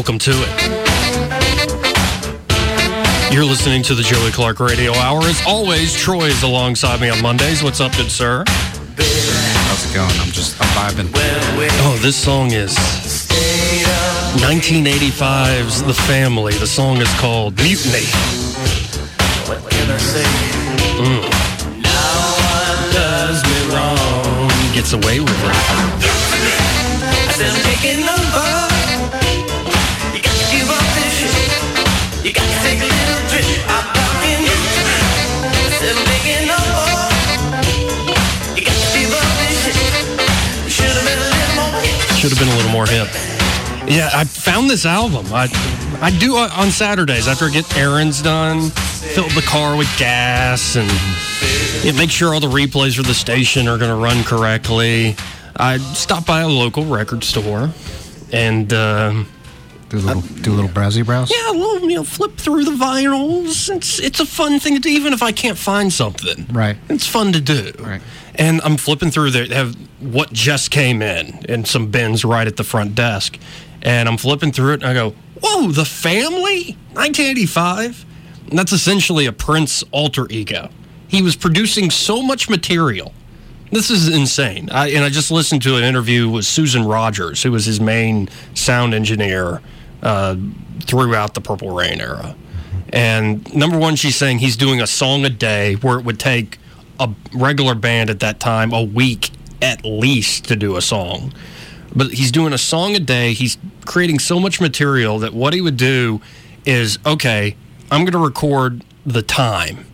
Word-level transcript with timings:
Welcome 0.00 0.18
to 0.18 0.30
it. 0.32 0.48
You're 3.30 3.44
listening 3.44 3.82
to 3.82 3.94
the 3.94 4.02
Joey 4.02 4.30
Clark 4.30 4.58
Radio 4.58 4.94
Hour. 4.94 5.20
As 5.24 5.42
always, 5.46 5.94
Troy 5.94 6.24
is 6.24 6.42
alongside 6.42 7.02
me 7.02 7.10
on 7.10 7.20
Mondays. 7.20 7.62
What's 7.62 7.82
up, 7.82 7.94
good 7.98 8.10
sir? 8.10 8.42
How's 8.46 9.84
it 9.84 9.94
going? 9.94 10.08
I'm 10.20 10.32
just 10.32 10.58
I'm 10.58 10.68
vibing. 10.68 11.12
Oh, 11.84 11.98
this 12.00 12.16
song 12.16 12.52
is 12.52 12.74
1985's 14.40 15.82
The 15.82 15.92
Family. 15.92 16.54
The 16.54 16.66
song 16.66 16.96
is 16.96 17.12
called 17.20 17.58
Mutiny. 17.58 18.06
Mm. 20.96 21.28
does 22.94 23.44
me 23.44 23.74
wrong. 23.76 24.48
Gets 24.72 24.94
away 24.94 25.20
with 25.20 25.44
it. 25.44 26.10
Should 42.20 42.30
have 42.30 42.38
been 42.38 42.48
a 42.48 42.56
little 42.56 42.72
more 42.72 42.86
hip. 42.86 43.08
Yeah, 43.88 44.10
I 44.12 44.24
found 44.24 44.68
this 44.68 44.84
album. 44.84 45.26
I 45.32 45.48
I 46.02 46.10
do 46.18 46.36
uh, 46.36 46.50
on 46.54 46.70
Saturdays 46.70 47.26
after 47.26 47.46
I 47.46 47.50
get 47.50 47.76
errands 47.76 48.22
done, 48.22 48.70
fill 48.70 49.28
the 49.30 49.42
car 49.42 49.76
with 49.76 49.88
gas 49.98 50.76
and 50.76 50.88
yeah, 51.84 51.92
make 51.92 52.10
sure 52.10 52.32
all 52.34 52.40
the 52.40 52.46
replays 52.46 52.96
for 52.96 53.02
the 53.02 53.14
station 53.14 53.68
are 53.68 53.78
going 53.78 53.90
to 53.90 53.96
run 53.96 54.22
correctly. 54.24 55.16
I 55.56 55.78
stop 55.78 56.26
by 56.26 56.42
a 56.42 56.48
local 56.48 56.84
record 56.84 57.24
store 57.24 57.70
and 58.32 58.72
uh, 58.72 59.24
do 59.90 59.98
a 59.98 60.00
little 60.00 60.22
do 60.22 60.52
a 60.52 60.54
little 60.54 60.70
browsy 60.70 61.04
browse. 61.04 61.30
yeah, 61.30 61.50
a 61.50 61.52
little 61.52 61.88
you 61.88 61.96
know 61.96 62.04
flip 62.04 62.36
through 62.36 62.64
the 62.64 62.70
vinyls. 62.70 63.74
It's 63.74 63.98
it's 63.98 64.20
a 64.20 64.26
fun 64.26 64.60
thing 64.60 64.74
to 64.74 64.80
do, 64.80 64.88
even 64.88 65.12
if 65.12 65.22
I 65.22 65.32
can't 65.32 65.58
find 65.58 65.92
something. 65.92 66.46
Right. 66.50 66.76
It's 66.88 67.06
fun 67.06 67.32
to 67.32 67.40
do. 67.40 67.72
Right. 67.78 68.00
And 68.36 68.60
I'm 68.62 68.76
flipping 68.76 69.10
through 69.10 69.32
there. 69.32 69.46
Have 69.46 69.74
what 70.00 70.32
just 70.32 70.70
came 70.70 71.02
in 71.02 71.44
and 71.48 71.66
some 71.66 71.90
bins 71.90 72.24
right 72.24 72.46
at 72.46 72.56
the 72.56 72.64
front 72.64 72.94
desk. 72.94 73.38
And 73.82 74.08
I'm 74.08 74.16
flipping 74.16 74.52
through 74.52 74.74
it 74.74 74.82
and 74.82 74.86
I 74.86 74.94
go, 74.94 75.14
Whoa, 75.42 75.72
the 75.72 75.84
family? 75.84 76.76
1985? 76.92 78.06
And 78.48 78.58
that's 78.58 78.72
essentially 78.72 79.26
a 79.26 79.32
Prince 79.32 79.82
alter 79.90 80.26
ego. 80.30 80.70
He 81.08 81.22
was 81.22 81.34
producing 81.34 81.90
so 81.90 82.22
much 82.22 82.48
material. 82.48 83.12
This 83.72 83.90
is 83.90 84.08
insane. 84.08 84.68
I, 84.70 84.88
and 84.90 85.04
I 85.04 85.08
just 85.08 85.30
listened 85.30 85.62
to 85.62 85.76
an 85.76 85.84
interview 85.84 86.28
with 86.28 86.44
Susan 86.44 86.84
Rogers, 86.84 87.42
who 87.42 87.52
was 87.52 87.64
his 87.64 87.80
main 87.80 88.28
sound 88.54 88.94
engineer 88.94 89.60
uh, 90.02 90.36
throughout 90.82 91.34
the 91.34 91.40
Purple 91.40 91.70
Rain 91.70 92.00
era. 92.00 92.36
And 92.92 93.52
number 93.54 93.78
one, 93.78 93.96
she's 93.96 94.16
saying 94.16 94.38
he's 94.38 94.56
doing 94.56 94.80
a 94.80 94.86
song 94.86 95.24
a 95.24 95.30
day 95.30 95.74
where 95.76 95.98
it 95.98 96.04
would 96.04 96.18
take 96.18 96.58
a 96.98 97.08
regular 97.32 97.74
band 97.74 98.10
at 98.10 98.20
that 98.20 98.40
time 98.40 98.72
a 98.72 98.82
week 98.82 99.30
at 99.62 99.84
least 99.84 100.46
to 100.48 100.56
do 100.56 100.76
a 100.76 100.82
song. 100.82 101.32
But 101.94 102.12
he's 102.12 102.30
doing 102.30 102.52
a 102.52 102.58
song 102.58 102.94
a 102.94 103.00
day. 103.00 103.32
He's 103.32 103.58
creating 103.84 104.18
so 104.18 104.38
much 104.38 104.60
material 104.60 105.18
that 105.20 105.32
what 105.32 105.54
he 105.54 105.60
would 105.60 105.76
do 105.76 106.20
is 106.64 106.98
okay, 107.06 107.56
I'm 107.90 108.02
going 108.02 108.12
to 108.12 108.18
record 108.18 108.84
the 109.04 109.22
time, 109.22 109.86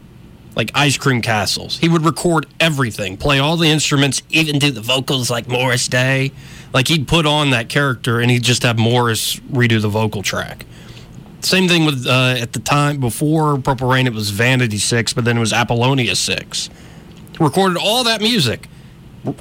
like 0.57 0.71
Ice 0.75 0.97
Cream 0.97 1.21
Castles. 1.21 1.79
He 1.79 1.89
would 1.89 2.05
record 2.05 2.47
everything, 2.59 3.19
play 3.19 3.39
all 3.39 3.59
the 3.59 3.69
instruments, 3.69 4.23
even 4.31 4.59
do 4.59 4.71
the 4.71 4.81
vocals 4.81 5.31
like 5.31 5.47
Morris 5.47 5.87
Day. 5.87 6.33
Like 6.73 6.89
he'd 6.89 7.07
put 7.07 7.27
on 7.27 7.51
that 7.51 7.69
character 7.69 8.21
and 8.21 8.31
he'd 8.31 8.43
just 8.43 8.63
have 8.63 8.79
Morris 8.79 9.37
redo 9.37 9.81
the 9.81 9.89
vocal 9.89 10.23
track. 10.23 10.65
Same 11.41 11.69
thing 11.69 11.85
with 11.85 12.07
uh, 12.07 12.37
at 12.39 12.55
the 12.55 12.59
time 12.59 12.99
before 12.99 13.59
Purple 13.59 13.89
Rain, 13.89 14.07
it 14.07 14.15
was 14.15 14.31
Vanity 14.31 14.79
Six, 14.79 15.13
but 15.13 15.25
then 15.25 15.37
it 15.37 15.41
was 15.41 15.53
Apollonia 15.53 16.17
Six. 16.17 16.71
Recorded 17.39 17.77
all 17.77 18.03
that 18.05 18.23
music, 18.23 18.67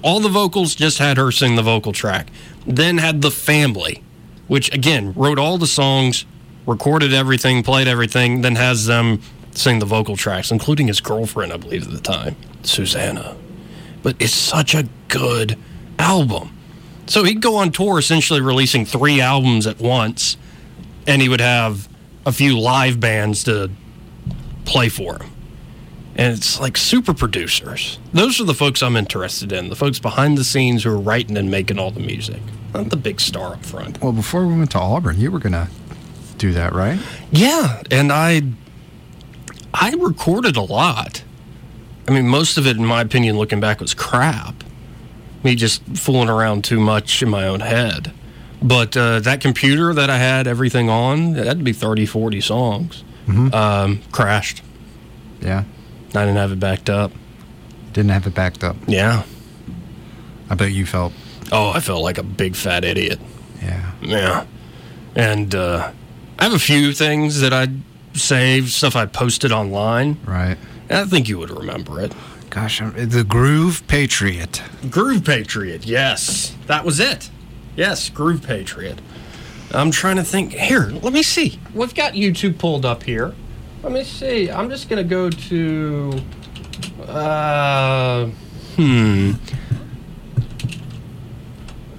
all 0.03 0.19
the 0.19 0.29
vocals, 0.29 0.75
just 0.75 0.97
had 0.97 1.15
her 1.15 1.31
sing 1.31 1.55
the 1.55 1.63
vocal 1.63 1.93
track. 1.93 2.27
Then 2.67 2.97
had 2.97 3.21
the 3.21 3.31
family, 3.31 4.03
which 4.47 4.71
again 4.73 5.13
wrote 5.13 5.39
all 5.39 5.57
the 5.57 5.65
songs, 5.65 6.25
recorded 6.67 7.13
everything, 7.13 7.63
played 7.63 7.87
everything, 7.87 8.41
then 8.41 8.55
has 8.55 8.85
them 8.85 9.21
sing 9.55 9.79
the 9.79 9.85
vocal 9.85 10.16
tracks, 10.16 10.51
including 10.51 10.88
his 10.88 10.99
girlfriend, 10.99 11.51
I 11.53 11.57
believe, 11.57 11.88
at 11.88 11.91
the 11.93 11.99
time, 11.99 12.35
Susanna. 12.63 13.35
But 14.03 14.16
it's 14.19 14.33
such 14.33 14.75
a 14.75 14.88
good 15.07 15.57
album. 15.97 16.51
So 17.07 17.23
he'd 17.23 17.41
go 17.41 17.55
on 17.55 17.71
tour 17.71 17.99
essentially 17.99 18.41
releasing 18.41 18.85
three 18.85 19.21
albums 19.21 19.67
at 19.67 19.79
once, 19.79 20.38
and 21.07 21.21
he 21.21 21.29
would 21.29 21.41
have 21.41 21.88
a 22.25 22.31
few 22.31 22.59
live 22.59 22.99
bands 22.99 23.44
to 23.45 23.69
play 24.65 24.89
for 24.89 25.17
him. 25.17 25.31
And 26.15 26.35
it's 26.35 26.59
like 26.59 26.77
super 26.77 27.13
producers. 27.13 27.99
Those 28.13 28.39
are 28.39 28.45
the 28.45 28.53
folks 28.53 28.81
I'm 28.81 28.95
interested 28.95 29.51
in, 29.51 29.69
the 29.69 29.75
folks 29.75 29.99
behind 29.99 30.38
the 30.38 30.45
scenes 30.45 30.83
who 30.83 30.91
are 30.91 30.97
writing 30.97 31.35
and 31.38 31.51
making 31.51 31.77
all 31.77 31.91
the 31.91 31.99
music, 31.99 32.41
not 32.73 32.89
the 32.89 32.97
big 32.97 33.19
star 33.19 33.53
up 33.53 33.65
front. 33.65 34.01
Well, 34.01 34.13
before 34.13 34.47
we 34.47 34.57
went 34.57 34.71
to 34.71 34.79
Auburn, 34.79 35.19
you 35.19 35.29
were 35.29 35.39
gonna 35.39 35.69
do 36.38 36.53
that, 36.53 36.73
right? 36.73 36.99
Yeah, 37.31 37.83
and 37.91 38.11
I 38.11 38.44
I 39.78 39.94
recorded 40.00 40.56
a 40.56 40.62
lot. 40.62 41.24
I 42.08 42.12
mean, 42.12 42.28
most 42.28 42.58
of 42.58 42.66
it, 42.66 42.78
in 42.78 42.86
my 42.86 43.02
opinion, 43.02 43.38
looking 43.38 43.59
back, 43.59 43.81
was 43.81 43.94
crap. 43.94 44.63
Me 45.44 45.56
just 45.56 45.84
fooling 45.97 46.30
around 46.30 46.63
too 46.63 46.80
much 46.80 47.22
in 47.22 47.30
my 47.30 47.46
own 47.46 47.59
head. 47.59 48.13
But 48.62 48.96
uh, 48.96 49.19
that 49.19 49.41
computer 49.41 49.94
that 49.94 50.09
I 50.09 50.18
had 50.18 50.47
everything 50.47 50.90
on, 50.90 51.34
that'd 51.34 51.63
be 51.63 51.74
30, 51.74 52.06
40 52.06 52.41
songs. 52.41 53.03
Um, 53.28 54.02
crashed. 54.12 54.62
Yeah. 55.41 55.63
I 56.09 56.25
didn't 56.25 56.38
have 56.38 56.52
it 56.52 56.59
backed 56.59 56.90
up. 56.90 57.12
Didn't 57.92 58.12
have 58.12 58.25
it 58.28 58.34
backed 58.34 58.63
up. 58.63 58.75
Yeah. 58.88 59.24
I 60.50 60.56
bet 60.56 60.72
you 60.72 60.86
felt. 60.86 61.12
Oh, 61.52 61.69
I 61.69 61.80
felt 61.80 62.02
like 62.02 62.18
a 62.18 62.24
big 62.24 62.56
fat 62.56 62.86
idiot. 62.86 63.19
Yeah. 63.62 63.92
Yeah. 64.02 64.46
And 65.16 65.53
uh, 65.53 65.92
I 66.40 66.44
have 66.44 66.53
a 66.53 66.59
few 66.59 66.94
things 66.94 67.42
that 67.42 67.52
I 67.53 67.68
saved, 68.15 68.69
stuff 68.69 68.95
I 68.95 69.05
posted 69.05 69.51
online. 69.51 70.17
Right. 70.25 70.57
And 70.89 70.99
I 70.99 71.05
think 71.05 71.27
you 71.27 71.37
would 71.39 71.51
remember 71.51 71.99
it. 71.99 72.13
Gosh, 72.49 72.81
I'm, 72.81 72.93
the 73.09 73.23
Groove 73.23 73.85
Patriot. 73.87 74.61
Groove 74.89 75.25
Patriot, 75.25 75.85
yes. 75.85 76.55
That 76.67 76.85
was 76.85 76.99
it. 76.99 77.29
Yes, 77.75 78.09
Groove 78.09 78.44
Patriot. 78.44 79.01
I'm 79.73 79.91
trying 79.91 80.15
to 80.15 80.23
think. 80.23 80.53
Here, 80.53 80.91
let 81.01 81.12
me 81.12 81.21
see. 81.23 81.59
We've 81.73 81.94
got 81.94 82.13
YouTube 82.13 82.57
pulled 82.57 82.85
up 82.85 83.03
here. 83.03 83.33
Let 83.83 83.91
me 83.91 84.03
see. 84.03 84.50
I'm 84.50 84.69
just 84.69 84.89
going 84.89 85.03
to 85.03 85.09
go 85.09 85.29
to. 85.29 86.21
Uh, 87.07 88.27
hmm. 88.75 89.31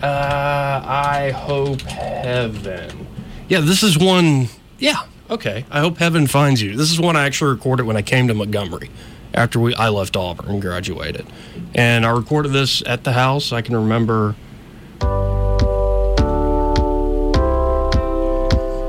Uh, 0.02 0.82
I 0.84 1.32
hope 1.32 1.80
heaven. 1.82 3.06
Yeah, 3.48 3.60
this 3.60 3.82
is 3.82 3.98
one. 3.98 4.48
Yeah, 4.78 5.02
okay. 5.30 5.64
I 5.70 5.80
hope 5.80 5.98
heaven 5.98 6.26
finds 6.26 6.62
you. 6.62 6.76
This 6.76 6.90
is 6.90 7.00
one 7.00 7.16
I 7.16 7.24
actually 7.24 7.52
recorded 7.52 7.86
when 7.86 7.96
I 7.96 8.02
came 8.02 8.28
to 8.28 8.34
Montgomery 8.34 8.90
after 9.34 9.58
we 9.58 9.74
I 9.74 9.88
left 9.88 10.16
Auburn 10.16 10.48
and 10.48 10.62
graduated, 10.62 11.26
and 11.74 12.06
I 12.06 12.10
recorded 12.10 12.52
this 12.52 12.82
at 12.86 13.04
the 13.04 13.12
house. 13.12 13.52
I 13.52 13.62
can 13.62 13.76
remember. 13.76 14.34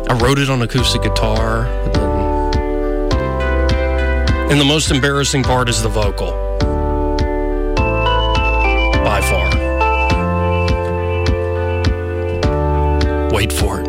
I 0.09 0.17
wrote 0.21 0.39
it 0.39 0.49
on 0.49 0.61
acoustic 0.61 1.03
guitar. 1.03 1.65
And, 4.49 4.61
the 4.61 4.65
most 4.65 4.89
embarrassing 4.91 5.43
part 5.43 5.67
is 5.67 5.83
the 5.83 5.89
vocal. 5.89 6.31
By 9.03 9.21
far. 9.21 9.67
wait 13.37 13.53
for 13.53 13.81
it. 13.81 13.86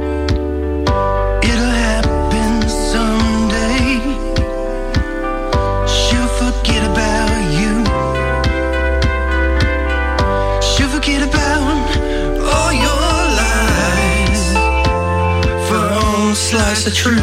Slice 16.79 16.87
of 16.87 16.95
truth. 16.95 17.19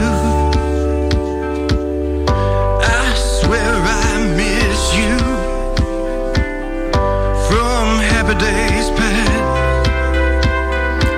I 2.27 3.13
swear 3.15 3.61
I 3.63 4.35
miss 4.35 4.93
you 4.99 5.17
from 7.47 7.99
happy 8.03 8.35
days 8.37 8.89
past. 8.99 9.87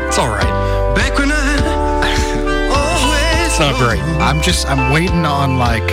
It's 0.08 0.20
all 0.20 0.30
right. 0.30 0.46
Back 0.96 1.18
when 1.18 1.32
I 1.32 1.58
always 2.70 3.48
It's 3.48 3.60
not 3.60 3.76
great. 3.80 4.02
I'm 4.22 4.42
just 4.44 4.68
I'm 4.70 4.92
waiting 4.94 5.26
on 5.26 5.58
like 5.58 5.90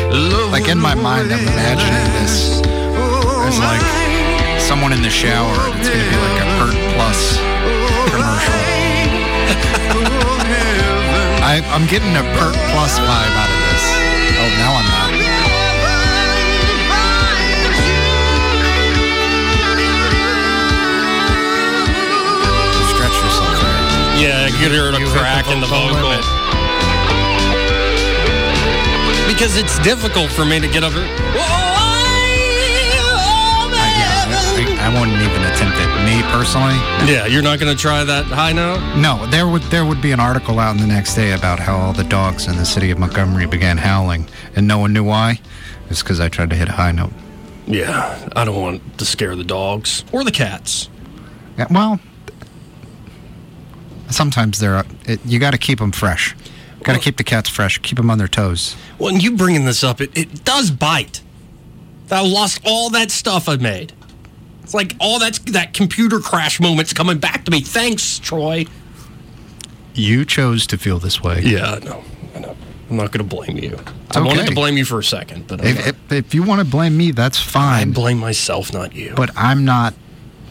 like 0.53 0.69
in 0.69 0.79
my 0.79 0.95
mind 0.95 1.33
I'm 1.33 1.41
imagining 1.41 2.13
this 2.21 2.61
oh, 2.67 3.47
as 3.49 3.59
like 3.59 4.61
someone 4.61 4.93
in 4.93 5.01
the 5.01 5.09
shower. 5.09 5.55
and 5.71 5.81
It's 5.81 5.89
gonna 5.89 6.11
be 6.11 6.17
like 6.17 6.43
a 6.43 6.49
Pert 6.59 6.77
Plus 6.95 7.39
oh, 7.41 8.09
commercial. 8.11 8.74
I, 11.55 11.61
I'm 11.71 11.87
getting 11.87 12.11
a 12.17 12.23
Pert 12.35 12.57
Plus 12.75 12.99
vibe 12.99 13.37
out 13.39 13.47
of 13.47 13.61
this. 13.71 13.85
Oh, 14.43 14.51
now 14.59 14.75
I'm 14.75 14.89
not. 14.91 16.25
Stretch 22.95 23.17
yourself 23.23 23.55
there. 23.61 23.81
Yeah, 24.21 24.47
you 24.47 24.53
could 24.53 24.73
hear 24.73 24.91
the 24.93 24.99
You 24.99 25.07
hit 25.07 25.13
the 25.15 25.19
crack 25.19 25.47
in 25.49 25.61
the 25.61 25.67
vocal 25.67 25.95
vocal. 25.95 26.09
limit. 26.11 26.25
Because 29.27 29.57
it's 29.57 29.79
difficult 29.81 30.31
for 30.31 30.45
me 30.45 30.61
to 30.61 30.69
get 30.69 30.85
over. 30.85 31.01
I, 31.01 31.07
yeah, 31.35 31.94
I, 34.85 34.89
wouldn't 35.01 35.17
even 35.17 35.43
attempt 35.43 35.79
it. 35.79 35.89
Me 36.05 36.23
personally, 36.31 36.75
Yeah, 37.11 37.27
you're 37.27 37.43
not 37.43 37.59
going 37.59 37.75
to 37.75 37.81
try 37.81 38.05
that 38.05 38.27
high 38.27 38.53
note? 38.53 38.81
No, 38.97 39.27
there 39.31 39.49
would 39.49 39.63
there 39.65 39.85
would 39.87 40.03
be 40.03 40.13
an 40.13 40.21
article 40.21 40.59
out 40.59 40.75
in 40.75 40.81
the 40.81 40.87
next 40.87 41.15
day 41.15 41.33
about 41.33 41.59
how 41.59 41.77
all 41.77 41.93
the 41.93 42.05
dogs 42.05 42.47
in 42.47 42.57
the 42.57 42.67
city 42.67 42.91
of 42.91 42.99
Montgomery 42.99 43.47
began 43.47 43.79
howling, 43.79 44.29
and 44.55 44.69
no 44.69 44.79
one 44.79 44.93
knew 44.93 45.05
why. 45.05 45.41
It's 45.89 46.03
because 46.03 46.21
I 46.21 46.29
tried 46.29 46.51
to 46.51 46.57
hit 46.57 46.69
a 46.69 46.73
high 46.73 46.93
note. 46.93 47.13
Yeah, 47.67 48.29
I 48.37 48.45
don't 48.45 48.61
want 48.61 48.99
to 48.99 49.05
scare 49.07 49.35
the 49.37 49.45
dogs 49.45 50.05
or 50.13 50.23
the 50.23 50.31
cats. 50.31 50.89
Yeah, 51.57 51.67
well, 51.71 51.99
sometimes 54.11 54.59
they're 54.59 54.85
it, 55.07 55.21
you 55.25 55.39
got 55.39 55.53
to 55.53 55.59
keep 55.59 55.79
them 55.79 55.93
fresh. 55.93 56.35
Got 56.83 56.93
to 56.93 56.93
Well- 56.93 57.01
keep 57.01 57.17
the 57.17 57.25
cats 57.25 57.49
fresh. 57.49 57.79
Keep 57.79 57.97
them 57.97 58.11
on 58.11 58.19
their 58.19 58.29
toes. 58.29 58.77
Well, 58.99 59.09
and 59.09 59.23
you 59.23 59.37
bringing 59.37 59.65
this 59.65 59.83
up, 59.83 60.01
it, 60.03 60.17
it 60.17 60.45
does 60.45 60.71
bite. 60.71 61.23
I 62.11 62.21
lost 62.21 62.61
all 62.65 62.91
that 62.91 63.11
stuff 63.11 63.49
I 63.49 63.57
made. 63.57 63.93
It's 64.65 64.75
like 64.75 64.97
all 64.99 65.19
that 65.21 65.35
that 65.53 65.73
computer 65.75 66.19
crash 66.19 66.59
moment's 66.59 66.93
coming 66.93 67.19
back 67.19 67.45
to 67.45 67.51
me. 67.53 67.61
Thanks, 67.61 68.19
Troy. 68.19 68.67
You 69.95 70.25
chose 70.25 70.67
to 70.69 70.79
feel 70.79 70.99
this 70.99 71.23
way. 71.23 71.41
Yeah, 71.45 71.75
I 71.75 71.79
know. 71.79 72.05
I 72.35 72.39
know. 72.41 72.57
I'm 72.91 72.97
not 72.97 73.13
going 73.13 73.27
to 73.29 73.37
blame 73.37 73.57
you. 73.59 73.79
I 74.11 74.21
wanted 74.21 74.47
to 74.49 74.55
blame 74.55 74.77
you 74.77 74.85
for 74.85 74.99
a 74.99 75.05
second, 75.05 75.47
but 75.47 75.65
If, 75.65 75.87
if, 75.89 76.13
if 76.13 76.35
you 76.35 76.43
want 76.43 76.61
to 76.61 76.67
blame 76.67 76.97
me, 76.97 77.13
that's 77.13 77.39
fine. 77.39 77.91
I 77.91 77.93
blame 77.93 78.19
myself, 78.19 78.73
not 78.73 78.95
you. 78.95 79.15
but 79.17 79.31
I'm 79.37 79.65
not 79.65 79.95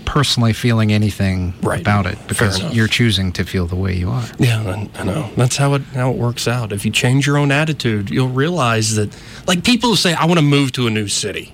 personally 0.06 0.52
feeling 0.54 0.92
anything 0.92 1.54
Right. 1.62 1.80
about 1.82 2.06
it 2.06 2.18
because 2.28 2.62
you're 2.76 2.88
choosing 2.88 3.32
to 3.34 3.46
feel 3.46 3.68
the 3.68 3.76
way 3.76 3.96
you 3.96 4.10
are. 4.10 4.24
Yeah, 4.40 4.62
I, 4.62 4.90
I 5.00 5.04
know. 5.04 5.30
That's 5.36 5.58
how 5.58 5.74
it 5.76 5.82
how 5.94 6.12
it 6.12 6.18
works 6.18 6.48
out. 6.48 6.72
If 6.72 6.86
you 6.86 6.92
change 6.92 7.26
your 7.28 7.38
own 7.38 7.52
attitude, 7.52 8.10
you'll 8.10 8.30
realize 8.30 8.96
that. 8.96 9.16
Like 9.48 9.64
people 9.64 9.90
who 9.92 9.96
say, 9.96 10.14
"I 10.14 10.26
want 10.26 10.40
to 10.40 10.46
move 10.46 10.72
to 10.74 10.88
a 10.88 10.90
new 10.90 11.08
city," 11.08 11.54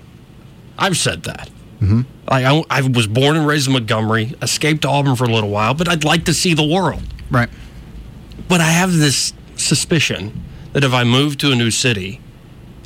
I've 0.78 0.96
said 0.96 1.22
that. 1.24 1.48
Mm-hmm. 1.80 2.02
Like 2.28 2.44
I, 2.44 2.64
I 2.70 2.82
was 2.82 3.06
born 3.06 3.36
and 3.36 3.46
raised 3.46 3.66
in 3.66 3.72
Montgomery, 3.72 4.34
escaped 4.42 4.84
Auburn 4.84 5.16
for 5.16 5.24
a 5.24 5.32
little 5.32 5.50
while, 5.50 5.74
but 5.74 5.88
I'd 5.88 6.04
like 6.04 6.24
to 6.26 6.34
see 6.34 6.54
the 6.54 6.64
world. 6.64 7.02
Right. 7.30 7.48
But 8.48 8.60
I 8.60 8.70
have 8.70 8.92
this 8.92 9.32
suspicion 9.56 10.44
that 10.72 10.84
if 10.84 10.92
I 10.92 11.04
move 11.04 11.38
to 11.38 11.52
a 11.52 11.56
new 11.56 11.70
city, 11.70 12.20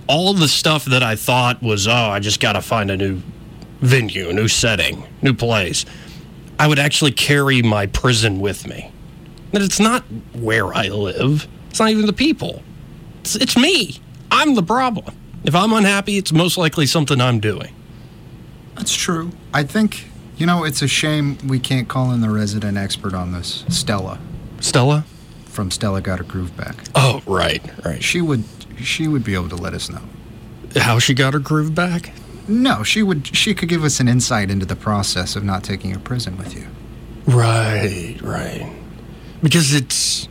all 0.07 0.35
the 0.35 0.49
stuff 0.49 0.85
that 0.87 1.03
I 1.03 1.17
thought 1.17 1.63
was, 1.63 1.89
oh, 1.89 1.93
I 1.93 2.21
just 2.21 2.41
got 2.41 2.53
to 2.53 2.63
find 2.63 2.91
a 2.91 2.97
new 2.97 3.23
venue, 3.81 4.29
a 4.29 4.33
new 4.33 4.49
setting, 4.49 5.05
new 5.23 5.35
place, 5.35 5.85
I 6.59 6.69
would 6.69 6.79
actually 6.79 7.13
carry 7.13 7.63
my 7.63 7.87
prison 7.87 8.41
with 8.41 8.67
me. 8.67 8.93
That 9.53 9.63
it's 9.63 9.81
not 9.81 10.03
where 10.35 10.75
I 10.75 10.89
live, 10.89 11.49
it's 11.71 11.81
not 11.81 11.91
even 11.91 12.07
the 12.07 12.13
people, 12.13 12.63
it's, 13.21 13.37
it's 13.37 13.57
me. 13.57 14.01
I'm 14.31 14.55
the 14.55 14.63
problem. 14.63 15.17
If 15.45 15.55
I'm 15.55 15.73
unhappy, 15.73 16.17
it's 16.17 16.33
most 16.33 16.57
likely 16.57 16.87
something 16.87 17.21
I'm 17.21 17.39
doing. 17.39 17.75
That's 18.75 18.95
true. 18.95 19.31
I 19.53 19.63
think, 19.63 20.07
you 20.37 20.47
know, 20.47 20.65
it's 20.65 20.83
a 20.83 20.89
shame 20.89 21.39
we 21.47 21.59
can't 21.59 21.89
call 21.89 22.11
in 22.13 22.21
the 22.21 22.31
resident 22.31 22.77
expert 22.77 23.15
on 23.15 23.33
this, 23.33 23.65
Stella 23.69 24.19
Stella? 24.61 25.05
from 25.47 25.71
Stella 25.71 26.01
Got 26.01 26.19
Her 26.19 26.25
Groove 26.25 26.57
Back. 26.57 26.77
Oh, 26.95 27.23
right, 27.27 27.63
right. 27.85 28.03
She 28.03 28.21
would 28.21 28.45
she 28.83 29.09
would 29.09 29.25
be 29.25 29.35
able 29.35 29.49
to 29.49 29.57
let 29.57 29.75
us 29.75 29.89
know. 29.89 30.03
How 30.77 30.99
she 30.99 31.15
got 31.15 31.33
her 31.33 31.39
groove 31.39 31.75
back? 31.75 32.13
No, 32.49 32.83
she 32.83 33.03
would 33.03 33.35
she 33.35 33.55
could 33.55 33.69
give 33.69 33.85
us 33.85 34.01
an 34.01 34.09
insight 34.09 34.51
into 34.51 34.67
the 34.67 34.77
process 34.77 35.37
of 35.37 35.45
not 35.45 35.65
taking 35.65 35.95
a 35.95 35.99
prison 35.99 36.37
with 36.37 36.55
you. 36.55 36.67
Right, 37.27 38.19
right. 38.23 38.71
Because 39.43 39.73
it's 39.73 40.29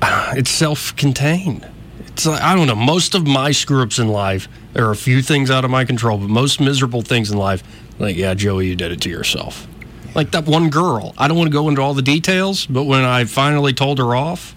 uh, 0.00 0.34
it's 0.36 0.50
self-contained. 0.50 1.68
It's 2.06 2.26
like 2.26 2.40
I 2.40 2.54
don't 2.54 2.66
know. 2.66 2.74
Most 2.76 3.14
of 3.14 3.26
my 3.26 3.50
screw 3.50 3.82
ups 3.82 3.98
in 3.98 4.08
life, 4.08 4.48
there 4.76 4.86
are 4.86 4.90
a 4.90 4.96
few 4.96 5.22
things 5.22 5.50
out 5.50 5.64
of 5.64 5.70
my 5.70 5.86
control, 5.86 6.18
but 6.18 6.28
most 6.28 6.60
miserable 6.60 7.00
things 7.00 7.30
in 7.30 7.38
life, 7.38 7.62
like 7.98 8.14
yeah, 8.14 8.34
Joey, 8.34 8.66
you 8.66 8.76
did 8.76 8.92
it 8.92 9.00
to 9.02 9.08
yourself. 9.10 9.66
Like 10.14 10.32
that 10.32 10.44
one 10.44 10.68
girl. 10.68 11.14
I 11.16 11.28
don't 11.28 11.38
want 11.38 11.48
to 11.48 11.52
go 11.52 11.70
into 11.70 11.80
all 11.80 11.94
the 11.94 12.02
details, 12.02 12.66
but 12.66 12.84
when 12.84 13.02
I 13.02 13.24
finally 13.24 13.72
told 13.72 13.98
her 13.98 14.14
off, 14.14 14.54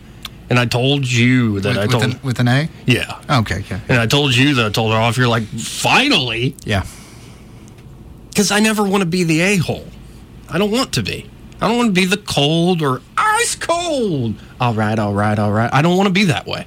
and 0.50 0.60
I 0.60 0.66
told 0.66 1.10
you 1.10 1.62
that 1.62 1.70
With, 1.70 1.78
I 1.78 1.82
with 1.84 1.92
told 1.92 2.04
an, 2.04 2.20
with 2.22 2.40
an 2.42 2.48
A? 2.50 2.70
yeah, 2.86 3.22
Okay, 3.30 3.64
yeah. 3.70 3.80
and 3.88 3.98
I 3.98 4.08
told 4.08 4.36
you 4.36 4.56
that 4.56 4.66
I 4.66 4.70
told 4.70 4.92
her 4.92 5.00
off, 5.00 5.16
you're 5.18 5.28
like 5.30 5.44
finally, 5.44 6.54
Yeah. 6.66 6.84
because 8.30 8.52
I 8.52 8.60
never 8.60 8.84
want 8.84 9.02
to 9.02 9.06
be 9.08 9.24
the 9.24 9.40
a 9.40 9.56
hole. 9.58 9.88
I 10.50 10.58
don't 10.58 10.72
want 10.72 10.92
to 10.96 11.02
be. 11.04 11.30
I 11.62 11.68
don't 11.70 11.78
want 11.78 11.96
to 11.96 12.02
be 12.02 12.06
the 12.06 12.18
cold 12.18 12.82
or 12.82 13.02
ice 13.18 13.56
cold. 13.56 14.36
All 14.60 14.74
right, 14.74 15.00
all 15.00 15.14
right, 15.14 15.40
all 15.40 15.52
right. 15.52 15.70
I 15.74 15.82
don't 15.82 15.96
want 15.96 16.08
to 16.08 16.14
be 16.14 16.26
that 16.26 16.46
way. 16.46 16.66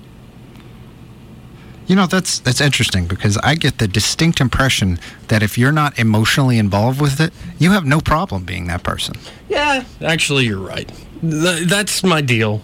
You 1.93 1.97
know, 1.97 2.07
that's 2.07 2.39
that's 2.39 2.63
interesting 2.63 3.05
because 3.05 3.37
I 3.43 3.55
get 3.55 3.77
the 3.77 3.87
distinct 3.87 4.41
impression 4.41 4.99
that 5.29 5.43
if 5.43 5.59
you're 5.59 5.73
not 5.73 5.99
emotionally 5.99 6.57
involved 6.57 7.03
with 7.03 7.21
it, 7.21 7.35
you 7.59 7.73
have 7.73 7.85
no 7.85 8.01
problem 8.01 8.45
being 8.45 8.67
that 8.69 8.83
person. 8.83 9.15
Yeah, 9.51 9.85
actually, 10.01 10.47
you're 10.47 10.57
right. 10.57 10.91
Th- 11.21 11.69
that's 11.69 12.03
my 12.03 12.23
deal. 12.23 12.63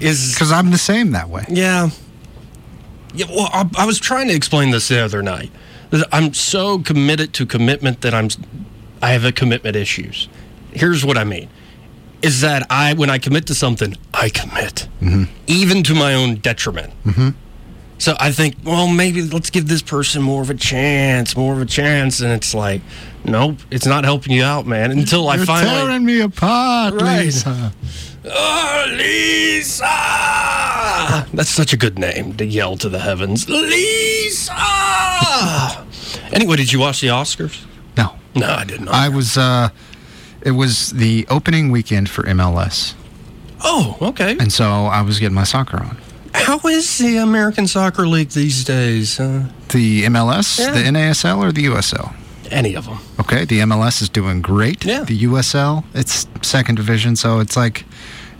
Is 0.00 0.34
Because 0.34 0.50
I'm 0.50 0.72
the 0.72 0.78
same 0.78 1.12
that 1.12 1.28
way. 1.28 1.44
yeah. 1.48 1.90
Yeah. 3.14 3.26
Well, 3.28 3.50
I, 3.52 3.70
I 3.78 3.86
was 3.86 4.00
trying 4.00 4.26
to 4.26 4.34
explain 4.34 4.72
this 4.72 4.88
the 4.88 4.98
other 4.98 5.22
night. 5.22 5.52
I'm 6.10 6.34
so 6.34 6.80
committed 6.80 7.34
to 7.34 7.46
commitment 7.46 8.00
that 8.00 8.14
I'm. 8.14 8.30
I 9.00 9.10
have 9.10 9.24
a 9.24 9.30
commitment 9.30 9.76
issues. 9.76 10.28
Here's 10.72 11.04
what 11.04 11.16
I 11.16 11.22
mean. 11.22 11.48
Is 12.20 12.40
that 12.40 12.66
I, 12.68 12.94
when 12.94 13.10
I 13.10 13.18
commit 13.18 13.46
to 13.46 13.54
something, 13.54 13.96
I 14.12 14.28
commit, 14.28 14.88
mm-hmm. 15.00 15.32
even 15.46 15.84
to 15.84 15.94
my 15.94 16.14
own 16.14 16.34
detriment. 16.36 16.92
Mm-hmm. 17.04 17.28
So 18.04 18.14
I 18.20 18.32
think, 18.32 18.56
well, 18.64 18.86
maybe 18.86 19.22
let's 19.22 19.48
give 19.48 19.66
this 19.66 19.80
person 19.80 20.20
more 20.20 20.42
of 20.42 20.50
a 20.50 20.54
chance, 20.54 21.34
more 21.38 21.54
of 21.54 21.62
a 21.62 21.64
chance, 21.64 22.20
and 22.20 22.30
it's 22.32 22.52
like, 22.54 22.82
nope, 23.24 23.56
it's 23.70 23.86
not 23.86 24.04
helping 24.04 24.34
you 24.34 24.42
out, 24.42 24.66
man. 24.66 24.90
Until 24.90 25.26
I 25.26 25.36
You're 25.36 25.46
finally, 25.46 25.74
tearing 25.74 26.04
me 26.04 26.20
apart, 26.20 27.00
Right. 27.00 27.24
Lisa. 27.24 27.72
oh, 28.26 28.84
Lisa, 28.90 29.86
that's 31.32 31.48
such 31.48 31.72
a 31.72 31.78
good 31.78 31.98
name 31.98 32.34
to 32.36 32.44
yell 32.44 32.76
to 32.76 32.90
the 32.90 32.98
heavens, 32.98 33.48
Lisa. 33.48 34.52
anyway, 36.30 36.56
did 36.56 36.74
you 36.74 36.80
watch 36.80 37.00
the 37.00 37.06
Oscars? 37.06 37.64
No, 37.96 38.16
No, 38.34 38.48
I 38.50 38.64
did 38.64 38.82
not. 38.82 38.92
I 38.92 39.08
was. 39.08 39.38
uh 39.38 39.70
It 40.42 40.50
was 40.50 40.90
the 40.90 41.26
opening 41.30 41.70
weekend 41.70 42.10
for 42.10 42.22
MLS, 42.24 42.92
oh, 43.62 43.96
okay. 44.02 44.36
and 44.38 44.52
so 44.52 44.64
I 44.92 45.00
was 45.00 45.18
getting 45.18 45.34
my 45.34 45.44
soccer 45.44 45.78
on. 45.78 45.96
How 46.34 46.58
is 46.68 46.98
the 46.98 47.16
American 47.18 47.66
Soccer 47.66 48.06
League 48.06 48.30
these 48.30 48.64
days? 48.64 49.18
Uh, 49.20 49.44
The 49.68 50.04
MLS, 50.04 50.58
Yeah. 50.58 50.72
the 50.72 50.82
NASL, 50.90 51.38
or 51.38 51.52
the 51.52 51.64
USL? 51.64 52.12
any 52.50 52.74
of 52.74 52.84
them? 52.84 52.98
Okay, 53.18 53.44
the 53.46 53.60
MLS 53.60 54.02
is 54.02 54.08
doing 54.08 54.40
great. 54.42 54.84
Yeah. 54.84 55.02
The 55.04 55.16
USL, 55.26 55.82
it's 55.94 56.26
second 56.42 56.74
division, 56.76 57.16
so 57.16 57.40
it's 57.40 57.56
like, 57.56 57.84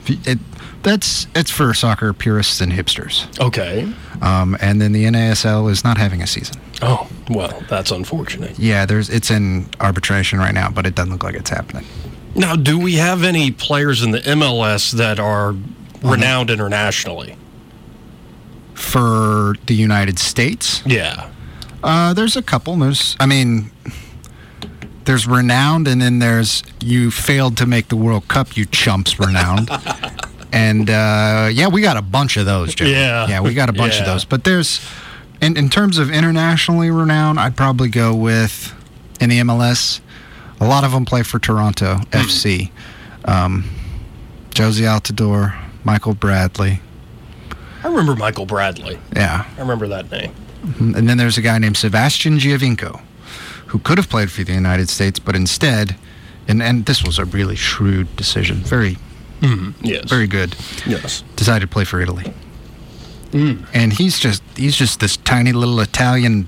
it, 0.06 0.38
that's 0.82 1.26
it's 1.34 1.50
for 1.50 1.72
soccer 1.74 2.12
purists 2.12 2.60
and 2.60 2.70
hipsters. 2.72 3.26
Okay. 3.40 3.90
Um, 4.20 4.56
and 4.60 4.80
then 4.80 4.92
the 4.92 5.04
NASL 5.06 5.70
is 5.70 5.82
not 5.82 5.96
having 5.96 6.20
a 6.22 6.26
season. 6.26 6.56
Oh, 6.82 7.08
well, 7.30 7.62
that's 7.68 7.90
unfortunate. 7.90 8.58
Yeah, 8.58 8.84
there's 8.86 9.08
it's 9.08 9.30
in 9.30 9.66
arbitration 9.80 10.38
right 10.38 10.54
now, 10.54 10.68
but 10.70 10.86
it 10.86 10.94
doesn't 10.94 11.10
look 11.12 11.24
like 11.24 11.34
it's 11.34 11.50
happening. 11.50 11.86
Now, 12.34 12.54
do 12.56 12.78
we 12.78 12.96
have 12.96 13.24
any 13.24 13.50
players 13.52 14.02
in 14.02 14.10
the 14.10 14.20
MLS 14.20 14.92
that 14.92 15.18
are 15.18 15.54
renowned 16.02 16.50
internationally? 16.50 17.36
For 18.74 19.54
the 19.66 19.74
United 19.74 20.18
States, 20.18 20.82
Yeah. 20.84 21.28
uh, 21.82 22.12
there's 22.12 22.36
a 22.36 22.42
couple. 22.42 22.76
There's, 22.76 23.16
I 23.20 23.26
mean, 23.26 23.70
there's 25.04 25.26
renowned, 25.26 25.86
and 25.88 26.00
then 26.02 26.18
there's 26.18 26.62
you 26.80 27.10
failed 27.10 27.56
to 27.58 27.66
make 27.66 27.88
the 27.88 27.96
World 27.96 28.26
Cup, 28.28 28.56
you 28.56 28.64
chumps, 28.66 29.18
renowned. 29.18 29.70
and 30.52 30.90
uh, 30.90 31.48
yeah, 31.52 31.68
we 31.68 31.82
got 31.82 31.96
a 31.96 32.02
bunch 32.02 32.36
of 32.36 32.46
those, 32.46 32.74
Joe. 32.74 32.86
Yeah. 32.86 33.28
yeah, 33.28 33.40
we 33.40 33.54
got 33.54 33.68
a 33.68 33.72
bunch 33.72 33.98
of 34.00 34.06
those. 34.06 34.24
But 34.24 34.44
there's, 34.44 34.80
in 35.40 35.56
in 35.56 35.68
terms 35.68 35.98
of 35.98 36.10
internationally 36.10 36.90
renowned, 36.90 37.38
I'd 37.38 37.56
probably 37.56 37.88
go 37.88 38.14
with 38.14 38.74
in 39.20 39.30
the 39.30 39.38
MLS. 39.40 40.00
A 40.60 40.66
lot 40.66 40.84
of 40.84 40.92
them 40.92 41.04
play 41.04 41.22
for 41.22 41.38
Toronto 41.38 41.96
FC. 42.10 42.70
Um, 43.24 43.64
Jozy 44.50 44.82
Altidore, 44.86 45.54
Michael 45.84 46.14
Bradley. 46.14 46.80
I 47.84 47.88
remember 47.88 48.16
Michael 48.16 48.46
Bradley. 48.46 48.98
Yeah. 49.14 49.46
I 49.56 49.60
remember 49.60 49.86
that 49.88 50.10
name. 50.10 50.32
Mm-hmm. 50.64 50.94
And 50.94 51.08
then 51.08 51.18
there's 51.18 51.36
a 51.38 51.42
guy 51.42 51.58
named 51.58 51.76
Sebastian 51.76 52.38
Giovinco, 52.38 53.00
who 53.66 53.78
could 53.78 53.98
have 53.98 54.08
played 54.08 54.30
for 54.30 54.42
the 54.42 54.54
United 54.54 54.88
States, 54.88 55.18
but 55.18 55.36
instead, 55.36 55.96
and, 56.48 56.62
and 56.62 56.86
this 56.86 57.04
was 57.04 57.18
a 57.18 57.24
really 57.26 57.56
shrewd 57.56 58.16
decision, 58.16 58.56
very, 58.56 58.96
mm-hmm. 59.40 59.72
Yes. 59.84 60.08
very 60.08 60.26
good, 60.26 60.56
Yes. 60.86 61.22
decided 61.36 61.60
to 61.66 61.72
play 61.72 61.84
for 61.84 62.00
Italy. 62.00 62.32
Mm. 63.32 63.66
And 63.74 63.92
he's 63.92 64.20
just 64.20 64.42
he's 64.56 64.76
just 64.76 65.00
this 65.00 65.16
tiny 65.16 65.52
little 65.52 65.80
Italian 65.80 66.46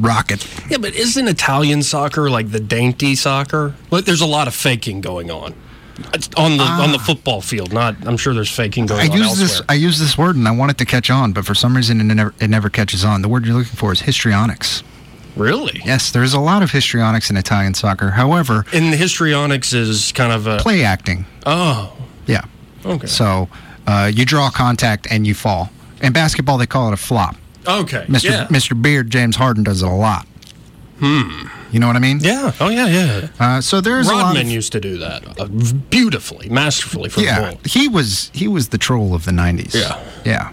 rocket. 0.00 0.46
Yeah, 0.70 0.78
but 0.78 0.94
isn't 0.94 1.28
Italian 1.28 1.82
soccer 1.82 2.30
like 2.30 2.50
the 2.52 2.60
dainty 2.60 3.14
soccer? 3.14 3.74
Like, 3.90 4.06
there's 4.06 4.22
a 4.22 4.26
lot 4.26 4.48
of 4.48 4.54
faking 4.54 5.02
going 5.02 5.30
on. 5.30 5.54
It's 6.14 6.28
on 6.36 6.56
the 6.58 6.64
on 6.64 6.92
the 6.92 6.98
football 6.98 7.40
field. 7.40 7.72
Not, 7.72 7.96
I'm 8.06 8.16
sure 8.16 8.34
there's 8.34 8.50
faking 8.50 8.84
I 8.84 8.86
going 8.86 9.10
on 9.12 9.16
use 9.18 9.26
elsewhere. 9.28 9.46
this 9.48 9.62
I 9.68 9.74
use 9.74 9.98
this 9.98 10.18
word 10.18 10.36
and 10.36 10.46
I 10.46 10.50
want 10.50 10.70
it 10.70 10.78
to 10.78 10.84
catch 10.84 11.10
on, 11.10 11.32
but 11.32 11.44
for 11.46 11.54
some 11.54 11.74
reason 11.74 12.00
it 12.00 12.04
never 12.14 12.34
it 12.40 12.48
never 12.50 12.68
catches 12.68 13.04
on. 13.04 13.22
The 13.22 13.28
word 13.28 13.46
you're 13.46 13.56
looking 13.56 13.76
for 13.76 13.92
is 13.92 14.00
histrionics. 14.00 14.82
really? 15.36 15.80
Yes, 15.84 16.10
there's 16.10 16.34
a 16.34 16.40
lot 16.40 16.62
of 16.62 16.70
histrionics 16.70 17.30
in 17.30 17.36
Italian 17.36 17.74
soccer. 17.74 18.10
However, 18.10 18.64
And 18.72 18.92
the 18.92 18.96
histrionics 18.96 19.72
is 19.72 20.12
kind 20.12 20.32
of 20.32 20.46
a. 20.46 20.58
play 20.58 20.84
acting. 20.84 21.24
Oh, 21.46 21.92
Yeah. 22.26 22.44
okay. 22.84 23.06
So 23.06 23.48
uh, 23.86 24.10
you 24.14 24.24
draw 24.24 24.50
contact 24.50 25.06
and 25.10 25.26
you 25.26 25.34
fall. 25.34 25.70
In 26.02 26.12
basketball, 26.12 26.58
they 26.58 26.66
call 26.66 26.88
it 26.88 26.94
a 26.94 26.96
flop. 26.98 27.36
okay. 27.66 28.04
Mr. 28.08 28.24
Yeah. 28.24 28.46
Mr. 28.48 28.80
Beard, 28.80 29.10
James 29.10 29.36
Harden 29.36 29.64
does 29.64 29.82
it 29.82 29.86
a 29.88 29.90
lot. 29.90 30.26
Hmm. 30.98 31.46
You 31.72 31.80
know 31.80 31.86
what 31.88 31.96
I 31.96 31.98
mean? 31.98 32.20
Yeah. 32.20 32.52
Oh, 32.60 32.68
yeah, 32.68 32.86
yeah. 32.86 33.28
Uh, 33.38 33.60
so 33.60 33.80
there's 33.80 34.08
a 34.08 34.14
lot 34.14 34.22
Rodman 34.26 34.46
of, 34.46 34.52
used 34.52 34.72
to 34.72 34.80
do 34.80 34.98
that 34.98 35.38
uh, 35.40 35.46
beautifully, 35.90 36.48
masterfully 36.48 37.10
for 37.10 37.20
the 37.20 37.26
yeah. 37.26 37.50
ball. 37.50 37.60
He 37.64 37.86
was 37.88 38.30
he 38.32 38.48
was 38.48 38.68
the 38.70 38.78
troll 38.78 39.14
of 39.14 39.24
the 39.24 39.32
'90s. 39.32 39.74
Yeah. 39.74 40.02
Yeah. 40.24 40.52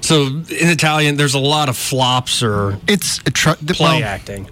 So 0.00 0.26
in 0.26 0.44
Italian, 0.68 1.16
there's 1.16 1.34
a 1.34 1.38
lot 1.38 1.68
of 1.68 1.76
flops 1.76 2.42
or 2.42 2.78
It's 2.88 3.18
a 3.26 3.30
tr- 3.30 3.50
play 3.66 4.00
well, 4.00 4.04
acting. 4.04 4.48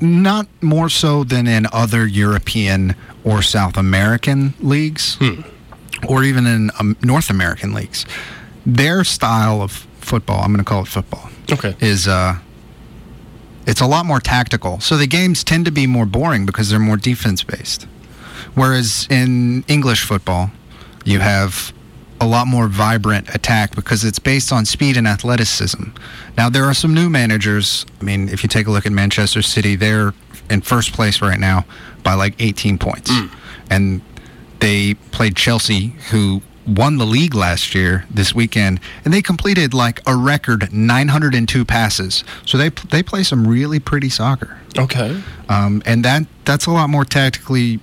not 0.00 0.46
more 0.60 0.88
so 0.88 1.22
than 1.24 1.46
in 1.46 1.66
other 1.72 2.06
European 2.06 2.94
or 3.24 3.42
South 3.42 3.76
American 3.76 4.54
leagues, 4.60 5.16
Hmm. 5.20 5.42
or 6.08 6.24
even 6.24 6.46
in 6.46 6.70
um, 6.80 6.96
North 7.02 7.30
American 7.30 7.72
leagues. 7.74 8.06
Their 8.66 9.04
style 9.04 9.60
of 9.62 9.86
football, 10.00 10.40
I'm 10.40 10.52
going 10.52 10.58
to 10.58 10.64
call 10.64 10.82
it 10.82 10.88
football, 10.88 11.28
Okay. 11.50 11.74
is 11.80 12.08
uh, 12.08 12.36
it's 13.66 13.80
a 13.80 13.86
lot 13.86 14.06
more 14.06 14.20
tactical. 14.20 14.80
So 14.80 14.96
the 14.96 15.06
games 15.06 15.44
tend 15.44 15.64
to 15.66 15.70
be 15.70 15.86
more 15.86 16.06
boring 16.06 16.46
because 16.46 16.70
they're 16.70 16.78
more 16.78 16.96
defense 16.96 17.42
based. 17.42 17.86
Whereas 18.54 19.06
in 19.10 19.64
English 19.68 20.04
football, 20.04 20.50
you 21.04 21.20
have 21.20 21.72
a 22.20 22.26
lot 22.26 22.46
more 22.46 22.68
vibrant 22.68 23.34
attack 23.34 23.74
because 23.74 24.04
it's 24.04 24.18
based 24.18 24.52
on 24.52 24.64
speed 24.64 24.96
and 24.96 25.08
athleticism. 25.08 25.84
Now 26.36 26.48
there 26.48 26.64
are 26.64 26.74
some 26.74 26.94
new 26.94 27.10
managers. 27.10 27.84
I 28.00 28.04
mean, 28.04 28.28
if 28.28 28.42
you 28.42 28.48
take 28.48 28.66
a 28.66 28.70
look 28.70 28.86
at 28.86 28.92
Manchester 28.92 29.42
City, 29.42 29.74
they're 29.74 30.14
in 30.48 30.60
first 30.60 30.92
place 30.92 31.20
right 31.20 31.38
now 31.38 31.64
by 32.04 32.14
like 32.14 32.34
18 32.38 32.78
points. 32.78 33.10
Mm. 33.10 33.30
And 33.70 34.02
they 34.60 34.94
played 34.94 35.34
Chelsea 35.34 35.88
who 36.10 36.42
won 36.66 36.98
the 36.98 37.06
league 37.06 37.34
last 37.34 37.74
year 37.74 38.06
this 38.10 38.34
weekend 38.34 38.80
and 39.04 39.12
they 39.12 39.22
completed 39.22 39.74
like 39.74 40.00
a 40.06 40.16
record 40.16 40.72
902 40.72 41.64
passes. 41.64 42.24
So 42.44 42.58
they 42.58 42.68
they 42.68 43.02
play 43.02 43.22
some 43.22 43.46
really 43.46 43.80
pretty 43.80 44.08
soccer. 44.08 44.58
Okay. 44.78 45.20
Um, 45.48 45.82
and 45.86 46.04
that 46.04 46.26
that's 46.44 46.66
a 46.66 46.70
lot 46.70 46.88
more 46.90 47.04
tactically 47.04 47.80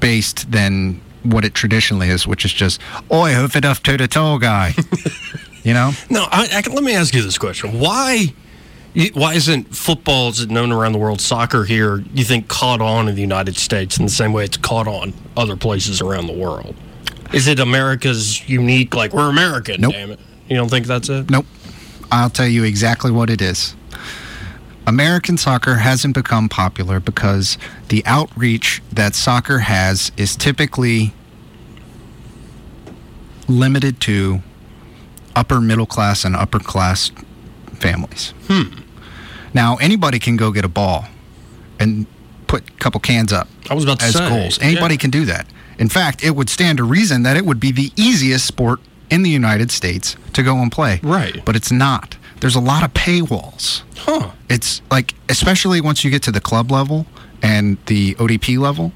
based 0.00 0.50
than 0.50 1.00
what 1.22 1.44
it 1.44 1.54
traditionally 1.54 2.08
is, 2.08 2.26
which 2.26 2.44
is 2.44 2.52
just 2.52 2.80
oi 3.10 3.34
hoof 3.34 3.56
it 3.56 3.64
off 3.64 3.82
to 3.84 3.96
the 3.96 4.08
tall 4.08 4.38
guy. 4.38 4.74
you 5.62 5.74
know? 5.74 5.92
No, 6.10 6.24
I, 6.30 6.48
I, 6.52 6.72
let 6.72 6.82
me 6.82 6.94
ask 6.94 7.14
you 7.14 7.22
this 7.22 7.38
question: 7.38 7.78
Why, 7.78 8.32
why 9.14 9.34
isn't 9.34 9.74
football, 9.74 10.30
is 10.30 10.40
it 10.40 10.50
known 10.50 10.72
around 10.72 10.92
the 10.92 10.98
world, 10.98 11.20
soccer 11.20 11.64
here? 11.64 12.04
You 12.12 12.24
think 12.24 12.48
caught 12.48 12.80
on 12.80 13.08
in 13.08 13.14
the 13.14 13.20
United 13.20 13.56
States 13.56 13.98
in 13.98 14.04
the 14.04 14.10
same 14.10 14.32
way 14.32 14.44
it's 14.44 14.56
caught 14.56 14.88
on 14.88 15.12
other 15.36 15.56
places 15.56 16.00
around 16.00 16.26
the 16.26 16.32
world? 16.36 16.74
Is 17.32 17.46
it 17.48 17.58
America's 17.58 18.48
unique? 18.48 18.94
Like 18.94 19.12
we're 19.12 19.28
American, 19.28 19.80
Nope. 19.80 19.92
damn 19.92 20.10
it! 20.10 20.20
You 20.48 20.56
don't 20.56 20.68
think 20.68 20.86
that's 20.86 21.08
it? 21.08 21.30
Nope. 21.30 21.46
I'll 22.10 22.30
tell 22.30 22.46
you 22.46 22.64
exactly 22.64 23.10
what 23.10 23.30
it 23.30 23.40
is. 23.40 23.74
American 24.86 25.38
soccer 25.38 25.76
hasn't 25.76 26.14
become 26.14 26.48
popular 26.48 27.00
because 27.00 27.56
the 27.88 28.04
outreach 28.04 28.82
that 28.92 29.14
soccer 29.14 29.60
has 29.60 30.10
is 30.16 30.36
typically 30.36 31.14
limited 33.48 34.00
to 34.00 34.42
upper 35.36 35.60
middle 35.60 35.86
class 35.86 36.24
and 36.24 36.34
upper 36.36 36.58
class 36.58 37.10
families. 37.74 38.34
Hmm. 38.48 38.80
Now, 39.54 39.76
anybody 39.76 40.18
can 40.18 40.36
go 40.36 40.50
get 40.50 40.64
a 40.64 40.68
ball 40.68 41.06
and 41.78 42.06
put 42.46 42.68
a 42.68 42.72
couple 42.74 43.00
cans 43.00 43.32
up 43.32 43.48
I 43.70 43.74
was 43.74 43.84
about 43.84 44.00
to 44.00 44.06
as 44.06 44.14
say 44.14 44.28
goals. 44.28 44.58
Anybody 44.60 44.94
yeah. 44.94 45.00
can 45.00 45.10
do 45.10 45.24
that. 45.26 45.46
In 45.78 45.88
fact, 45.88 46.22
it 46.24 46.36
would 46.36 46.48
stand 46.48 46.78
to 46.78 46.84
reason 46.84 47.22
that 47.24 47.36
it 47.36 47.44
would 47.44 47.60
be 47.60 47.72
the 47.72 47.90
easiest 47.96 48.46
sport 48.46 48.80
in 49.10 49.22
the 49.22 49.30
United 49.30 49.70
States 49.70 50.16
to 50.32 50.42
go 50.42 50.56
and 50.58 50.70
play. 50.72 51.00
Right. 51.02 51.44
But 51.44 51.56
it's 51.56 51.72
not. 51.72 52.16
There's 52.40 52.56
a 52.56 52.60
lot 52.60 52.82
of 52.82 52.92
paywalls. 52.94 53.82
Huh? 53.96 54.30
It's 54.48 54.82
like, 54.90 55.14
especially 55.28 55.80
once 55.80 56.02
you 56.04 56.10
get 56.10 56.22
to 56.24 56.32
the 56.32 56.40
club 56.40 56.70
level 56.70 57.06
and 57.42 57.78
the 57.86 58.14
ODP 58.14 58.58
level, 58.58 58.92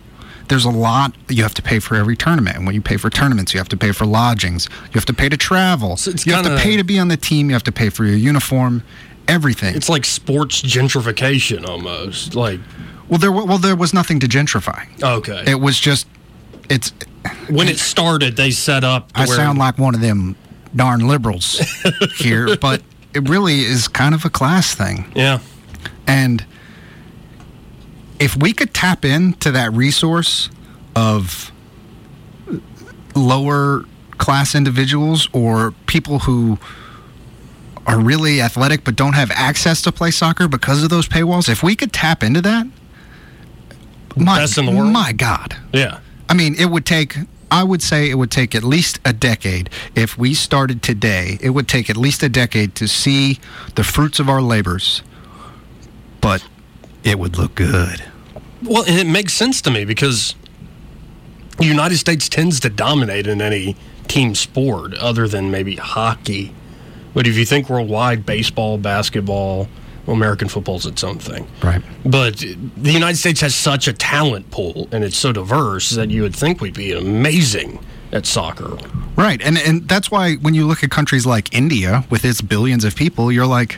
there's 0.48 0.64
a 0.64 0.70
lot 0.70 1.14
you 1.28 1.42
have 1.42 1.54
to 1.54 1.62
pay 1.62 1.78
for 1.78 1.96
every 1.96 2.16
tournament. 2.16 2.56
And 2.56 2.66
when 2.66 2.74
you 2.74 2.80
pay 2.80 2.96
for 2.96 3.10
tournaments, 3.10 3.52
you 3.52 3.58
have 3.58 3.68
to 3.70 3.76
pay 3.76 3.92
for 3.92 4.06
lodgings, 4.06 4.68
you 4.86 4.92
have 4.94 5.04
to 5.06 5.12
pay 5.12 5.28
to 5.28 5.36
travel, 5.36 5.96
So 5.96 6.12
you 6.24 6.34
have 6.34 6.44
to 6.44 6.56
pay 6.56 6.76
to 6.76 6.84
be 6.84 6.98
on 6.98 7.08
the 7.08 7.16
team, 7.16 7.48
you 7.48 7.54
have 7.54 7.64
to 7.64 7.72
pay 7.72 7.88
for 7.88 8.04
your 8.04 8.16
uniform, 8.16 8.82
everything. 9.28 9.74
It's 9.74 9.88
like 9.88 10.04
sports 10.04 10.62
gentrification 10.62 11.66
almost. 11.68 12.34
Like 12.34 12.60
well, 13.08 13.18
there 13.18 13.32
well 13.32 13.58
there 13.58 13.76
was 13.76 13.92
nothing 13.92 14.20
to 14.20 14.26
gentrify. 14.26 14.86
okay, 15.02 15.44
It 15.46 15.60
was 15.60 15.78
just 15.78 16.06
it's 16.68 16.92
when 17.48 17.68
it 17.68 17.78
started, 17.78 18.36
they 18.36 18.50
set 18.50 18.84
up. 18.84 19.10
I 19.14 19.26
where- 19.26 19.36
sound 19.36 19.58
like 19.58 19.78
one 19.78 19.94
of 19.94 20.00
them 20.00 20.36
darn 20.74 21.06
liberals 21.08 21.58
here, 22.16 22.56
but 22.56 22.82
it 23.14 23.28
really 23.28 23.60
is 23.60 23.88
kind 23.88 24.14
of 24.14 24.24
a 24.24 24.30
class 24.30 24.74
thing. 24.74 25.10
yeah. 25.14 25.38
And 26.06 26.44
if 28.20 28.36
we 28.36 28.52
could 28.52 28.72
tap 28.74 29.04
into 29.04 29.50
that 29.52 29.72
resource 29.72 30.50
of 30.94 31.50
lower 33.14 33.84
class 34.18 34.54
individuals 34.54 35.28
or 35.32 35.72
people 35.86 36.20
who 36.20 36.58
are 37.86 37.98
really 37.98 38.40
athletic 38.40 38.84
but 38.84 38.96
don't 38.96 39.12
have 39.14 39.30
access 39.32 39.82
to 39.82 39.92
play 39.92 40.10
soccer 40.10 40.48
because 40.48 40.82
of 40.82 40.90
those 40.90 41.08
paywalls, 41.08 41.48
if 41.48 41.62
we 41.62 41.74
could 41.76 41.92
tap 41.92 42.22
into 42.22 42.40
that, 42.42 42.66
my, 44.16 44.38
Best 44.38 44.58
in 44.58 44.66
the 44.66 44.72
world? 44.72 44.92
my 44.92 45.12
God. 45.12 45.56
Yeah. 45.72 46.00
I 46.28 46.34
mean, 46.34 46.54
it 46.54 46.66
would 46.66 46.84
take, 46.84 47.16
I 47.50 47.62
would 47.62 47.82
say 47.82 48.10
it 48.10 48.16
would 48.16 48.30
take 48.30 48.54
at 48.54 48.64
least 48.64 48.98
a 49.04 49.12
decade. 49.12 49.70
If 49.94 50.18
we 50.18 50.34
started 50.34 50.82
today, 50.82 51.38
it 51.40 51.50
would 51.50 51.68
take 51.68 51.88
at 51.88 51.96
least 51.96 52.22
a 52.22 52.28
decade 52.28 52.74
to 52.76 52.88
see 52.88 53.38
the 53.74 53.84
fruits 53.84 54.18
of 54.18 54.28
our 54.28 54.42
labors, 54.42 55.02
but 56.20 56.44
it 57.04 57.18
would 57.18 57.38
look 57.38 57.54
good. 57.54 58.04
Well, 58.62 58.84
and 58.84 58.98
it 58.98 59.06
makes 59.06 59.32
sense 59.32 59.60
to 59.62 59.70
me 59.70 59.84
because 59.84 60.34
the 61.58 61.66
United 61.66 61.98
States 61.98 62.28
tends 62.28 62.60
to 62.60 62.70
dominate 62.70 63.26
in 63.26 63.40
any 63.40 63.76
team 64.08 64.34
sport 64.34 64.94
other 64.94 65.28
than 65.28 65.50
maybe 65.50 65.76
hockey. 65.76 66.52
But 67.14 67.26
if 67.26 67.36
you 67.36 67.46
think 67.46 67.70
worldwide, 67.70 68.26
baseball, 68.26 68.78
basketball, 68.78 69.68
well, 70.06 70.16
American 70.16 70.48
football's 70.48 70.86
its 70.86 71.02
own 71.02 71.18
thing. 71.18 71.46
Right. 71.62 71.82
But 72.04 72.36
the 72.38 72.92
United 72.92 73.16
States 73.16 73.40
has 73.40 73.54
such 73.54 73.88
a 73.88 73.92
talent 73.92 74.50
pool 74.50 74.88
and 74.92 75.02
it's 75.04 75.16
so 75.16 75.32
diverse 75.32 75.90
that 75.90 76.10
you 76.10 76.22
would 76.22 76.34
think 76.34 76.60
we'd 76.60 76.74
be 76.74 76.92
amazing 76.92 77.84
at 78.12 78.24
soccer. 78.24 78.78
Right. 79.16 79.42
And, 79.42 79.58
and 79.58 79.88
that's 79.88 80.10
why 80.10 80.34
when 80.36 80.54
you 80.54 80.66
look 80.66 80.84
at 80.84 80.90
countries 80.90 81.26
like 81.26 81.52
India 81.52 82.04
with 82.08 82.24
its 82.24 82.40
billions 82.40 82.84
of 82.84 82.94
people, 82.94 83.32
you're 83.32 83.46
like, 83.46 83.74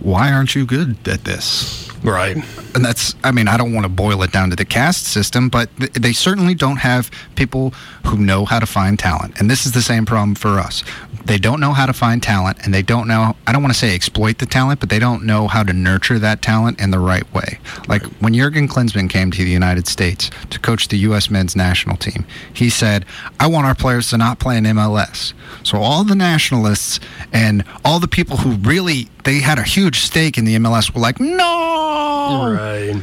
why 0.00 0.32
aren't 0.32 0.54
you 0.54 0.64
good 0.64 0.96
at 1.08 1.24
this? 1.24 1.88
Right. 2.04 2.36
and 2.74 2.84
that's 2.84 3.14
i 3.22 3.30
mean 3.30 3.46
i 3.46 3.56
don't 3.56 3.72
want 3.72 3.84
to 3.84 3.88
boil 3.88 4.24
it 4.24 4.32
down 4.32 4.50
to 4.50 4.56
the 4.56 4.64
caste 4.64 5.04
system 5.04 5.48
but 5.48 5.70
th- 5.78 5.92
they 5.92 6.12
certainly 6.12 6.52
don't 6.52 6.78
have 6.78 7.12
people 7.36 7.70
who 8.06 8.16
know 8.16 8.44
how 8.44 8.58
to 8.58 8.66
find 8.66 8.98
talent 8.98 9.38
and 9.38 9.48
this 9.48 9.66
is 9.66 9.70
the 9.72 9.82
same 9.82 10.04
problem 10.04 10.34
for 10.34 10.58
us 10.58 10.82
they 11.24 11.38
don't 11.38 11.60
know 11.60 11.72
how 11.72 11.86
to 11.86 11.92
find 11.92 12.22
talent 12.22 12.58
and 12.64 12.72
they 12.72 12.82
don't 12.82 13.06
know 13.08 13.36
i 13.46 13.52
don't 13.52 13.62
want 13.62 13.72
to 13.72 13.78
say 13.78 13.94
exploit 13.94 14.38
the 14.38 14.46
talent 14.46 14.80
but 14.80 14.88
they 14.88 14.98
don't 14.98 15.24
know 15.24 15.48
how 15.48 15.62
to 15.62 15.72
nurture 15.72 16.18
that 16.18 16.42
talent 16.42 16.80
in 16.80 16.90
the 16.90 16.98
right 16.98 17.32
way. 17.32 17.58
Like 17.88 18.02
when 18.20 18.34
jurgen 18.34 18.68
klinsmann 18.68 19.08
came 19.08 19.30
to 19.30 19.44
the 19.44 19.50
united 19.50 19.86
states 19.86 20.30
to 20.50 20.58
coach 20.58 20.88
the 20.88 20.96
us 20.98 21.30
men's 21.30 21.56
national 21.56 21.96
team 21.96 22.24
he 22.52 22.70
said 22.70 23.04
i 23.40 23.46
want 23.46 23.66
our 23.66 23.74
players 23.74 24.10
to 24.10 24.18
not 24.18 24.38
play 24.38 24.56
in 24.56 24.64
mls 24.64 25.32
so 25.62 25.78
all 25.78 26.04
the 26.04 26.14
nationalists 26.14 27.00
and 27.32 27.64
all 27.84 28.00
the 28.00 28.08
people 28.08 28.38
who 28.38 28.52
really 28.68 29.08
they 29.24 29.38
had 29.38 29.58
a 29.58 29.62
huge 29.62 30.00
stake 30.00 30.38
in 30.38 30.44
the 30.44 30.54
mls 30.56 30.94
were 30.94 31.00
like 31.00 31.20
no! 31.20 32.54
Right. 32.54 33.02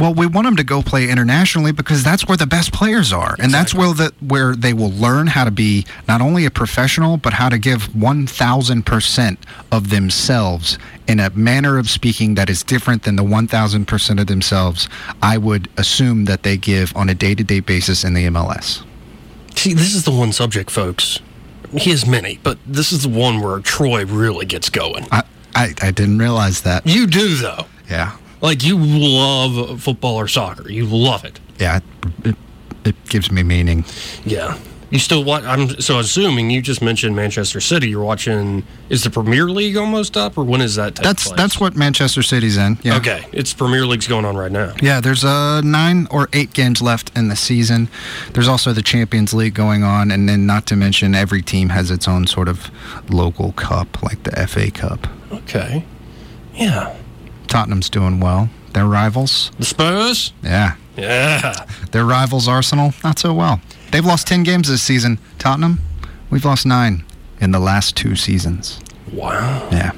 Well, 0.00 0.14
we 0.14 0.26
want 0.26 0.46
them 0.46 0.56
to 0.56 0.64
go 0.64 0.82
play 0.82 1.08
internationally 1.08 1.72
because 1.72 2.02
that's 2.02 2.26
where 2.26 2.36
the 2.36 2.46
best 2.46 2.72
players 2.72 3.12
are, 3.12 3.36
and 3.38 3.52
that's 3.52 3.74
where 3.74 3.92
the 3.92 4.12
where 4.20 4.56
they 4.56 4.72
will 4.72 4.90
learn 4.90 5.28
how 5.28 5.44
to 5.44 5.50
be 5.50 5.84
not 6.08 6.20
only 6.20 6.46
a 6.46 6.50
professional 6.50 7.18
but 7.18 7.34
how 7.34 7.48
to 7.48 7.58
give 7.58 7.94
one 7.94 8.26
thousand 8.26 8.86
percent 8.86 9.38
of 9.70 9.90
themselves 9.90 10.78
in 11.06 11.20
a 11.20 11.30
manner 11.30 11.78
of 11.78 11.90
speaking 11.90 12.34
that 12.34 12.48
is 12.48 12.62
different 12.62 13.02
than 13.02 13.16
the 13.16 13.24
one 13.24 13.46
thousand 13.46 13.86
percent 13.86 14.18
of 14.18 14.26
themselves. 14.26 14.88
I 15.22 15.36
would 15.36 15.68
assume 15.76 16.24
that 16.24 16.42
they 16.42 16.56
give 16.56 16.96
on 16.96 17.08
a 17.08 17.14
day 17.14 17.34
to 17.34 17.44
day 17.44 17.60
basis 17.60 18.02
in 18.02 18.14
the 18.14 18.26
MLS. 18.26 18.82
See, 19.54 19.74
this 19.74 19.94
is 19.94 20.04
the 20.04 20.12
one 20.12 20.32
subject, 20.32 20.70
folks. 20.70 21.20
He 21.76 21.90
has 21.90 22.06
many, 22.06 22.40
but 22.42 22.58
this 22.66 22.90
is 22.90 23.02
the 23.02 23.08
one 23.08 23.40
where 23.40 23.60
Troy 23.60 24.04
really 24.06 24.46
gets 24.46 24.70
going. 24.70 25.06
I 25.12 25.24
I, 25.54 25.74
I 25.82 25.90
didn't 25.90 26.18
realize 26.18 26.62
that. 26.62 26.86
You 26.86 27.06
do, 27.06 27.34
though. 27.36 27.66
Yeah, 27.88 28.16
Like, 28.40 28.64
you 28.64 28.78
love 28.78 29.82
football 29.82 30.16
or 30.16 30.28
soccer. 30.28 30.70
You 30.70 30.86
love 30.86 31.24
it. 31.24 31.40
yeah. 31.58 31.80
It, 32.24 32.36
it 32.84 32.96
gives 33.08 33.30
me 33.30 33.42
meaning. 33.42 33.84
Yeah. 34.24 34.58
You 34.88 34.98
still 34.98 35.22
watch? 35.22 35.44
I'm 35.44 35.80
so 35.80 36.00
assuming 36.00 36.50
you 36.50 36.60
just 36.60 36.82
mentioned 36.82 37.14
Manchester 37.14 37.60
City. 37.60 37.90
You're 37.90 38.02
watching. 38.02 38.64
Is 38.88 39.04
the 39.04 39.10
Premier 39.10 39.48
League 39.48 39.76
almost 39.76 40.16
up, 40.16 40.36
or 40.36 40.42
when 40.42 40.60
is 40.60 40.74
that? 40.74 40.96
That's 40.96 41.28
place? 41.28 41.36
that's 41.36 41.60
what 41.60 41.76
Manchester 41.76 42.22
City's 42.24 42.56
in. 42.56 42.76
Yeah. 42.82 42.96
Okay, 42.96 43.24
it's 43.30 43.54
Premier 43.54 43.86
League's 43.86 44.08
going 44.08 44.24
on 44.24 44.36
right 44.36 44.50
now. 44.50 44.74
Yeah, 44.82 45.00
there's 45.00 45.22
uh, 45.24 45.60
nine 45.60 46.08
or 46.10 46.28
eight 46.32 46.54
games 46.54 46.82
left 46.82 47.16
in 47.16 47.28
the 47.28 47.36
season. 47.36 47.88
There's 48.32 48.48
also 48.48 48.72
the 48.72 48.82
Champions 48.82 49.32
League 49.32 49.54
going 49.54 49.84
on, 49.84 50.10
and 50.10 50.28
then 50.28 50.44
not 50.44 50.66
to 50.66 50.74
mention 50.76 51.14
every 51.14 51.42
team 51.42 51.68
has 51.68 51.92
its 51.92 52.08
own 52.08 52.26
sort 52.26 52.48
of 52.48 52.68
local 53.08 53.52
cup, 53.52 54.02
like 54.02 54.24
the 54.24 54.32
FA 54.48 54.72
Cup. 54.72 55.06
Okay. 55.30 55.84
Yeah. 56.54 56.96
Tottenham's 57.50 57.90
doing 57.90 58.20
well. 58.20 58.48
Their 58.72 58.86
rivals, 58.86 59.50
The 59.58 59.64
Spurs. 59.66 60.32
yeah, 60.42 60.74
Yeah. 60.96 61.66
their 61.90 62.04
rivals 62.04 62.46
Arsenal, 62.48 62.94
not 63.04 63.18
so 63.18 63.34
well. 63.34 63.60
They've 63.90 64.04
lost 64.06 64.26
ten 64.28 64.44
games 64.44 64.68
this 64.68 64.82
season. 64.82 65.18
Tottenham, 65.38 65.80
we've 66.30 66.44
lost 66.44 66.64
nine 66.64 67.04
in 67.40 67.50
the 67.50 67.58
last 67.58 67.96
two 67.96 68.14
seasons. 68.14 68.78
Wow. 69.12 69.68
Yeah, 69.72 69.90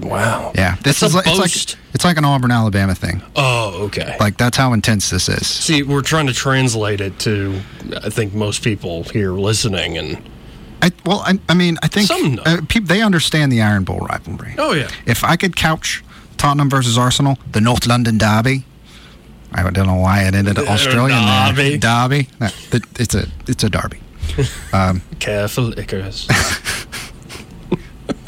Wow. 0.00 0.50
yeah. 0.56 0.74
This 0.82 1.00
That's 1.00 1.02
is 1.02 1.14
a 1.14 1.16
like, 1.18 1.26
it's 1.28 1.38
like 1.38 1.50
boast. 1.52 1.76
it's 1.94 2.04
like 2.04 2.16
an 2.16 2.24
Auburn 2.24 2.50
Alabama 2.50 2.94
thing. 2.96 3.22
Oh, 3.36 3.84
okay. 3.84 4.16
Like 4.18 4.36
that's 4.38 4.56
how 4.56 4.72
intense 4.72 5.10
this 5.10 5.28
is. 5.28 5.46
See, 5.46 5.84
we're 5.84 6.02
trying 6.02 6.26
to 6.26 6.32
translate 6.34 7.00
it 7.00 7.18
to, 7.20 7.60
I 8.02 8.10
think 8.10 8.34
most 8.34 8.64
people 8.64 9.04
here 9.04 9.30
listening, 9.32 9.96
and 9.98 10.20
I, 10.82 10.90
well, 11.06 11.22
I, 11.24 11.38
I 11.48 11.54
mean, 11.54 11.76
I 11.82 11.86
think 11.88 12.10
uh, 12.44 12.62
peop 12.68 12.86
they 12.86 13.02
understand 13.02 13.52
the 13.52 13.62
Iron 13.62 13.84
Bowl 13.84 14.00
rivalry. 14.00 14.54
oh 14.58 14.72
yeah, 14.72 14.88
If 15.06 15.22
I 15.22 15.36
could 15.36 15.54
couch 15.54 16.02
Tottenham 16.40 16.70
versus 16.70 16.96
Arsenal, 16.96 17.36
the 17.52 17.60
North 17.60 17.86
London 17.86 18.16
derby. 18.16 18.64
I 19.52 19.68
don't 19.68 19.86
know 19.86 19.96
why 19.96 20.22
it 20.24 20.34
ended 20.34 20.58
Australian 20.58 21.22
derby. 21.54 21.76
there. 21.76 22.08
Derby. 22.08 22.28
No, 22.40 22.48
it's 22.98 23.14
a 23.14 23.26
it's 23.46 23.62
a 23.62 23.68
derby. 23.68 24.00
Um, 24.72 25.02
careful, 25.18 25.78
Icarus. 25.78 26.26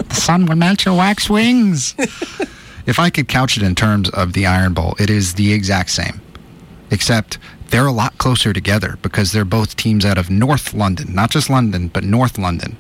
The 0.09 0.15
sun 0.21 0.45
will 0.45 0.57
melt 0.57 0.85
your 0.85 0.95
wax 0.95 1.31
wings. 1.31 1.95
if 2.87 2.99
I 2.99 3.09
could 3.09 3.29
couch 3.29 3.57
it 3.57 3.63
in 3.63 3.75
terms 3.75 4.11
of 4.11 4.35
the 4.35 4.45
Iron 4.47 4.75
Bowl, 4.75 4.95
it 4.99 5.09
is 5.09 5.35
the 5.35 5.55
exact 5.55 5.89
same, 5.91 6.21
except 6.91 7.39
they're 7.71 7.87
a 7.87 7.93
lot 7.93 8.19
closer 8.19 8.53
together 8.53 8.99
because 9.01 9.33
they're 9.33 9.47
both 9.47 9.75
teams 9.77 10.05
out 10.05 10.19
of 10.19 10.29
North 10.29 10.75
London, 10.75 11.15
not 11.15 11.31
just 11.31 11.49
London, 11.49 11.89
but 11.89 12.05
North 12.05 12.37
London. 12.37 12.77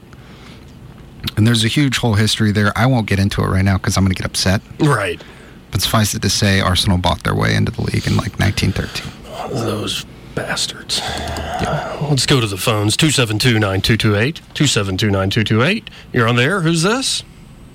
And 1.37 1.47
there's 1.47 1.65
a 1.65 1.69
huge 1.69 1.99
whole 1.99 2.15
history 2.15 2.53
there. 2.53 2.73
I 2.77 2.87
won't 2.87 3.07
get 3.07 3.19
into 3.19 3.43
it 3.43 3.47
right 3.47 3.65
now 3.65 3.79
because 3.79 3.97
I'm 3.97 4.05
going 4.05 4.15
to 4.15 4.21
get 4.23 4.27
upset. 4.27 4.61
right. 4.81 5.23
But 5.71 5.81
suffice 5.81 6.13
it 6.15 6.21
to 6.23 6.29
say, 6.29 6.61
Arsenal 6.61 6.99
bought 6.99 7.23
their 7.23 7.35
way 7.35 7.55
into 7.55 7.73
the 7.73 7.81
league 7.81 8.07
in 8.07 8.17
like 8.17 8.39
1913. 8.39 9.11
Those 9.55 10.05
bastards. 10.35 11.01
Let's 11.01 12.27
go 12.27 12.41
to 12.41 12.47
the 12.47 12.59
phones. 12.59 12.95
272-9228. 12.97 14.41
272-9228. 14.55 15.89
You're 16.13 16.29
on 16.29 16.37
there. 16.37 16.61
Who's 16.61 16.83
this? 16.83 17.23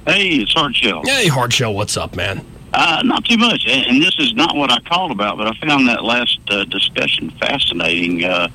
Hey, 0.06 0.30
it's 0.36 0.54
Hardshell. 0.54 1.02
Hey, 1.06 1.28
Hardshell. 1.28 1.74
What's 1.74 1.98
up, 1.98 2.16
man? 2.16 2.46
Uh, 2.74 3.02
not 3.04 3.26
too 3.26 3.38
much, 3.38 3.66
and, 3.66 3.86
and 3.88 4.02
this 4.02 4.16
is 4.20 4.34
not 4.36 4.56
what 4.56 4.70
I 4.72 4.80
called 4.82 5.12
about, 5.12 5.38
but 5.38 5.48
I 5.48 5.68
found 5.68 5.88
that 5.88 6.04
last 6.04 6.38
uh, 6.50 6.66
discussion 6.66 7.32
fascinating. 7.40 8.24
Uh, 8.24 8.50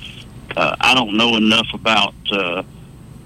uh, 0.57 0.77
I 0.81 0.95
don't 0.95 1.17
know 1.17 1.37
enough 1.37 1.67
about 1.73 2.15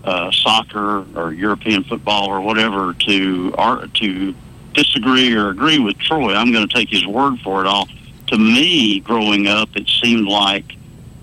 uh, 0.07 0.31
soccer 0.31 1.05
or 1.19 1.33
European 1.33 1.85
football 1.85 2.29
or 2.29 2.41
whatever 2.41 2.95
to 2.95 3.55
ar- 3.59 3.87
to 3.89 4.35
disagree 4.73 5.35
or 5.35 5.49
agree 5.51 5.79
with 5.79 5.99
Troy. 5.99 6.35
I'm 6.35 6.53
going 6.53 6.67
to 6.69 6.75
take 6.75 6.89
his 6.89 7.07
word 7.07 7.39
for 7.41 7.61
it 7.61 7.67
all. 7.67 7.89
To 8.29 8.39
me, 8.39 9.01
growing 9.01 9.47
up, 9.47 9.71
it 9.77 9.89
seemed 10.03 10.29
like 10.29 10.77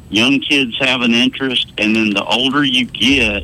young 0.10 0.40
kids 0.40 0.78
have 0.80 1.02
an 1.02 1.14
interest, 1.14 1.72
and 1.78 1.96
then 1.96 2.12
the 2.12 2.24
older 2.24 2.64
you 2.64 2.86
get, 2.86 3.44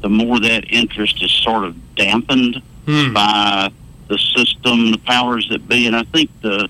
the 0.00 0.08
more 0.08 0.40
that 0.40 0.64
interest 0.72 1.22
is 1.22 1.30
sort 1.30 1.64
of 1.64 1.76
dampened 1.96 2.62
Hmm. 2.86 3.12
by 3.12 3.70
the 4.08 4.18
system, 4.18 4.90
the 4.90 4.98
powers 4.98 5.46
that 5.50 5.68
be, 5.68 5.86
and 5.86 5.94
I 5.94 6.02
think 6.02 6.30
the 6.42 6.68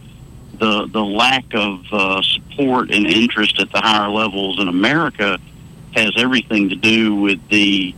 the 0.59 0.87
the 0.89 1.03
lack 1.03 1.47
of 1.55 1.81
uh, 1.91 2.21
support 2.21 2.91
and 2.91 3.07
interest 3.07 3.59
at 3.59 3.73
the 3.73 3.81
higher 3.81 4.11
levels 4.11 4.61
in 4.61 4.69
America 4.69 5.39
has 5.95 6.13
everything 6.17 6.69
to 6.71 6.77
do 6.77 7.15
with 7.15 7.41
the 7.49 7.95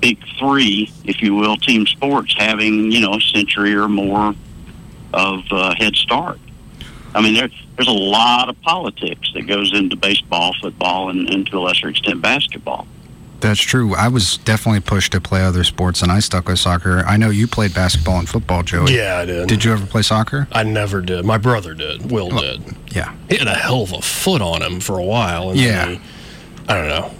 big 0.00 0.18
three, 0.38 0.90
if 1.04 1.22
you 1.22 1.34
will, 1.34 1.56
team 1.56 1.86
sports 1.86 2.34
having 2.36 2.90
you 2.90 3.00
know 3.00 3.14
a 3.14 3.20
century 3.20 3.74
or 3.74 3.88
more 3.88 4.34
of 5.14 5.40
uh, 5.50 5.74
head 5.76 5.94
start. 5.96 6.38
I 7.14 7.20
mean, 7.20 7.34
there, 7.34 7.48
there's 7.76 7.88
a 7.88 7.92
lot 7.92 8.48
of 8.48 8.60
politics 8.62 9.30
that 9.34 9.42
goes 9.42 9.72
into 9.74 9.96
baseball, 9.96 10.54
football, 10.62 11.10
and, 11.10 11.28
and 11.28 11.46
to 11.48 11.58
a 11.58 11.60
lesser 11.60 11.88
extent 11.88 12.22
basketball. 12.22 12.86
That's 13.40 13.60
true. 13.60 13.94
I 13.96 14.06
was 14.08 14.38
definitely 14.38 14.80
pushed 14.80 15.12
to 15.12 15.20
play 15.20 15.42
other 15.44 15.64
sports, 15.64 16.00
and 16.00 16.10
I 16.12 16.20
stuck 16.20 16.48
with 16.48 16.60
soccer. 16.60 17.00
I 17.00 17.16
know 17.16 17.28
you 17.28 17.46
played 17.48 17.74
basketball 17.74 18.18
and 18.20 18.28
football, 18.28 18.62
Joey. 18.62 18.94
Yeah, 18.96 19.18
I 19.18 19.24
did. 19.26 19.48
Did 19.48 19.64
you 19.64 19.72
ever 19.72 19.84
play 19.84 20.02
soccer? 20.02 20.46
I 20.52 20.62
never 20.62 21.00
did. 21.02 21.24
My 21.24 21.38
brother 21.38 21.74
did. 21.74 22.10
Will 22.10 22.30
did. 22.30 22.62
Yeah. 22.94 23.12
He 23.28 23.36
had 23.36 23.48
a 23.48 23.54
hell 23.54 23.82
of 23.82 23.92
a 23.92 24.00
foot 24.00 24.40
on 24.40 24.62
him 24.62 24.78
for 24.80 24.96
a 24.98 25.04
while. 25.04 25.50
And 25.50 25.58
Yeah. 25.60 25.88
he- 25.90 26.00
I 26.68 26.74
don't 26.74 26.88
know. 26.88 27.10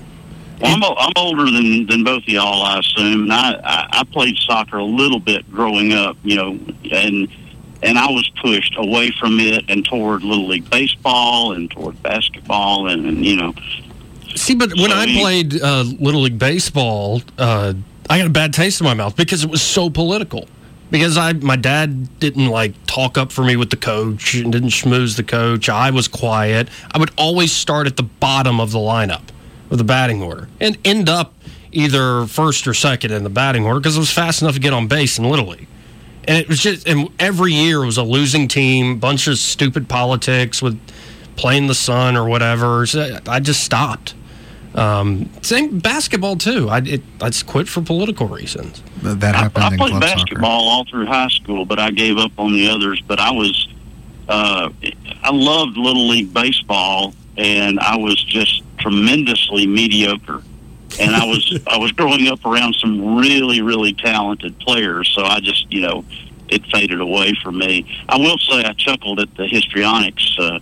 Well, 0.63 0.75
I'm, 0.75 0.83
o- 0.85 0.95
I'm 0.97 1.13
older 1.17 1.45
than, 1.51 1.87
than 1.87 2.05
both 2.05 2.23
of 2.23 2.29
y'all, 2.29 2.63
I 2.63 2.79
assume. 2.79 3.23
And 3.25 3.33
I, 3.33 3.53
I, 3.65 3.89
I 4.01 4.05
played 4.05 4.37
soccer 4.39 4.79
a 4.79 4.85
little 4.85 5.21
bit 5.21 5.51
growing 5.53 5.93
up, 5.93 6.17
you 6.23 6.37
know, 6.37 6.59
and 6.91 7.29
and 7.85 7.99
I 7.99 8.09
was 8.11 8.29
pushed 8.41 8.75
away 8.79 9.11
from 9.19 9.41
it 9.41 9.65
and 9.69 9.85
toward 9.85 10.23
little 10.23 10.47
league 10.47 10.71
baseball 10.71 11.53
and 11.55 11.69
toward 11.69 12.01
basketball 12.01 12.87
and, 12.89 13.05
and 13.07 13.25
you 13.27 13.35
know, 13.37 13.55
See, 14.37 14.55
but 14.55 14.71
when 14.79 14.93
I 14.93 15.07
he- 15.07 15.21
played 15.21 15.61
uh, 15.61 15.83
Little 15.99 16.21
League 16.23 16.39
Baseball, 16.39 17.21
uh, 17.37 17.75
I 18.09 18.19
got 18.19 18.27
a 18.29 18.31
bad 18.31 18.55
taste 18.55 18.81
in 18.81 18.85
my 18.87 18.95
mouth 18.95 19.15
because 19.17 19.43
it 19.45 19.51
was 19.51 19.61
so 19.63 19.91
political. 19.91 20.47
Because 20.91 21.17
I, 21.17 21.33
my 21.35 21.57
dad 21.57 22.19
didn't 22.21 22.47
like 22.49 22.73
talk 22.87 23.17
up 23.19 23.33
for 23.33 23.43
me 23.45 23.57
with 23.57 23.71
the 23.71 23.77
coach 23.77 24.35
and 24.35 24.53
didn't 24.53 24.69
schmooze 24.71 25.17
the 25.17 25.23
coach. 25.23 25.69
I 25.69 25.91
was 25.91 26.07
quiet. 26.07 26.69
I 26.95 26.99
would 26.99 27.11
always 27.17 27.51
start 27.51 27.87
at 27.87 27.97
the 27.97 28.03
bottom 28.05 28.61
of 28.61 28.73
the 28.73 28.79
lineup 28.79 29.23
of 29.73 29.79
the 29.79 29.85
batting 29.85 30.23
order 30.23 30.49
and 30.61 30.77
end 30.85 31.09
up 31.09 31.35
either 31.73 32.27
first 32.27 32.69
or 32.69 32.75
second 32.75 33.11
in 33.11 33.25
the 33.25 33.31
batting 33.31 33.65
order 33.65 33.81
because 33.81 33.97
it 33.97 34.01
was 34.01 34.13
fast 34.13 34.43
enough 34.43 34.55
to 34.55 34.61
get 34.61 34.75
on 34.75 34.87
base 34.87 35.19
in 35.19 35.25
Little 35.25 35.49
League. 35.49 35.67
And 36.29 36.39
it 36.39 36.47
was 36.47 36.61
just, 36.61 36.87
and 36.87 37.09
every 37.19 37.53
year 37.53 37.83
it 37.83 37.87
was 37.87 37.97
a 37.97 38.03
losing 38.03 38.47
team, 38.47 38.99
bunch 38.99 39.27
of 39.27 39.39
stupid 39.39 39.89
politics 39.89 40.61
with 40.63 40.79
playing 41.37 41.67
the 41.67 41.75
sun 41.75 42.17
or 42.17 42.29
whatever. 42.29 42.87
So 42.87 43.19
I 43.27 43.41
just 43.41 43.65
stopped. 43.65 44.15
Um, 44.75 45.31
same 45.43 45.81
basketball 45.81 46.37
too. 46.37 46.69
I 46.69 46.79
it, 46.79 47.03
I 47.21 47.29
just 47.29 47.47
quit 47.47 47.69
for 47.69 47.83
political 47.83 48.29
reasons. 48.29 48.83
Th- 49.03 49.17
That 49.19 49.35
I, 49.35 49.39
happened 49.39 49.65
I 49.65 49.73
in 49.73 49.79
played 49.79 49.91
club 49.91 50.03
basketball 50.03 50.69
all 50.69 50.85
through 50.85 51.07
high 51.07 51.29
school, 51.29 51.65
but 51.65 51.79
I 51.79 51.91
gave 51.91 52.19
up 52.19 52.33
on 52.39 52.53
the 52.53 52.69
others. 52.69 53.03
But 53.07 53.21
I 53.21 53.33
was, 53.33 53.69
uh, 54.29 54.71
I 55.23 55.31
loved 55.31 55.77
little 55.77 56.09
league 56.09 56.33
baseball, 56.33 57.15
and 57.37 57.81
I 57.81 57.97
was 57.97 58.23
just 58.23 58.62
tremendously 58.83 59.67
mediocre. 59.67 60.43
And 61.01 61.15
I 61.15 61.25
was 61.25 61.61
I 61.67 61.79
was 61.79 61.93
growing 61.93 62.29
up 62.29 62.45
around 62.45 62.75
some 62.75 63.17
really 63.17 63.63
really 63.63 63.95
talented 63.95 64.59
players, 64.59 65.11
so 65.15 65.23
I 65.25 65.41
just 65.41 65.73
you 65.73 65.81
know 65.81 66.05
it 66.49 66.65
faded 66.67 67.01
away 67.01 67.33
for 67.43 67.51
me. 67.51 68.05
I 68.09 68.19
will 68.19 68.37
say 68.39 68.63
I 68.65 68.73
chuckled 68.75 69.21
at 69.21 69.35
the 69.37 69.47
histrionics 69.47 70.37
uh, 70.39 70.59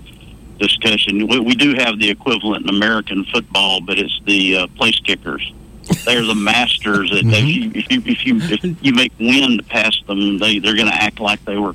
discussion. 0.59 1.27
We, 1.27 1.41
we 1.41 1.55
do 1.55 1.75
have 1.75 1.99
the 1.99 2.09
equivalent 2.11 2.63
in 2.63 2.69
American 2.69 3.25
football, 3.25 3.81
but 3.81 3.99
it's 3.99 4.21
the 4.25 4.57
uh, 4.57 4.67
place 4.77 5.01
kickers. 5.01 5.53
They're 6.05 6.25
the 6.25 6.37
masters. 6.37 7.11
That 7.11 7.25
if, 7.25 7.45
you, 7.45 7.73
if 7.75 7.91
you 7.91 8.03
if 8.07 8.25
you 8.25 8.39
if 8.41 8.85
you 8.85 8.93
make 8.93 9.13
wind 9.19 9.67
past 9.69 10.07
them, 10.07 10.39
they 10.39 10.61
they're 10.61 10.77
going 10.77 10.87
to 10.87 10.95
act 10.95 11.19
like 11.19 11.45
they 11.45 11.57
were 11.57 11.75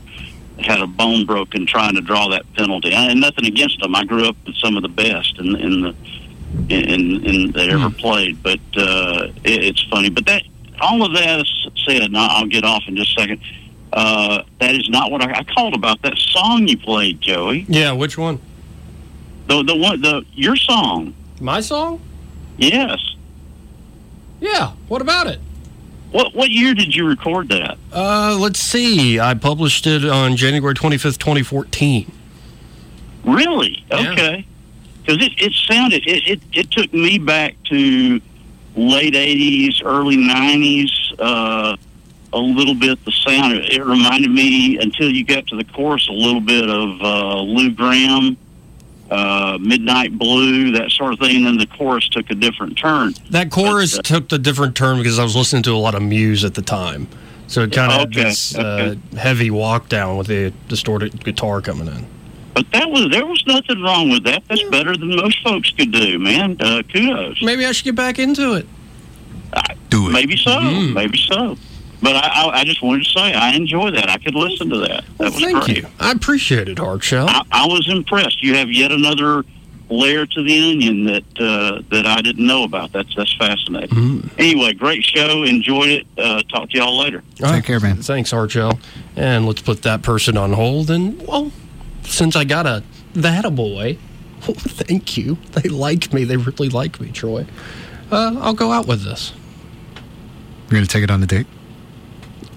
had 0.59 0.81
a 0.81 0.87
bone 0.87 1.25
broken 1.25 1.65
trying 1.65 1.95
to 1.95 2.01
draw 2.01 2.29
that 2.29 2.51
penalty. 2.53 2.93
And 2.93 3.19
nothing 3.19 3.45
against 3.45 3.79
them. 3.81 3.95
I 3.95 4.05
grew 4.05 4.27
up 4.27 4.37
with 4.45 4.55
some 4.55 4.77
of 4.77 4.83
the 4.83 4.89
best 4.89 5.37
in, 5.37 5.55
in 5.57 5.81
the 5.81 5.95
in, 6.69 7.25
in 7.25 7.51
that 7.51 7.69
ever 7.69 7.89
played. 7.89 8.41
But 8.41 8.59
uh, 8.75 9.27
it, 9.43 9.63
it's 9.63 9.83
funny. 9.83 10.09
But 10.09 10.25
that 10.25 10.43
all 10.81 11.05
of 11.05 11.13
that 11.13 11.41
is 11.41 11.67
said, 11.85 12.01
and 12.01 12.17
I'll 12.17 12.47
get 12.47 12.63
off 12.63 12.83
in 12.87 12.95
just 12.95 13.17
a 13.17 13.21
second. 13.21 13.41
Uh, 13.93 14.43
that 14.59 14.75
is 14.75 14.89
not 14.89 15.11
what 15.11 15.21
I, 15.21 15.39
I 15.39 15.43
called 15.43 15.73
about. 15.73 16.01
That 16.01 16.17
song 16.17 16.67
you 16.67 16.77
played, 16.77 17.21
Joey. 17.21 17.65
Yeah, 17.69 17.93
which 17.93 18.17
one? 18.17 18.41
The 19.47 19.63
the 19.63 19.75
one 19.75 20.01
the 20.01 20.25
your 20.33 20.55
song. 20.55 21.13
My 21.39 21.61
song? 21.61 22.01
Yes. 22.57 22.99
Yeah. 24.39 24.71
What 24.87 25.01
about 25.01 25.27
it? 25.27 25.39
What 26.11 26.33
what 26.33 26.49
year 26.49 26.73
did 26.73 26.95
you 26.95 27.07
record 27.07 27.49
that? 27.49 27.77
Uh, 27.91 28.37
let's 28.39 28.59
see. 28.59 29.19
I 29.19 29.33
published 29.33 29.87
it 29.87 30.05
on 30.05 30.35
January 30.35 30.73
25th, 30.73 31.17
2014. 31.17 32.11
Really? 33.25 33.83
Yeah. 33.89 34.41
Okay. 35.07 35.17
Because 35.17 35.27
it, 35.27 35.41
it 35.41 35.53
sounded 35.53 36.07
it, 36.07 36.27
it 36.27 36.41
it 36.53 36.71
took 36.71 36.91
me 36.93 37.17
back 37.17 37.55
to 37.65 38.19
late 38.75 39.13
'80s, 39.13 39.83
early 39.83 40.17
'90s. 40.17 40.89
Uh, 41.19 41.77
a 42.33 42.39
little 42.39 42.75
bit 42.75 43.03
the 43.05 43.11
sound. 43.11 43.53
It, 43.53 43.73
it 43.73 43.85
reminded 43.85 44.29
me 44.29 44.77
until 44.77 45.09
you 45.09 45.23
got 45.23 45.47
to 45.47 45.55
the 45.55 45.63
chorus 45.63 46.07
a 46.09 46.11
little 46.11 46.41
bit 46.41 46.69
of 46.69 47.01
uh, 47.01 47.41
Lou 47.41 47.71
Gramm, 47.71 48.35
uh, 49.09 49.57
Midnight 49.61 50.17
Blue, 50.17 50.71
that 50.71 50.91
sort 50.91 51.13
of 51.13 51.19
thing. 51.19 51.37
And 51.37 51.45
then 51.45 51.57
the 51.57 51.67
chorus 51.67 52.09
took 52.09 52.29
a 52.29 52.35
different 52.35 52.77
turn. 52.77 53.13
That 53.29 53.51
chorus 53.51 53.95
But, 53.95 54.11
uh, 54.11 54.15
took 54.15 54.29
the 54.29 54.39
different 54.39 54.75
turn 54.75 54.97
because 54.97 55.17
I 55.17 55.23
was 55.23 55.35
listening 55.35 55.63
to 55.63 55.71
a 55.71 55.77
lot 55.77 55.95
of 55.95 56.01
Muse 56.01 56.43
at 56.43 56.55
the 56.55 56.61
time. 56.61 57.07
So 57.47 57.61
it 57.61 57.71
kind 57.71 57.91
of 57.91 57.99
had 57.99 58.07
Okay, 58.09 58.23
this 58.23 58.55
uh, 58.57 58.95
heavy 59.15 59.51
walk 59.51 59.87
down 59.87 60.17
with 60.17 60.27
the 60.27 60.51
distorted 60.67 61.23
guitar 61.23 61.61
coming 61.61 61.87
in. 61.87 62.05
But 62.55 62.71
that 62.71 62.89
was 62.89 63.09
there 63.11 63.25
was 63.25 63.43
nothing 63.45 63.81
wrong 63.83 64.09
with 64.09 64.23
that. 64.23 64.43
That's 64.47 64.63
better 64.69 64.95
than 64.97 65.15
most 65.15 65.43
folks 65.43 65.69
could 65.71 65.91
do, 65.91 66.17
man. 66.17 66.55
Uh, 66.59 66.81
kudos. 66.91 67.43
Maybe 67.43 67.65
I 67.65 67.71
should 67.73 67.85
get 67.85 67.95
back 67.95 68.17
into 68.17 68.53
it. 68.53 68.65
Do 69.89 70.07
it. 70.09 70.13
Maybe 70.13 70.35
so. 70.37 70.51
Mm. 70.51 70.93
Maybe 70.93 71.17
so. 71.17 71.57
But 72.01 72.15
I, 72.15 72.27
I, 72.43 72.59
I 72.59 72.63
just 72.63 72.81
wanted 72.81 73.03
to 73.05 73.09
say 73.11 73.33
I 73.33 73.51
enjoy 73.55 73.91
that. 73.91 74.09
I 74.09 74.17
could 74.17 74.35
listen 74.35 74.69
to 74.69 74.77
that. 74.79 74.89
That 74.89 75.19
Well, 75.19 75.31
was 75.31 75.41
thank 75.41 75.63
great. 75.65 75.77
you. 75.77 75.87
I 75.99 76.11
appreciate 76.11 76.67
it, 76.69 76.77
Hardshell. 76.79 77.27
I, 77.29 77.41
I 77.51 77.65
was 77.67 77.87
impressed. 77.89 78.41
You 78.43 78.55
have 78.55 78.69
yet 78.69 78.91
another 78.91 79.43
layer 79.89 80.25
to 80.25 80.43
the 80.43 80.71
onion 80.71 81.05
that 81.05 81.23
uh, 81.39 81.81
that 81.91 82.05
I 82.05 82.21
didn't 82.21 82.45
know 82.45 82.63
about. 82.63 82.91
That's 82.91 83.13
that's 83.15 83.33
fascinating. 83.35 83.89
Mm. 83.89 84.29
Anyway, 84.37 84.73
great 84.73 85.03
show. 85.03 85.43
Enjoyed 85.43 85.89
it. 85.89 86.07
Uh, 86.17 86.41
talk 86.43 86.69
to 86.71 86.77
y'all 86.77 86.97
later. 86.97 87.23
All 87.43 87.51
Take 87.51 87.65
care, 87.65 87.79
man. 87.79 87.97
Thanks, 87.97 88.31
Hardshell. 88.31 88.79
And 89.15 89.45
let's 89.45 89.61
put 89.61 89.81
that 89.83 90.01
person 90.03 90.37
on 90.37 90.53
hold. 90.53 90.89
And, 90.89 91.21
well, 91.27 91.51
since 92.05 92.35
I 92.35 92.43
got 92.43 92.65
a 92.65 92.83
that 93.13 93.45
a 93.45 93.51
boy, 93.51 93.97
thank 94.41 95.17
you. 95.17 95.37
They 95.51 95.69
like 95.69 96.13
me. 96.13 96.23
They 96.23 96.37
really 96.37 96.69
like 96.69 96.99
me, 96.99 97.11
Troy. 97.11 97.45
Uh, 98.11 98.35
I'll 98.39 98.53
go 98.53 98.71
out 98.71 98.87
with 98.87 99.03
this. 99.03 99.33
You're 100.69 100.79
gonna 100.79 100.85
take 100.87 101.03
it 101.03 101.11
on 101.11 101.21
a 101.21 101.25
date? 101.27 101.47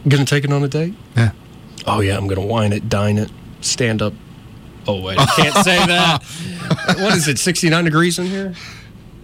Gonna 0.07 0.25
take 0.25 0.45
it 0.45 0.53
on 0.53 0.63
a 0.65 0.69
date? 0.69 0.95
Yeah. 1.17 1.33
Oh 1.87 2.01
yeah, 2.01 2.17
I'm 2.17 2.27
gonna 2.27 2.47
wine 2.47 2.73
it, 2.73 2.89
dine 2.89 3.19
it, 3.19 3.31
stand 3.61 4.03
up. 4.03 4.13
Oh 4.87 5.03
wait, 5.03 5.19
I 5.19 5.27
can't 5.27 5.55
say 5.65 5.77
that. 5.87 6.23
What 6.99 7.15
is 7.15 7.29
it? 7.29 7.39
69 7.39 7.85
degrees 7.85 8.19
in 8.19 8.27
here? 8.27 8.55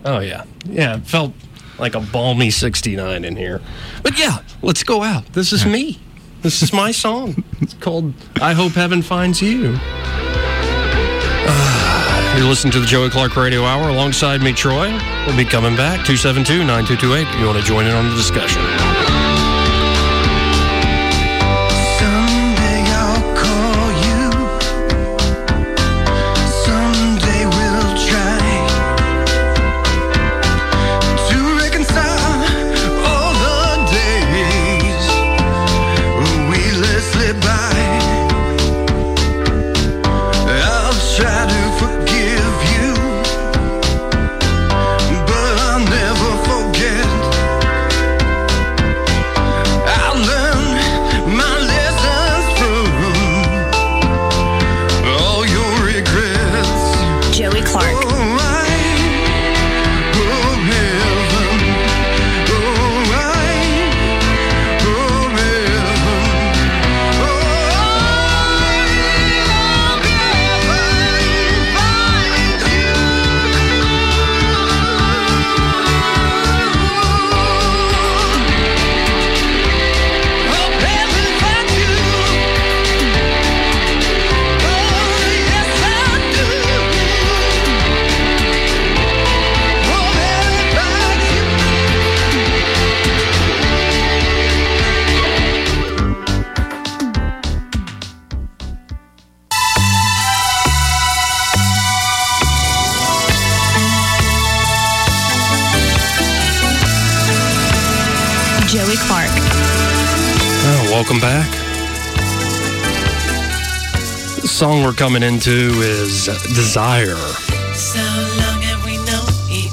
Oh 0.04 0.18
yeah, 0.20 0.44
yeah. 0.66 0.96
It 0.96 1.06
felt 1.06 1.32
like 1.78 1.94
a 1.94 2.00
balmy 2.00 2.50
69 2.50 3.24
in 3.24 3.36
here. 3.36 3.60
But 4.02 4.18
yeah, 4.18 4.38
let's 4.62 4.82
go 4.82 5.02
out. 5.02 5.26
This 5.32 5.52
is 5.52 5.64
me. 5.66 5.98
This 6.44 6.62
is 6.62 6.72
my 6.74 6.90
song. 6.92 7.42
It's 7.62 7.72
called 7.72 8.12
"I 8.42 8.52
Hope 8.52 8.72
Heaven 8.72 9.00
Finds 9.00 9.40
You." 9.40 9.78
Ah, 11.46 12.36
You're 12.36 12.46
listening 12.46 12.72
to 12.74 12.80
the 12.80 12.86
Joey 12.86 13.08
Clark 13.08 13.34
Radio 13.34 13.64
Hour 13.64 13.88
alongside 13.88 14.42
me, 14.42 14.52
Troy. 14.52 14.90
We'll 15.26 15.36
be 15.38 15.46
coming 15.46 15.74
back 15.74 16.04
272 16.04 16.58
9228. 16.64 17.40
You 17.40 17.46
want 17.46 17.58
to 17.58 17.64
join 17.64 17.86
in 17.86 17.94
on 17.94 18.10
the 18.10 18.14
discussion? 18.16 18.60
Coming 115.04 115.22
into 115.22 115.50
is 115.50 116.24
Desire. 116.54 117.14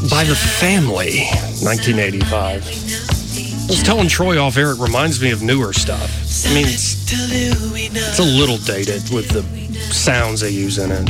By 0.09 0.25
The 0.25 0.35
Family, 0.35 1.23
1985. 1.63 2.33
I 2.35 3.67
was 3.69 3.81
telling 3.81 4.09
Troy 4.09 4.37
off 4.37 4.57
air, 4.57 4.71
it 4.71 4.79
reminds 4.79 5.21
me 5.21 5.31
of 5.31 5.41
newer 5.41 5.71
stuff. 5.71 6.11
I 6.45 6.53
mean, 6.53 6.65
it's, 6.67 6.97
it's 7.07 8.19
a 8.19 8.23
little 8.23 8.57
dated 8.57 9.09
with 9.09 9.29
the 9.29 9.43
sounds 9.93 10.41
they 10.41 10.49
use 10.49 10.77
in 10.79 10.91
it, 10.91 11.07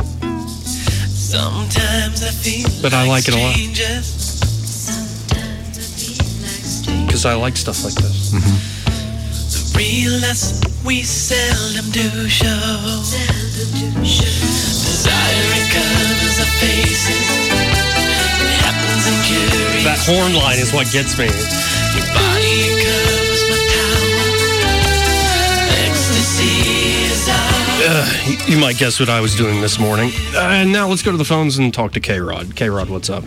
Sometimes 1.10 2.22
I 2.22 2.30
feel 2.30 2.68
but 2.80 2.94
I 2.94 3.08
like 3.08 3.24
it 3.26 3.34
a 3.34 3.38
lot. 3.38 3.56
because 7.06 7.26
I 7.26 7.34
like 7.34 7.56
stuff 7.56 7.82
like 7.82 7.94
this. 7.94 8.30
The 8.30 8.71
realness 9.86 10.60
we 10.86 11.02
seldom 11.02 11.90
do 11.90 12.28
show. 12.28 12.46
Desire 14.06 15.58
covers 15.74 16.38
our 16.38 16.52
faces. 16.62 17.26
It 18.46 18.58
happens 18.62 19.04
in 19.10 19.16
curious. 19.26 19.84
That 19.84 19.98
horn 20.06 20.34
line 20.34 20.58
is 20.58 20.72
what 20.72 20.86
gets 20.92 21.18
me. 21.18 21.24
Your 21.26 22.06
body 22.14 22.78
covers 22.86 23.42
my 23.50 23.58
power. 23.74 24.22
Ecstasy 25.86 26.54
is. 27.10 27.26
Uh, 27.28 28.06
you- 28.26 28.54
you 28.54 28.58
might 28.60 28.76
guess 28.78 29.00
what 29.00 29.08
I 29.08 29.20
was 29.20 29.34
doing 29.34 29.60
this 29.60 29.78
morning. 29.80 30.12
Uh, 30.34 30.38
and 30.62 30.70
now 30.70 30.86
let's 30.88 31.02
go 31.02 31.10
to 31.10 31.16
the 31.16 31.24
phones 31.24 31.58
and 31.58 31.74
talk 31.74 31.92
to 31.94 32.00
K 32.00 32.20
Rod. 32.20 32.54
K 32.54 32.68
Rod, 32.70 32.88
what's 32.88 33.10
up? 33.10 33.24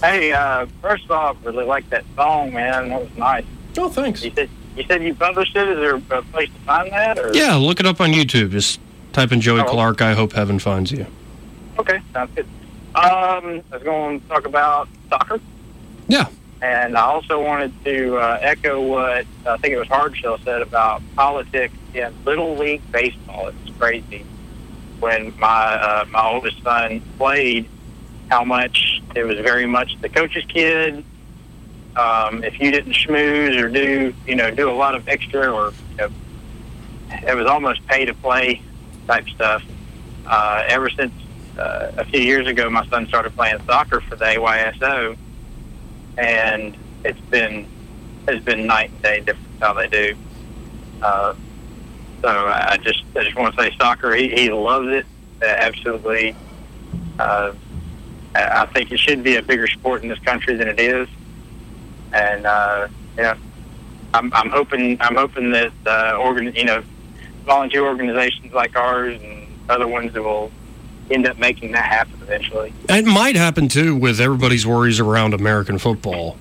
Hey, 0.00 0.30
uh, 0.32 0.66
first 0.80 1.10
off, 1.10 1.36
really 1.42 1.64
like 1.64 1.88
that 1.90 2.04
song, 2.14 2.52
man. 2.52 2.90
That 2.90 3.00
was 3.00 3.16
nice. 3.16 3.44
Oh, 3.76 3.88
thanks. 3.88 4.22
You 4.24 4.30
said 4.34 4.48
you 4.78 4.84
said 4.86 5.02
you 5.02 5.14
published 5.14 5.54
it. 5.56 5.68
Is 5.68 5.76
there 5.78 5.96
a 5.96 6.22
place 6.22 6.48
to 6.48 6.58
find 6.60 6.90
that? 6.92 7.18
Or? 7.18 7.34
Yeah, 7.34 7.54
look 7.56 7.80
it 7.80 7.86
up 7.86 8.00
on 8.00 8.12
YouTube. 8.12 8.50
Just 8.50 8.80
type 9.12 9.32
in 9.32 9.40
Joey 9.40 9.60
Oh. 9.60 9.64
Clark. 9.64 10.00
I 10.02 10.14
hope 10.14 10.32
heaven 10.32 10.58
finds 10.58 10.90
you. 10.92 11.06
Okay, 11.78 12.00
sounds 12.12 12.30
good. 12.34 12.46
Um, 12.94 13.02
I 13.04 13.62
was 13.72 13.82
going 13.82 14.20
to 14.20 14.28
talk 14.28 14.46
about 14.46 14.88
soccer. 15.08 15.40
Yeah. 16.08 16.28
And 16.60 16.96
I 16.98 17.02
also 17.02 17.40
wanted 17.40 17.72
to 17.84 18.16
uh, 18.16 18.38
echo 18.40 18.80
what 18.82 19.26
I 19.46 19.56
think 19.58 19.74
it 19.74 19.78
was 19.78 19.86
Hardshell 19.88 20.38
said 20.38 20.60
about 20.62 21.02
politics 21.14 21.74
in 21.94 22.12
Little 22.24 22.56
League 22.56 22.82
Baseball. 22.90 23.48
It's 23.48 23.78
crazy. 23.78 24.24
When 24.98 25.32
my 25.38 25.46
uh, 25.74 26.04
my 26.10 26.26
oldest 26.26 26.60
son 26.64 27.00
played, 27.16 27.68
how 28.28 28.42
much 28.42 29.00
it 29.14 29.22
was 29.22 29.38
very 29.38 29.66
much 29.66 30.00
the 30.00 30.08
coach's 30.08 30.44
kid. 30.46 31.04
Um, 31.98 32.44
if 32.44 32.60
you 32.60 32.70
didn't 32.70 32.92
schmooze 32.92 33.60
or 33.60 33.68
do 33.68 34.14
you 34.26 34.36
know 34.36 34.50
do 34.50 34.70
a 34.70 34.72
lot 34.72 34.94
of 34.94 35.08
extra 35.08 35.50
or 35.52 35.72
you 35.90 35.96
know, 35.96 36.08
it 37.26 37.34
was 37.34 37.46
almost 37.46 37.84
pay 37.86 38.04
to 38.04 38.14
play 38.14 38.62
type 39.06 39.28
stuff. 39.28 39.62
Uh, 40.26 40.62
ever 40.68 40.90
since 40.90 41.12
uh, 41.58 41.90
a 41.96 42.04
few 42.04 42.20
years 42.20 42.46
ago, 42.46 42.70
my 42.70 42.86
son 42.88 43.06
started 43.08 43.34
playing 43.34 43.58
soccer 43.66 44.00
for 44.02 44.14
the 44.14 44.24
AYSO, 44.24 45.16
and 46.16 46.76
it's 47.04 47.20
been 47.30 47.66
it's 48.28 48.44
been 48.44 48.66
night 48.66 48.90
and 48.90 49.02
day 49.02 49.20
difference 49.20 49.60
how 49.60 49.72
they 49.72 49.88
do. 49.88 50.14
Uh, 51.02 51.34
so 52.22 52.28
I 52.28 52.78
just 52.82 53.02
I 53.16 53.24
just 53.24 53.36
want 53.36 53.56
to 53.56 53.62
say 53.62 53.76
soccer. 53.76 54.14
He, 54.14 54.28
he 54.28 54.50
loves 54.50 54.88
it 54.88 55.06
uh, 55.42 55.46
absolutely. 55.46 56.34
Uh, 57.18 57.52
I 58.34 58.66
think 58.66 58.92
it 58.92 58.98
should 58.98 59.22
be 59.22 59.36
a 59.36 59.42
bigger 59.42 59.66
sport 59.66 60.02
in 60.02 60.08
this 60.08 60.18
country 60.20 60.54
than 60.54 60.68
it 60.68 60.78
is, 60.78 61.08
and 62.12 62.46
uh, 62.46 62.88
yeah, 63.16 63.36
I'm, 64.14 64.32
I'm 64.32 64.50
hoping 64.50 64.96
I'm 65.00 65.14
hoping 65.16 65.50
that 65.52 65.72
uh, 65.86 66.16
organ 66.20 66.54
you 66.54 66.64
know 66.64 66.82
volunteer 67.44 67.84
organizations 67.86 68.52
like 68.52 68.76
ours 68.76 69.20
and 69.22 69.46
other 69.68 69.86
ones 69.86 70.12
that 70.12 70.22
will 70.22 70.50
end 71.10 71.26
up 71.26 71.38
making 71.38 71.72
that 71.72 71.84
happen 71.84 72.14
eventually. 72.22 72.72
It 72.88 73.04
might 73.06 73.36
happen 73.36 73.68
too 73.68 73.96
with 73.96 74.20
everybody's 74.20 74.66
worries 74.66 75.00
around 75.00 75.32
American 75.34 75.78
football, 75.78 76.36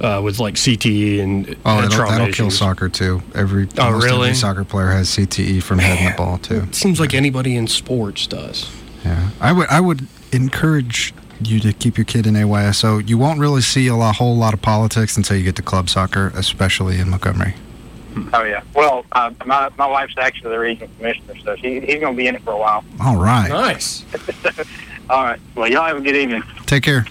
uh, 0.00 0.20
with 0.22 0.38
like 0.38 0.54
CTE 0.54 1.20
and 1.20 1.56
Oh, 1.64 1.78
and 1.78 1.92
it'll, 1.92 2.06
that'll 2.06 2.32
kill 2.32 2.50
soccer 2.50 2.88
too. 2.88 3.22
Every 3.34 3.66
Oh, 3.78 3.86
almost 3.86 4.04
really? 4.04 4.28
every 4.28 4.34
soccer 4.36 4.64
player 4.64 4.90
has 4.90 5.08
CTE 5.10 5.62
from 5.62 5.80
hitting 5.80 6.06
the 6.10 6.14
ball 6.16 6.38
too. 6.38 6.62
It 6.68 6.74
seems 6.74 7.00
like 7.00 7.14
anybody 7.14 7.56
in 7.56 7.66
sports 7.66 8.26
does. 8.26 8.70
Yeah, 9.04 9.30
I 9.40 9.52
would 9.52 9.68
I 9.68 9.80
would 9.80 10.06
encourage 10.32 11.12
you 11.46 11.60
to 11.60 11.72
keep 11.72 11.96
your 11.96 12.04
kid 12.04 12.26
in 12.26 12.34
AYSO. 12.34 13.08
You 13.08 13.18
won't 13.18 13.38
really 13.40 13.60
see 13.62 13.86
a 13.88 13.94
lot, 13.96 14.16
whole 14.16 14.36
lot 14.36 14.54
of 14.54 14.62
politics 14.62 15.16
until 15.16 15.36
you 15.36 15.44
get 15.44 15.56
to 15.56 15.62
club 15.62 15.88
soccer, 15.88 16.32
especially 16.34 16.98
in 17.00 17.10
Montgomery. 17.10 17.54
Oh 18.32 18.44
yeah. 18.44 18.62
Well, 18.74 19.04
uh, 19.12 19.32
my 19.44 19.70
my 19.76 19.86
wife's 19.86 20.14
actually 20.18 20.50
the 20.50 20.58
regional 20.60 20.88
commissioner, 20.98 21.34
so 21.44 21.56
she, 21.56 21.80
he's 21.80 22.00
going 22.00 22.14
to 22.14 22.16
be 22.16 22.28
in 22.28 22.36
it 22.36 22.42
for 22.42 22.52
a 22.52 22.56
while. 22.58 22.84
All 23.00 23.16
right, 23.16 23.48
Nice. 23.48 24.04
All 25.10 25.24
right. 25.24 25.40
Well, 25.56 25.68
y'all 25.68 25.84
have 25.84 25.96
a 25.96 26.00
good 26.00 26.14
evening. 26.16 26.42
take 26.66 26.84
care. 26.84 27.06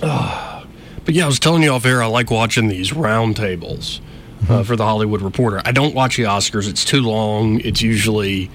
But 0.00 1.12
yeah, 1.14 1.24
I 1.24 1.26
was 1.26 1.38
telling 1.38 1.62
you 1.62 1.70
off 1.70 1.84
air, 1.84 2.02
I 2.02 2.06
like 2.06 2.30
watching 2.30 2.68
these 2.68 2.92
roundtables 2.92 4.00
uh, 4.48 4.62
for 4.62 4.74
the 4.76 4.84
Hollywood 4.84 5.20
Reporter. 5.20 5.60
I 5.64 5.72
don't 5.72 5.94
watch 5.94 6.16
the 6.16 6.22
Oscars; 6.24 6.68
it's 6.68 6.84
too 6.84 7.02
long. 7.02 7.60
It's 7.60 7.82
usually 7.82 8.50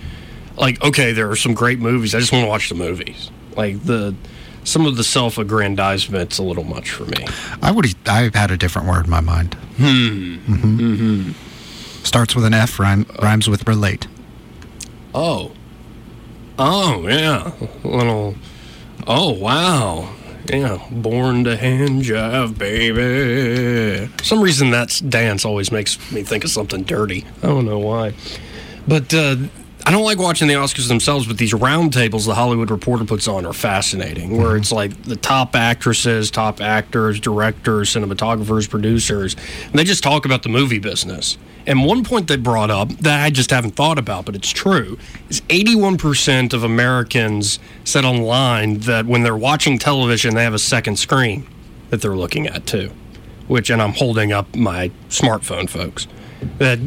like, 0.58 0.82
okay, 0.84 1.12
there 1.12 1.30
are 1.30 1.36
some 1.36 1.54
great 1.54 1.80
movies. 1.80 2.16
I 2.16 2.20
just 2.20 2.32
want 2.32 2.46
to 2.46 2.50
watch 2.50 2.70
the 2.70 2.76
movies. 2.76 3.30
Like 3.56 3.84
the 3.84 4.16
some 4.64 4.86
of 4.86 4.98
the 4.98 5.04
self-aggrandizement's 5.04 6.38
a 6.38 6.44
little 6.44 6.64
much 6.64 6.92
for 6.92 7.06
me. 7.06 7.26
I 7.62 7.72
would 7.72 7.94
I 8.08 8.30
had 8.34 8.52
a 8.52 8.58
different 8.58 8.88
word 8.88 9.06
in 9.06 9.12
my 9.12 9.22
mind. 9.22 9.56
Hmm. 9.78 10.36
hmm 10.38 10.96
hmm 10.96 11.32
Starts 12.04 12.36
with 12.36 12.46
an 12.46 12.54
F, 12.54 12.80
rhyme, 12.80 13.06
rhymes 13.22 13.50
with 13.50 13.68
relate. 13.68 14.08
Oh. 15.14 15.52
Oh 16.58 17.08
yeah, 17.08 17.52
little. 17.84 18.36
Oh 19.08 19.32
wow. 19.32 20.14
Yeah, 20.46 20.80
born 20.90 21.44
to 21.44 21.56
hand 21.56 22.02
jive, 22.04 22.58
baby. 22.58 24.08
For 24.18 24.24
some 24.24 24.42
reason 24.42 24.72
that 24.72 25.00
dance 25.08 25.46
always 25.46 25.72
makes 25.72 26.12
me 26.12 26.24
think 26.24 26.44
of 26.44 26.50
something 26.50 26.84
dirty. 26.84 27.26
I 27.44 27.48
don't 27.48 27.66
know 27.66 27.80
why. 27.80 28.14
But 28.88 29.14
uh, 29.14 29.36
I 29.90 29.92
don't 29.92 30.04
like 30.04 30.20
watching 30.20 30.48
the 30.48 30.54
Oscars 30.54 30.88
themselves, 30.88 31.26
but 31.26 31.40
these 31.40 31.52
roundtables 31.52 32.28
the 32.28 32.36
Hollywood 32.36 32.70
Reporter 32.70 33.06
puts 33.06 33.28
on 33.28 33.44
are 33.44 33.54
fascinating, 33.54 34.38
where 34.38 34.56
it's 34.56 34.72
like 34.72 35.02
the 35.02 35.16
top 35.16 35.56
actresses, 35.56 36.30
top 36.30 36.62
actors, 36.62 37.20
directors, 37.20 37.96
cinematographers, 37.96 38.70
producers, 38.70 39.36
and 39.66 39.74
they 39.74 39.84
just 39.84 40.04
talk 40.04 40.26
about 40.26 40.44
the 40.44 40.50
movie 40.50 40.78
business. 40.78 41.40
And 41.66 41.84
one 41.84 42.04
point 42.04 42.28
they 42.28 42.38
brought 42.38 42.70
up 42.70 42.90
that 43.00 43.24
I 43.24 43.32
just 43.32 43.50
haven't 43.50 43.72
thought 43.72 43.98
about, 43.98 44.26
but 44.26 44.36
it's 44.36 44.52
true, 44.52 45.00
is 45.28 45.42
81% 45.50 46.54
of 46.54 46.64
Americans 46.64 47.58
said 47.84 48.06
online 48.06 48.82
that 48.82 49.08
when 49.08 49.24
they're 49.24 49.36
watching 49.36 49.80
television, 49.80 50.36
they 50.36 50.44
have 50.44 50.54
a 50.54 50.60
second 50.60 51.00
screen 51.00 51.48
that 51.90 52.00
they're 52.00 52.16
looking 52.16 52.46
at 52.46 52.68
too. 52.68 52.92
Which, 53.48 53.72
and 53.72 53.82
I'm 53.82 53.94
holding 53.94 54.32
up 54.32 54.56
my 54.56 54.92
smartphone, 55.10 55.68
folks, 55.68 56.08
that 56.60 56.78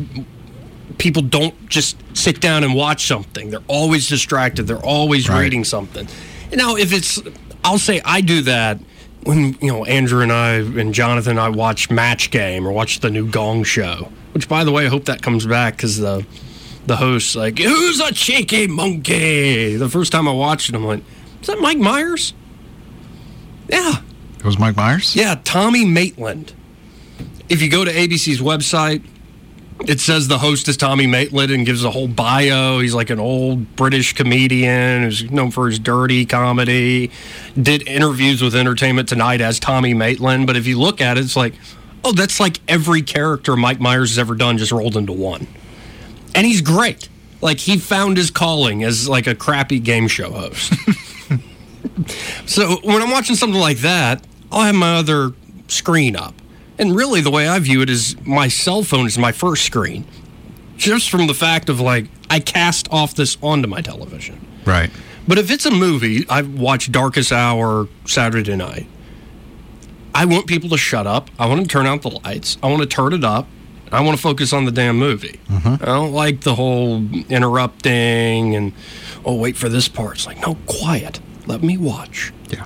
people 1.03 1.21
don't 1.23 1.69
just 1.69 1.97
sit 2.17 2.41
down 2.41 2.62
and 2.62 2.75
watch 2.77 3.07
something. 3.09 3.51
They're 3.51 3.61
always 3.67 4.09
distracted. 4.09 4.69
They're 4.69 4.77
always 4.87 5.29
Right. 5.29 5.41
reading 5.41 5.65
something. 5.65 6.07
Now, 6.55 6.77
if 6.77 6.93
it's, 6.93 7.21
I'll 7.65 7.79
say 7.81 8.01
I 8.05 8.21
do 8.21 8.43
that 8.43 8.79
when 9.25 9.57
you 9.61 9.67
know 9.73 9.85
Andrew 9.85 10.21
and 10.23 10.31
I 10.33 10.53
and 10.55 10.95
Jonathan 10.95 11.33
and 11.33 11.41
I 11.41 11.49
watch 11.49 11.91
Match 11.91 12.31
Game 12.31 12.65
or 12.69 12.71
watch 12.71 13.01
the 13.01 13.11
new 13.11 13.27
Gong 13.27 13.65
Show. 13.65 14.12
Which, 14.33 14.49
by 14.49 14.62
the 14.62 14.71
way, 14.71 14.87
I 14.87 14.88
hope 14.88 15.07
that 15.07 15.23
comes 15.23 15.45
back 15.45 15.77
because 15.77 15.99
the 15.99 16.25
the 16.87 16.95
host's 16.97 17.35
like, 17.35 17.59
"Who's 17.59 17.99
a 17.99 18.12
cheeky 18.15 18.69
monkey?" 18.69 19.75
The 19.77 19.88
first 19.88 20.12
time 20.12 20.29
I 20.29 20.33
watched 20.33 20.69
it, 20.69 20.77
I'm 20.77 20.85
like, 20.87 21.03
"Is 21.41 21.49
that 21.49 21.59
Mike 21.61 21.79
Myers?" 21.79 22.33
Yeah, 23.69 23.97
It 24.38 24.45
was 24.45 24.57
Mike 24.59 24.77
Myers. 24.77 25.17
yeah, 25.17 25.35
Tommy 25.43 25.85
Maitland. 25.85 26.53
If 27.49 27.61
you 27.61 27.69
go 27.69 27.85
to 27.85 27.91
ABC's 27.93 28.41
website, 28.41 29.03
it 29.88 30.01
says 30.01 30.29
the 30.29 30.38
host 30.38 30.68
is 30.68 30.77
Tommy 30.77 31.07
Maitland 31.07 31.51
and 31.51 31.66
gives 31.66 31.85
a 31.85 31.90
whole 31.90 32.09
bio. 32.09 32.81
He's 32.81 32.95
like 32.95 33.11
an 33.11 33.18
old 33.18 33.77
British 33.77 34.12
comedian 34.12 35.03
who's 35.03 35.31
known 35.31 35.51
for 35.51 35.66
his 35.66 35.79
dirty 35.79 36.25
comedy. 36.25 37.11
Did 37.61 37.87
interviews 37.88 38.42
with 38.42 38.55
Entertainment 38.55 39.09
Tonight 39.09 39.40
as 39.40 39.59
Tommy 39.59 39.95
Maitland. 39.95 40.47
But 40.47 40.57
if 40.57 40.66
you 40.66 40.79
look 40.79 41.01
at 41.01 41.18
it, 41.18 41.25
it's 41.25 41.37
like, 41.37 41.55
oh, 42.05 42.12
that's 42.12 42.40
like 42.40 42.61
every 42.68 43.03
character 43.03 43.57
Mike 43.57 43.81
Myers 43.81 44.11
has 44.11 44.18
ever 44.18 44.35
done 44.35 44.59
just 44.59 44.73
rolled 44.73 44.97
into 44.97 45.12
one. 45.12 45.47
And 46.35 46.47
he's 46.47 46.61
great. 46.61 47.09
Like 47.40 47.59
he 47.59 47.79
found 47.79 48.16
his 48.16 48.31
calling 48.31 48.85
as 48.85 49.09
like 49.09 49.27
a 49.27 49.35
crappy 49.35 49.81
game 49.81 50.09
show 50.09 50.31
host. 50.31 50.73
so 52.47 52.77
when 52.83 53.03
I'm 53.03 53.11
watching 53.11 53.37
something 53.37 53.61
like 53.61 53.79
that, 53.79 54.25
I'll 54.51 54.62
have 54.62 54.75
my 54.75 54.97
other 54.97 55.33
screen 55.68 56.14
up. 56.16 56.35
And 56.78 56.96
really, 56.96 57.20
the 57.20 57.30
way 57.30 57.48
I 57.48 57.58
view 57.58 57.82
it 57.82 57.90
is 57.90 58.16
my 58.26 58.48
cell 58.48 58.82
phone 58.82 59.06
is 59.06 59.18
my 59.18 59.32
first 59.32 59.64
screen. 59.64 60.04
Just 60.76 61.11
from 61.11 61.26
the 61.26 61.35
fact 61.35 61.68
of 61.68 61.80
like, 61.80 62.06
I 62.30 62.40
cast 62.40 62.88
off 62.90 63.14
this 63.14 63.37
onto 63.42 63.68
my 63.68 63.80
television. 63.80 64.44
Right. 64.64 64.90
But 65.28 65.38
if 65.38 65.50
it's 65.50 65.66
a 65.66 65.70
movie, 65.70 66.26
I 66.28 66.42
watch 66.42 66.90
Darkest 66.90 67.30
Hour 67.30 67.88
Saturday 68.06 68.56
night. 68.56 68.87
I 70.14 70.24
want 70.24 70.46
people 70.46 70.68
to 70.70 70.78
shut 70.78 71.06
up. 71.06 71.30
I 71.38 71.46
want 71.46 71.61
to 71.62 71.66
turn 71.66 71.87
out 71.87 72.02
the 72.02 72.11
lights. 72.11 72.58
I 72.62 72.68
want 72.68 72.82
to 72.82 72.88
turn 72.88 73.12
it 73.12 73.24
up. 73.24 73.46
I 73.92 74.00
want 74.00 74.16
to 74.16 74.22
focus 74.22 74.52
on 74.52 74.64
the 74.64 74.72
damn 74.72 74.98
movie. 74.98 75.38
Mm-hmm. 75.48 75.82
I 75.82 75.87
don't 75.87 76.12
like 76.12 76.40
the 76.40 76.54
whole 76.54 77.04
interrupting 77.28 78.56
and, 78.56 78.72
oh, 79.24 79.37
wait 79.37 79.56
for 79.56 79.68
this 79.68 79.87
part. 79.87 80.16
It's 80.16 80.26
like, 80.26 80.40
no, 80.40 80.56
quiet. 80.66 81.20
Let 81.46 81.62
me 81.62 81.76
watch. 81.76 82.32
Yeah. 82.48 82.64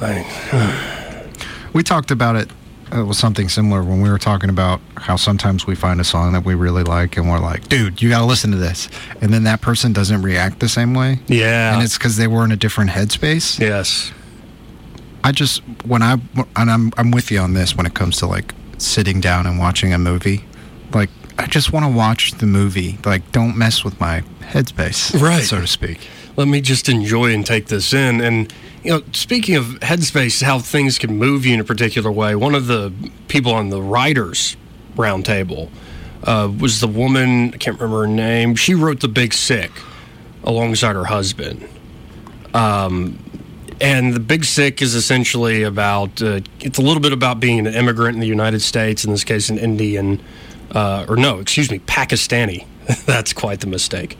I, 0.00 1.30
We 1.72 1.82
talked 1.82 2.12
about 2.12 2.36
it. 2.36 2.50
It 2.94 3.02
was 3.02 3.18
something 3.18 3.48
similar 3.48 3.82
when 3.82 4.00
we 4.00 4.08
were 4.08 4.18
talking 4.20 4.48
about 4.50 4.80
how 4.96 5.16
sometimes 5.16 5.66
we 5.66 5.74
find 5.74 6.00
a 6.00 6.04
song 6.04 6.32
that 6.32 6.44
we 6.44 6.54
really 6.54 6.84
like 6.84 7.16
and 7.16 7.28
we're 7.28 7.40
like, 7.40 7.68
dude, 7.68 8.00
you 8.00 8.08
got 8.08 8.20
to 8.20 8.24
listen 8.24 8.52
to 8.52 8.56
this. 8.56 8.88
And 9.20 9.34
then 9.34 9.42
that 9.44 9.60
person 9.60 9.92
doesn't 9.92 10.22
react 10.22 10.60
the 10.60 10.68
same 10.68 10.94
way. 10.94 11.18
yeah. 11.26 11.74
And 11.74 11.82
it's 11.82 11.98
because 11.98 12.16
they 12.16 12.28
were 12.28 12.44
in 12.44 12.52
a 12.52 12.56
different 12.56 12.90
headspace. 12.90 13.58
yes. 13.58 14.12
I 15.24 15.32
just, 15.32 15.60
when 15.86 16.02
I, 16.02 16.18
and 16.54 16.70
I'm, 16.70 16.92
I'm 16.96 17.10
with 17.10 17.30
you 17.30 17.40
on 17.40 17.54
this 17.54 17.74
when 17.74 17.86
it 17.86 17.94
comes 17.94 18.18
to 18.18 18.26
like 18.26 18.54
sitting 18.78 19.20
down 19.20 19.46
and 19.46 19.58
watching 19.58 19.92
a 19.92 19.98
movie. 19.98 20.44
Like, 20.92 21.10
I 21.38 21.46
just 21.46 21.72
want 21.72 21.86
to 21.86 21.90
watch 21.92 22.32
the 22.32 22.46
movie. 22.46 22.98
Like, 23.04 23.32
don't 23.32 23.56
mess 23.56 23.82
with 23.84 23.98
my 23.98 24.20
headspace, 24.40 25.20
Right. 25.20 25.42
so 25.42 25.60
to 25.60 25.66
speak. 25.66 26.06
Let 26.36 26.48
me 26.48 26.60
just 26.60 26.88
enjoy 26.88 27.32
and 27.32 27.44
take 27.44 27.66
this 27.66 27.92
in. 27.92 28.20
And 28.20 28.52
you 28.82 28.90
know, 28.90 29.02
speaking 29.12 29.56
of 29.56 29.66
headspace, 29.80 30.42
how 30.42 30.58
things 30.58 30.98
can 30.98 31.16
move 31.16 31.46
you 31.46 31.54
in 31.54 31.60
a 31.60 31.64
particular 31.64 32.12
way. 32.12 32.34
One 32.34 32.54
of 32.54 32.66
the 32.66 32.92
people 33.28 33.52
on 33.52 33.70
the 33.70 33.80
writers' 33.80 34.56
roundtable 34.96 35.70
uh, 36.24 36.50
was 36.58 36.80
the 36.80 36.88
woman. 36.88 37.54
I 37.54 37.56
can't 37.56 37.78
remember 37.80 38.02
her 38.02 38.06
name. 38.06 38.54
She 38.56 38.74
wrote 38.74 39.00
The 39.00 39.08
Big 39.08 39.32
Sick 39.32 39.70
alongside 40.44 40.96
her 40.96 41.06
husband. 41.06 41.66
Um, 42.52 43.18
and 43.80 44.14
The 44.14 44.20
Big 44.20 44.44
Sick 44.44 44.82
is 44.82 44.94
essentially 44.94 45.62
about. 45.62 46.22
Uh, 46.22 46.40
it's 46.60 46.78
a 46.78 46.82
little 46.82 47.00
bit 47.02 47.12
about 47.12 47.40
being 47.40 47.66
an 47.66 47.74
immigrant 47.74 48.16
in 48.16 48.20
the 48.20 48.26
United 48.26 48.60
States. 48.60 49.04
In 49.04 49.10
this 49.10 49.24
case, 49.24 49.48
an 49.48 49.58
Indian 49.58 50.20
uh, 50.74 51.06
or 51.08 51.16
no, 51.16 51.38
excuse 51.38 51.70
me, 51.70 51.78
Pakistani. 51.80 52.66
That's 53.06 53.32
quite 53.32 53.60
the 53.60 53.66
mistake. 53.66 54.18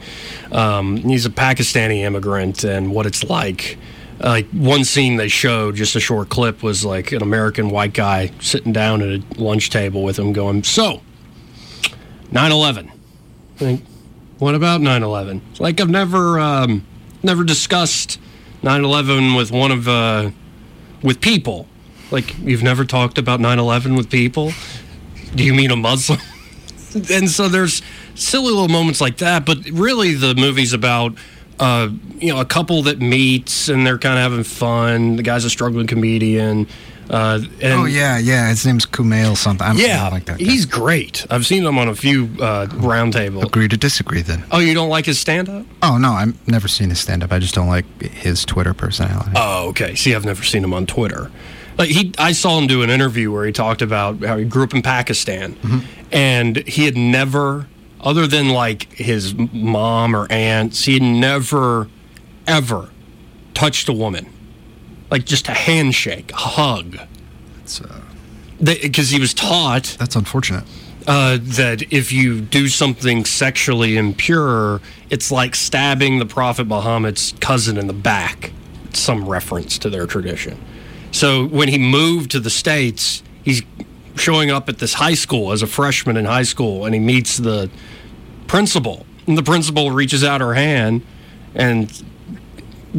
Um, 0.52 0.96
he's 0.98 1.26
a 1.26 1.30
Pakistani 1.30 1.98
immigrant, 1.98 2.64
and 2.64 2.92
what 2.92 3.06
it's 3.06 3.24
like. 3.24 3.78
Like 4.20 4.46
one 4.50 4.84
scene 4.84 5.16
they 5.16 5.28
showed, 5.28 5.74
just 5.74 5.96
a 5.96 6.00
short 6.00 6.28
clip, 6.28 6.62
was 6.62 6.84
like 6.84 7.12
an 7.12 7.22
American 7.22 7.68
white 7.70 7.92
guy 7.92 8.30
sitting 8.40 8.72
down 8.72 9.02
at 9.02 9.08
a 9.08 9.22
lunch 9.42 9.70
table 9.70 10.02
with 10.02 10.18
him, 10.18 10.32
going, 10.32 10.62
"So, 10.62 11.02
9/11. 12.30 12.90
Like, 13.60 13.80
what 14.38 14.54
about 14.54 14.80
9/11? 14.80 15.40
It's 15.50 15.60
like 15.60 15.80
I've 15.80 15.90
never, 15.90 16.38
um, 16.38 16.86
never 17.22 17.44
discussed 17.44 18.18
9/11 18.62 19.36
with 19.36 19.50
one 19.50 19.72
of, 19.72 19.88
uh, 19.88 20.30
with 21.02 21.20
people. 21.20 21.66
Like 22.10 22.36
you've 22.38 22.62
never 22.62 22.84
talked 22.84 23.18
about 23.18 23.40
9/11 23.40 23.96
with 23.96 24.10
people. 24.10 24.52
Do 25.34 25.44
you 25.44 25.54
mean 25.54 25.70
a 25.70 25.76
Muslim? 25.76 26.20
And 26.94 27.28
so 27.28 27.48
there's 27.48 27.82
silly 28.14 28.52
little 28.52 28.68
moments 28.68 29.00
like 29.00 29.18
that, 29.18 29.44
but 29.44 29.58
really 29.70 30.14
the 30.14 30.34
movie's 30.34 30.72
about 30.72 31.14
uh, 31.58 31.88
you 32.18 32.32
know 32.32 32.40
a 32.40 32.44
couple 32.44 32.82
that 32.82 33.00
meets 33.00 33.68
and 33.68 33.86
they're 33.86 33.98
kind 33.98 34.18
of 34.18 34.22
having 34.22 34.44
fun. 34.44 35.16
The 35.16 35.22
guy's 35.22 35.44
a 35.44 35.50
struggling 35.50 35.86
comedian. 35.86 36.66
Uh, 37.10 37.40
and 37.60 37.80
oh 37.80 37.84
yeah, 37.84 38.18
yeah. 38.18 38.48
His 38.48 38.64
name's 38.64 38.86
Kumail 38.86 39.36
something. 39.36 39.66
I'm 39.66 39.76
yeah, 39.76 40.08
like 40.08 40.24
that. 40.24 40.38
Guy. 40.38 40.44
he's 40.44 40.64
great. 40.64 41.26
I've 41.30 41.44
seen 41.44 41.64
him 41.64 41.76
on 41.76 41.88
a 41.88 41.94
few 41.94 42.24
uh, 42.40 42.66
roundtable. 42.66 43.44
Agree 43.44 43.68
to 43.68 43.76
disagree 43.76 44.22
then. 44.22 44.44
Oh, 44.50 44.58
you 44.58 44.72
don't 44.72 44.88
like 44.88 45.04
his 45.04 45.18
stand-up? 45.18 45.66
Oh 45.82 45.98
no, 45.98 46.12
I've 46.12 46.48
never 46.48 46.66
seen 46.66 46.88
his 46.88 47.00
stand-up. 47.00 47.30
I 47.30 47.38
just 47.40 47.54
don't 47.54 47.68
like 47.68 47.84
his 48.00 48.44
Twitter 48.46 48.72
personality. 48.72 49.32
Oh, 49.36 49.68
okay. 49.68 49.94
See, 49.94 50.14
I've 50.14 50.24
never 50.24 50.42
seen 50.42 50.64
him 50.64 50.72
on 50.72 50.86
Twitter. 50.86 51.30
Like 51.76 51.90
he, 51.90 52.12
I 52.18 52.32
saw 52.32 52.58
him 52.58 52.68
do 52.68 52.82
an 52.82 52.90
interview 52.90 53.32
where 53.32 53.44
he 53.44 53.52
talked 53.52 53.82
about 53.82 54.22
how 54.22 54.38
he 54.38 54.44
grew 54.44 54.62
up 54.62 54.74
in 54.74 54.80
Pakistan, 54.80 55.56
and 56.14 56.56
he 56.68 56.84
had 56.86 56.96
never, 56.96 57.66
other 58.00 58.26
than 58.26 58.48
like 58.48 58.92
his 58.94 59.34
mom 59.34 60.14
or 60.16 60.26
aunts, 60.30 60.84
he 60.84 60.94
had 60.94 61.02
never, 61.02 61.88
ever 62.46 62.88
touched 63.52 63.88
a 63.88 63.92
woman, 63.92 64.26
like 65.10 65.24
just 65.26 65.48
a 65.48 65.52
handshake, 65.52 66.32
a 66.32 66.36
hug. 66.36 66.96
It's, 67.62 67.80
uh, 67.80 68.00
Because 68.62 69.10
he 69.10 69.18
was 69.20 69.34
taught 69.34 69.96
that's 69.98 70.16
unfortunate. 70.16 70.64
uh, 71.06 71.38
that 71.42 71.82
if 71.92 72.12
you 72.12 72.40
do 72.40 72.68
something 72.68 73.24
sexually 73.24 73.96
impure, 73.96 74.80
it's 75.10 75.30
like 75.32 75.54
stabbing 75.54 76.18
the 76.20 76.26
Prophet 76.26 76.66
Muhammad's 76.66 77.34
cousin 77.40 77.76
in 77.76 77.88
the 77.88 77.92
back. 77.92 78.52
Some 78.92 79.28
reference 79.28 79.76
to 79.78 79.90
their 79.90 80.06
tradition. 80.06 80.56
So 81.10 81.46
when 81.46 81.68
he 81.68 81.78
moved 81.78 82.30
to 82.32 82.40
the 82.40 82.50
States, 82.50 83.22
he's 83.42 83.62
showing 84.16 84.50
up 84.50 84.68
at 84.68 84.78
this 84.78 84.94
high 84.94 85.14
school 85.14 85.52
as 85.52 85.62
a 85.62 85.66
freshman 85.66 86.16
in 86.16 86.24
high 86.24 86.42
school, 86.42 86.84
and 86.84 86.94
he 86.94 87.00
meets 87.00 87.36
the 87.36 87.70
principal. 88.46 89.06
And 89.26 89.38
the 89.38 89.42
principal 89.42 89.90
reaches 89.90 90.22
out 90.22 90.40
her 90.40 90.54
hand 90.54 91.02
and 91.54 91.90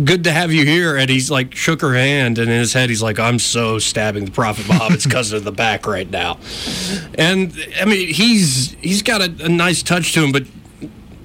good 0.04 0.24
to 0.26 0.32
have 0.32 0.52
you 0.52 0.66
here. 0.66 0.98
And 0.98 1.10
he's 1.10 1.32
like, 1.32 1.56
shook 1.56 1.82
her 1.82 1.94
hand, 1.94 2.38
and 2.38 2.50
in 2.52 2.60
his 2.60 2.74
head, 2.74 2.90
he's 2.90 3.02
like, 3.02 3.20
I'm 3.20 3.40
so 3.40 3.80
stabbing 3.80 4.26
the 4.26 4.32
Prophet 4.32 4.68
Muhammad's 4.68 5.06
cousin 5.06 5.40
in 5.40 5.44
the 5.44 5.52
back 5.52 5.88
right 5.88 6.10
now. 6.10 6.40
And 7.18 7.56
I 7.80 7.86
mean, 7.86 8.14
he's 8.14 8.72
he's 8.82 9.02
got 9.02 9.22
a, 9.22 9.46
a 9.46 9.50
nice 9.50 9.84
touch 9.84 10.14
to 10.14 10.24
him, 10.24 10.32
but 10.32 10.44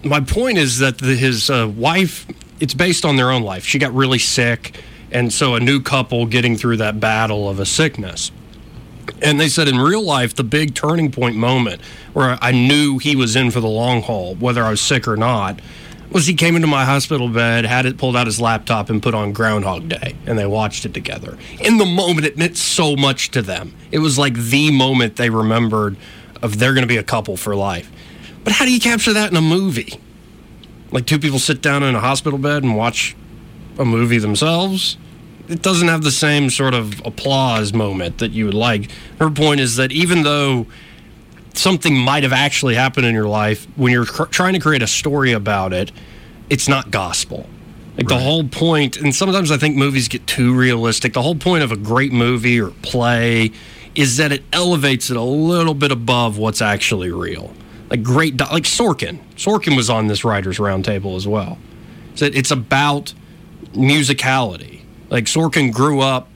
my 0.05 0.21
point 0.21 0.59
is 0.59 0.79
that 0.79 0.99
the, 0.99 1.15
his 1.15 1.51
uh, 1.51 1.71
wife, 1.75 2.27
it's 2.61 2.75
based 2.75 3.05
on 3.05 3.17
their 3.17 3.31
own 3.31 3.43
life. 3.43 3.65
She 3.65 3.79
got 3.79 3.93
really 3.93 4.19
sick, 4.19 4.81
and 5.11 5.33
so 5.33 5.55
a 5.55 5.61
new 5.61 5.81
couple 5.81 6.27
getting 6.27 6.57
through 6.57 6.79
that 6.79 7.01
battle 7.01 7.49
of 7.49 7.59
a 7.59 7.67
sickness. 7.67 8.31
And 9.23 9.41
they 9.41 9.49
said 9.49 9.69
in 9.69 9.79
real 9.79 10.03
life, 10.03 10.35
the 10.35 10.45
big 10.45 10.75
turning 10.75 11.11
point 11.11 11.37
moment 11.37 11.81
where 12.13 12.39
I 12.41 12.53
knew 12.53 12.99
he 12.99 13.17
was 13.17 13.37
in 13.37 13.51
for 13.51 13.61
the 13.61 13.69
long 13.69 14.03
haul, 14.03 14.35
whether 14.37 14.63
I 14.63 14.71
was 14.71 14.81
sick 14.81 15.07
or 15.07 15.17
not, 15.17 15.61
was 16.11 16.27
he 16.27 16.35
came 16.35 16.57
into 16.57 16.67
my 16.67 16.85
hospital 16.85 17.29
bed, 17.29 17.65
had 17.65 17.87
it 17.87 17.97
pulled 17.97 18.17
out 18.17 18.27
his 18.27 18.41
laptop, 18.41 18.91
and 18.91 19.03
put 19.03 19.15
on 19.15 19.33
Groundhog 19.33 19.89
Day, 19.89 20.17
and 20.27 20.39
they 20.39 20.47
watched 20.47 20.85
it 20.85 20.93
together. 20.93 21.39
In 21.61 21.79
the 21.79 21.87
moment, 21.87 22.27
it 22.27 22.37
meant 22.37 22.57
so 22.57 22.97
much 22.97 23.31
to 23.31 23.43
them. 23.43 23.75
It 23.93 24.01
was 24.01 24.19
like 24.19 24.35
the 24.35 24.73
moment 24.73 25.17
they 25.17 25.31
remembered 25.31 25.97
of 26.43 26.59
they're 26.59 26.75
going 26.75 26.83
to 26.83 26.89
be 26.89 26.97
a 26.97 27.03
couple 27.03 27.37
for 27.37 27.55
life. 27.55 27.91
But 28.43 28.55
how 28.55 28.65
do 28.65 28.73
you 28.73 28.81
capture 28.81 29.13
that 29.13 29.31
in 29.31 29.37
a 29.37 29.43
movie? 29.43 30.01
Like 30.91 31.07
two 31.07 31.19
people 31.19 31.39
sit 31.39 31.63
down 31.63 31.83
in 31.83 31.95
a 31.95 32.01
hospital 32.01 32.39
bed 32.39 32.65
and 32.65 32.77
watch 32.77 33.15
a 33.79 33.85
movie 33.85 34.19
themselves? 34.19 34.97
It 35.51 35.63
doesn't 35.63 35.89
have 35.89 36.03
the 36.03 36.13
same 36.13 36.49
sort 36.49 36.75
of 36.75 37.05
applause 37.05 37.73
moment 37.73 38.19
that 38.19 38.31
you 38.31 38.45
would 38.45 38.55
like. 38.55 38.91
Her 39.19 39.31
point 39.31 39.61
is 39.61 39.77
that 39.77 39.91
even 39.91 40.23
though 40.23 40.67
something 41.55 41.97
might 41.97 42.23
have 42.23 42.33
actually 42.33 42.77
happened 42.77 43.07
in 43.07 43.15
your 43.15 43.29
life, 43.29 43.67
when 43.77 43.93
you're 43.93 44.07
cr- 44.07 44.25
trying 44.25 44.55
to 44.55 44.61
create 44.61 44.83
a 44.83 44.87
story 44.87 45.33
about 45.33 45.73
it, 45.73 45.91
it's 46.49 46.69
not 46.69 46.91
gospel. 46.91 47.49
Like 47.97 48.07
the 48.07 48.19
whole 48.19 48.45
point, 48.45 48.97
and 48.97 49.15
sometimes 49.15 49.51
I 49.51 49.57
think 49.57 49.77
movies 49.77 50.09
get 50.09 50.27
too 50.27 50.55
realistic. 50.55 51.13
The 51.13 51.23
whole 51.23 51.35
point 51.35 51.65
of 51.65 51.73
a 51.73 51.77
great 51.77 52.13
movie 52.13 52.61
or 52.61 52.71
play 52.83 53.51
is 53.95 54.17
that 54.19 54.31
it 54.33 54.43
elevates 54.53 55.11
it 55.11 55.17
a 55.17 55.23
little 55.23 55.75
bit 55.75 55.91
above 55.91 56.39
what's 56.39 56.63
actually 56.63 57.11
real. 57.11 57.53
Like 57.91 58.03
great, 58.03 58.37
do- 58.37 58.47
like 58.53 58.63
Sorkin. 58.63 59.19
Sorkin 59.35 59.77
was 59.77 59.91
on 59.91 60.07
this 60.07 60.25
writers' 60.25 60.59
roundtable 60.59 61.17
as 61.17 61.27
well. 61.27 61.59
So 62.15 62.27
it's 62.27 62.53
about 62.53 63.13
musicality. 63.73 64.80
Like 65.11 65.25
Sorkin 65.25 65.73
grew 65.73 66.01
up 66.01 66.29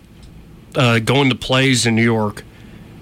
uh, 0.75 0.99
going 0.99 1.31
to 1.31 1.37
plays 1.37 1.87
in 1.87 1.95
New 1.95 2.03
York 2.03 2.43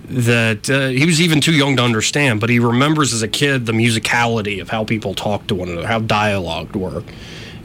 that 0.04 0.68
uh, 0.68 0.88
he 0.88 1.06
was 1.06 1.20
even 1.20 1.40
too 1.40 1.52
young 1.52 1.76
to 1.76 1.82
understand, 1.82 2.40
but 2.40 2.50
he 2.50 2.58
remembers 2.58 3.14
as 3.14 3.22
a 3.22 3.28
kid 3.28 3.64
the 3.64 3.72
musicality 3.72 4.60
of 4.60 4.68
how 4.68 4.84
people 4.84 5.14
talk 5.14 5.46
to 5.46 5.54
one 5.54 5.70
another, 5.70 5.86
how 5.86 6.00
dialogue 6.00 6.76
worked. 6.76 7.10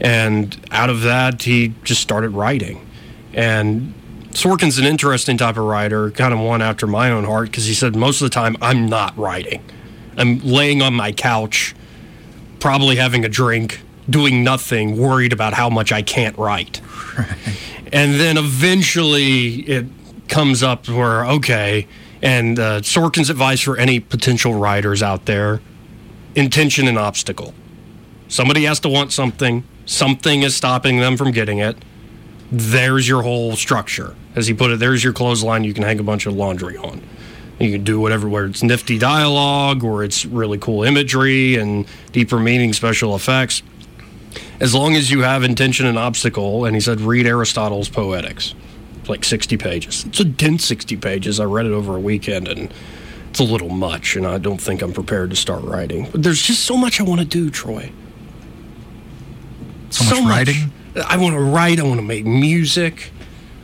And 0.00 0.58
out 0.70 0.88
of 0.88 1.02
that, 1.02 1.42
he 1.42 1.74
just 1.84 2.00
started 2.00 2.30
writing. 2.30 2.86
And 3.34 3.92
Sorkin's 4.30 4.78
an 4.78 4.86
interesting 4.86 5.36
type 5.36 5.56
of 5.56 5.64
writer, 5.64 6.10
kind 6.10 6.32
of 6.32 6.40
one 6.40 6.62
after 6.62 6.86
my 6.86 7.10
own 7.10 7.24
heart, 7.24 7.50
because 7.50 7.66
he 7.66 7.74
said 7.74 7.94
most 7.94 8.22
of 8.22 8.26
the 8.26 8.34
time, 8.34 8.56
I'm 8.62 8.86
not 8.86 9.16
writing. 9.18 9.62
I'm 10.16 10.38
laying 10.38 10.80
on 10.80 10.94
my 10.94 11.12
couch, 11.12 11.74
probably 12.60 12.96
having 12.96 13.24
a 13.24 13.28
drink, 13.28 13.80
doing 14.08 14.42
nothing, 14.42 14.96
worried 14.96 15.32
about 15.32 15.54
how 15.54 15.68
much 15.68 15.92
I 15.92 16.02
can't 16.02 16.36
write. 16.38 16.80
And 17.92 18.14
then 18.20 18.36
eventually 18.36 19.60
it 19.62 19.86
comes 20.28 20.62
up 20.62 20.88
where, 20.88 21.26
okay, 21.26 21.86
and 22.22 22.58
uh, 22.58 22.80
Sorkin's 22.80 23.30
advice 23.30 23.60
for 23.60 23.76
any 23.78 24.00
potential 24.00 24.54
writers 24.54 25.02
out 25.02 25.26
there 25.26 25.60
intention 26.34 26.86
and 26.86 26.98
obstacle. 26.98 27.54
Somebody 28.28 28.64
has 28.64 28.78
to 28.80 28.88
want 28.88 29.12
something, 29.12 29.64
something 29.86 30.42
is 30.42 30.54
stopping 30.54 31.00
them 31.00 31.16
from 31.16 31.32
getting 31.32 31.58
it. 31.58 31.76
There's 32.52 33.08
your 33.08 33.22
whole 33.22 33.56
structure. 33.56 34.14
As 34.36 34.46
he 34.46 34.54
put 34.54 34.70
it, 34.70 34.78
there's 34.78 35.02
your 35.02 35.12
clothesline 35.12 35.64
you 35.64 35.74
can 35.74 35.82
hang 35.82 35.98
a 35.98 36.02
bunch 36.02 36.26
of 36.26 36.34
laundry 36.34 36.76
on. 36.76 37.02
You 37.58 37.72
can 37.72 37.84
do 37.84 37.98
whatever, 37.98 38.28
where 38.28 38.46
it's 38.46 38.62
nifty 38.62 38.98
dialogue 38.98 39.82
or 39.82 40.04
it's 40.04 40.24
really 40.24 40.58
cool 40.58 40.84
imagery 40.84 41.56
and 41.56 41.86
deeper 42.12 42.38
meaning, 42.38 42.72
special 42.72 43.16
effects. 43.16 43.62
As 44.60 44.74
long 44.74 44.94
as 44.94 45.10
you 45.10 45.22
have 45.22 45.42
intention 45.42 45.86
and 45.86 45.98
obstacle, 45.98 46.64
and 46.64 46.74
he 46.74 46.80
said, 46.80 47.00
read 47.00 47.26
Aristotle's 47.26 47.88
Poetics. 47.88 48.54
It's 49.00 49.08
like 49.08 49.24
60 49.24 49.56
pages. 49.56 50.04
It's 50.06 50.20
a 50.20 50.24
dense 50.24 50.64
60 50.64 50.96
pages. 50.96 51.40
I 51.40 51.44
read 51.44 51.66
it 51.66 51.72
over 51.72 51.96
a 51.96 52.00
weekend 52.00 52.48
and 52.48 52.72
it's 53.30 53.40
a 53.40 53.44
little 53.44 53.68
much, 53.68 54.16
and 54.16 54.26
I 54.26 54.38
don't 54.38 54.60
think 54.60 54.82
I'm 54.82 54.92
prepared 54.92 55.30
to 55.30 55.36
start 55.36 55.62
writing. 55.62 56.08
But 56.10 56.22
there's 56.22 56.42
just 56.42 56.64
so 56.64 56.76
much 56.76 57.00
I 57.00 57.04
want 57.04 57.20
to 57.20 57.26
do, 57.26 57.50
Troy. 57.50 57.92
So 59.90 60.22
much 60.22 60.30
writing? 60.30 60.72
I 61.06 61.16
want 61.18 61.34
to 61.34 61.40
write. 61.40 61.78
I 61.78 61.82
want 61.82 62.00
to 62.00 62.06
make 62.06 62.24
music. 62.24 63.12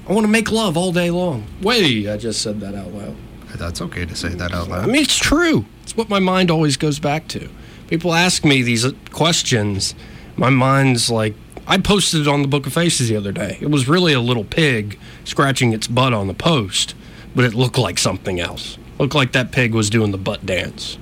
I 0.08 0.12
want 0.12 0.24
to 0.24 0.30
make 0.30 0.52
love 0.52 0.76
all 0.76 0.92
day 0.92 1.10
long. 1.10 1.46
Wait, 1.62 2.08
I 2.08 2.16
just 2.16 2.42
said 2.42 2.60
that 2.60 2.74
out 2.74 2.92
loud. 2.92 3.16
That's 3.56 3.80
okay 3.80 4.04
to 4.04 4.14
say 4.14 4.28
that 4.30 4.52
out 4.52 4.68
loud. 4.68 4.84
I 4.84 4.86
mean, 4.86 5.02
it's 5.02 5.16
true. 5.16 5.64
It's 5.82 5.96
what 5.96 6.08
my 6.08 6.18
mind 6.18 6.50
always 6.50 6.76
goes 6.76 6.98
back 6.98 7.28
to. 7.28 7.48
People 7.88 8.12
ask 8.12 8.44
me 8.44 8.62
these 8.62 8.86
questions. 9.12 9.94
My 10.36 10.50
mind's 10.50 11.10
like, 11.10 11.34
I 11.66 11.78
posted 11.78 12.22
it 12.22 12.28
on 12.28 12.42
the 12.42 12.48
Book 12.48 12.66
of 12.66 12.72
Faces 12.72 13.08
the 13.08 13.16
other 13.16 13.32
day. 13.32 13.58
It 13.60 13.70
was 13.70 13.88
really 13.88 14.12
a 14.12 14.20
little 14.20 14.44
pig 14.44 14.98
scratching 15.24 15.72
its 15.72 15.86
butt 15.86 16.12
on 16.12 16.26
the 16.26 16.34
post, 16.34 16.94
but 17.34 17.44
it 17.44 17.54
looked 17.54 17.78
like 17.78 17.98
something 17.98 18.38
else. 18.40 18.76
Looked 18.98 19.14
like 19.14 19.32
that 19.32 19.50
pig 19.52 19.74
was 19.74 19.90
doing 19.90 20.10
the 20.10 20.18
butt 20.18 20.44
dance. 20.44 20.98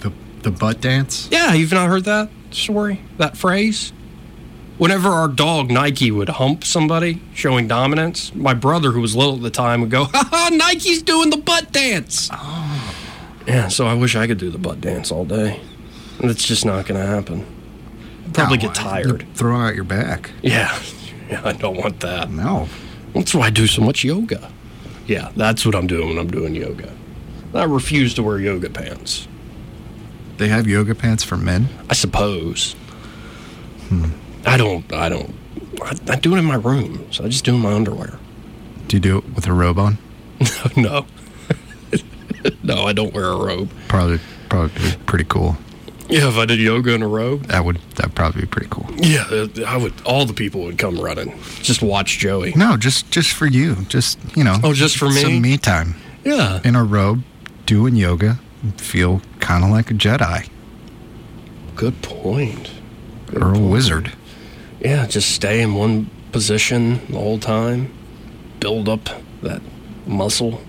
The 0.00 0.12
the 0.42 0.50
butt 0.50 0.80
dance? 0.80 1.28
Yeah, 1.30 1.54
you've 1.54 1.72
not 1.72 1.88
heard 1.88 2.04
that 2.04 2.30
story, 2.50 3.02
that 3.18 3.36
phrase? 3.36 3.92
Whenever 4.78 5.08
our 5.08 5.28
dog 5.28 5.70
Nike 5.70 6.10
would 6.10 6.28
hump 6.28 6.64
somebody, 6.64 7.20
showing 7.32 7.68
dominance, 7.68 8.34
my 8.34 8.54
brother, 8.54 8.90
who 8.90 9.00
was 9.00 9.14
little 9.14 9.36
at 9.36 9.42
the 9.42 9.50
time, 9.50 9.80
would 9.82 9.90
go, 9.90 10.04
ha 10.12 10.28
ha, 10.30 10.50
Nike's 10.52 11.02
doing 11.02 11.30
the 11.30 11.36
butt 11.36 11.72
dance. 11.72 12.28
Oh. 12.32 12.94
Yeah, 13.46 13.68
so 13.68 13.86
I 13.86 13.94
wish 13.94 14.16
I 14.16 14.26
could 14.26 14.38
do 14.38 14.50
the 14.50 14.58
butt 14.58 14.80
dance 14.80 15.12
all 15.12 15.24
day. 15.24 15.60
It's 16.20 16.44
just 16.44 16.64
not 16.64 16.86
going 16.86 17.00
to 17.00 17.06
happen. 17.06 17.46
Probably 18.34 18.58
No, 18.58 18.62
get 18.62 18.74
tired. 18.74 19.26
Throw 19.34 19.56
out 19.56 19.74
your 19.74 19.84
back. 19.84 20.30
Yeah. 20.42 20.78
Yeah, 21.26 21.40
I 21.42 21.52
don't 21.52 21.78
want 21.78 22.00
that. 22.00 22.30
No. 22.30 22.68
That's 23.14 23.34
why 23.34 23.46
I 23.46 23.50
do 23.50 23.66
so 23.66 23.80
much 23.80 24.04
yoga. 24.04 24.52
Yeah, 25.06 25.32
that's 25.34 25.64
what 25.64 25.74
I'm 25.74 25.86
doing 25.86 26.08
when 26.10 26.18
I'm 26.18 26.30
doing 26.30 26.54
yoga. 26.54 26.92
I 27.54 27.64
refuse 27.64 28.12
to 28.14 28.22
wear 28.22 28.38
yoga 28.38 28.68
pants. 28.68 29.26
They 30.36 30.48
have 30.48 30.66
yoga 30.66 30.94
pants 30.94 31.24
for 31.24 31.38
men. 31.38 31.70
I 31.88 31.94
suppose. 31.94 32.74
Hmm. 33.88 34.10
I 34.44 34.58
don't. 34.58 34.92
I 34.92 35.08
don't. 35.08 35.34
I, 35.82 35.96
I 36.10 36.16
do 36.16 36.34
it 36.34 36.38
in 36.38 36.44
my 36.44 36.56
room, 36.56 37.10
so 37.10 37.24
I 37.24 37.28
just 37.28 37.46
do 37.46 37.52
it 37.52 37.56
in 37.56 37.62
my 37.62 37.72
underwear. 37.72 38.18
Do 38.88 38.96
you 38.96 39.00
do 39.00 39.18
it 39.18 39.34
with 39.34 39.46
a 39.46 39.52
robe 39.54 39.78
on? 39.78 39.96
no. 40.76 41.06
no, 42.62 42.84
I 42.84 42.92
don't 42.92 43.14
wear 43.14 43.26
a 43.26 43.36
robe. 43.36 43.70
Probably, 43.88 44.20
probably 44.50 44.92
pretty 45.06 45.24
cool. 45.24 45.56
Yeah, 46.08 46.28
if 46.28 46.36
I 46.36 46.44
did 46.44 46.58
yoga 46.58 46.92
in 46.92 47.02
a 47.02 47.08
robe, 47.08 47.44
That 47.46 47.64
would 47.64 47.78
that 47.96 48.14
probably 48.14 48.42
be 48.42 48.46
pretty 48.46 48.68
cool. 48.70 48.86
yeah, 48.96 49.24
I 49.66 49.76
would. 49.78 49.92
All 50.04 50.26
the 50.26 50.34
people 50.34 50.62
would 50.64 50.76
come 50.78 50.98
running. 50.98 51.38
Just 51.62 51.82
watch 51.82 52.18
Joey. 52.18 52.52
No, 52.54 52.76
just 52.76 53.10
just 53.10 53.32
for 53.32 53.46
you. 53.46 53.76
Just 53.88 54.18
you 54.36 54.44
know. 54.44 54.58
Oh, 54.62 54.74
just 54.74 54.96
for 54.98 55.06
me? 55.08 55.22
Some 55.22 55.40
me 55.40 55.56
time 55.56 55.94
Yeah. 56.24 56.60
in 56.64 56.76
a 56.76 56.84
robe, 56.84 57.22
doing 57.66 57.96
yoga. 57.96 58.38
Feel 58.76 59.20
kind 59.40 59.62
of 59.64 59.70
like 59.70 59.90
a 59.90 59.94
Jedi 59.94 60.48
Good 61.76 62.00
point. 62.02 62.70
or 63.34 63.54
a 63.54 63.58
wizard. 63.58 64.12
Yeah, 64.80 65.06
just 65.06 65.30
stay 65.30 65.60
in 65.60 65.74
one 65.74 66.08
position 66.32 67.00
the 67.08 67.18
whole 67.18 67.38
time. 67.38 67.90
Build 68.60 68.88
up 68.88 69.08
that 69.42 69.60
muscle, 70.06 70.60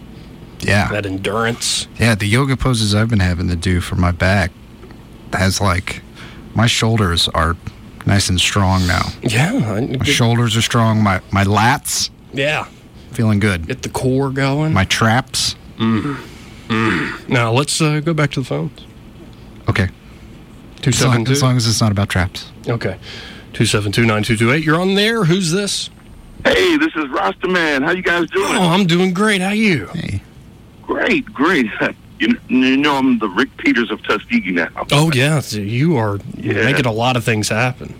Yeah. 0.61 0.87
that 0.89 1.05
endurance. 1.05 1.87
Yeah, 1.99 2.15
the 2.15 2.25
yoga 2.25 2.55
poses 2.57 2.95
I've 2.95 3.09
been 3.09 3.19
having 3.19 3.47
to 3.49 3.55
do 3.55 3.81
for 3.81 3.95
my 3.95 4.11
back 4.11 4.51
has 5.39 5.61
like 5.61 6.01
my 6.55 6.67
shoulders 6.67 7.27
are 7.29 7.55
nice 8.05 8.29
and 8.29 8.39
strong 8.39 8.85
now. 8.87 9.09
Yeah. 9.21 9.51
I, 9.53 9.97
My 9.97 10.05
shoulders 10.05 10.55
are 10.57 10.61
strong. 10.61 11.01
My 11.03 11.21
my 11.31 11.43
lats 11.43 12.09
yeah. 12.33 12.67
feeling 13.11 13.39
good. 13.39 13.67
Get 13.67 13.81
the 13.81 13.89
core 13.89 14.29
going. 14.29 14.73
My 14.73 14.85
traps. 14.85 15.55
now 15.79 17.51
let's 17.51 17.81
uh, 17.81 17.99
go 17.99 18.13
back 18.13 18.31
to 18.31 18.41
the 18.41 18.45
phones. 18.45 18.85
Okay. 19.69 19.89
Two 20.81 20.89
As 20.89 21.41
long, 21.41 21.57
as 21.57 21.67
it's 21.67 21.81
not 21.81 21.91
about 21.91 22.09
traps. 22.09 22.51
Okay. 22.67 22.97
Two 23.53 23.65
seven 23.65 23.91
two 23.91 24.05
nine 24.05 24.21
two 24.23 24.37
two 24.37 24.51
eight. 24.51 24.63
You're 24.63 24.79
on 24.79 24.95
there. 24.95 25.25
Who's 25.25 25.51
this? 25.51 25.89
Hey, 26.43 26.77
this 26.77 26.93
is 26.95 27.09
Rasta 27.09 27.47
Man. 27.47 27.81
How 27.81 27.91
you 27.91 28.03
guys 28.03 28.29
doing? 28.29 28.51
Oh, 28.51 28.69
I'm 28.69 28.85
doing 28.85 29.13
great. 29.13 29.41
How 29.41 29.49
you? 29.49 29.87
Hey. 29.87 30.21
Great, 30.83 31.25
great. 31.33 31.65
You, 32.19 32.39
you 32.47 32.77
know 32.77 32.95
I'm 32.95 33.19
the 33.19 33.27
Rick 33.27 33.57
Peters 33.57 33.91
of 33.91 34.01
Tuskegee 34.03 34.51
now. 34.51 34.69
Oh 34.91 35.11
yeah, 35.13 35.39
so 35.41 35.57
you 35.59 35.97
are 35.97 36.19
Yeah. 36.37 36.63
making 36.65 36.85
a 36.85 36.91
lot 36.91 37.17
of 37.17 37.23
things 37.23 37.49
happen. 37.49 37.93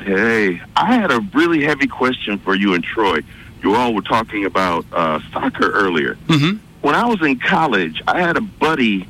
Hey, 0.00 0.60
I 0.76 0.94
had 0.94 1.12
a 1.12 1.20
really 1.34 1.62
heavy 1.62 1.86
question 1.86 2.38
for 2.38 2.54
you 2.54 2.74
and 2.74 2.82
Troy. 2.82 3.20
You 3.62 3.74
all 3.76 3.94
were 3.94 4.02
talking 4.02 4.44
about 4.46 4.86
uh, 4.92 5.20
soccer 5.32 5.70
earlier. 5.70 6.14
Mm-hmm. 6.26 6.56
When 6.80 6.94
I 6.94 7.04
was 7.06 7.20
in 7.22 7.38
college, 7.38 8.02
I 8.08 8.20
had 8.20 8.36
a 8.38 8.40
buddy 8.40 9.06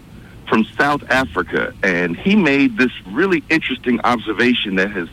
from 0.49 0.65
South 0.77 1.09
Africa, 1.09 1.73
and 1.85 2.17
he 2.17 2.35
made 2.35 2.77
this 2.77 2.91
really 3.07 3.45
interesting 3.49 4.01
observation 4.01 4.75
that 4.75 4.91
has 4.91 5.09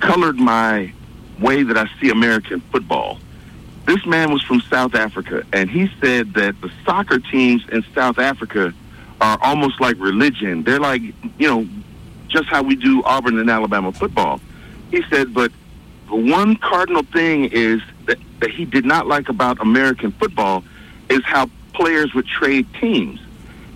colored 0.00 0.36
my 0.36 0.92
way 1.38 1.62
that 1.62 1.78
I 1.78 1.88
see 2.00 2.10
American 2.10 2.60
football. 2.72 3.18
This 3.86 4.04
man 4.04 4.32
was 4.32 4.42
from 4.42 4.60
South 4.62 4.94
Africa, 4.96 5.44
and 5.52 5.70
he 5.70 5.88
said 6.00 6.34
that 6.34 6.60
the 6.60 6.70
soccer 6.84 7.20
teams 7.20 7.62
in 7.70 7.84
South 7.94 8.18
Africa 8.18 8.74
are 9.22 9.38
almost 9.40 9.80
like 9.80 9.96
religion. 9.98 10.64
They're 10.64 10.80
like, 10.80 11.00
you 11.38 11.48
know, 11.48 11.66
just 12.28 12.48
how 12.48 12.62
we 12.62 12.74
do 12.74 13.02
Auburn 13.04 13.38
and 13.38 13.48
Alabama 13.48 13.92
football. 13.92 14.40
He 14.90 15.02
said, 15.08 15.32
but 15.32 15.52
the 16.08 16.16
one 16.16 16.56
cardinal 16.56 17.04
thing 17.04 17.44
is 17.44 17.80
that, 18.06 18.18
that 18.40 18.50
he 18.50 18.64
did 18.64 18.84
not 18.84 19.06
like 19.06 19.28
about 19.28 19.60
American 19.60 20.10
football 20.12 20.64
is 21.08 21.24
how 21.24 21.48
players 21.72 22.12
would 22.14 22.26
trade 22.26 22.66
teams. 22.80 23.20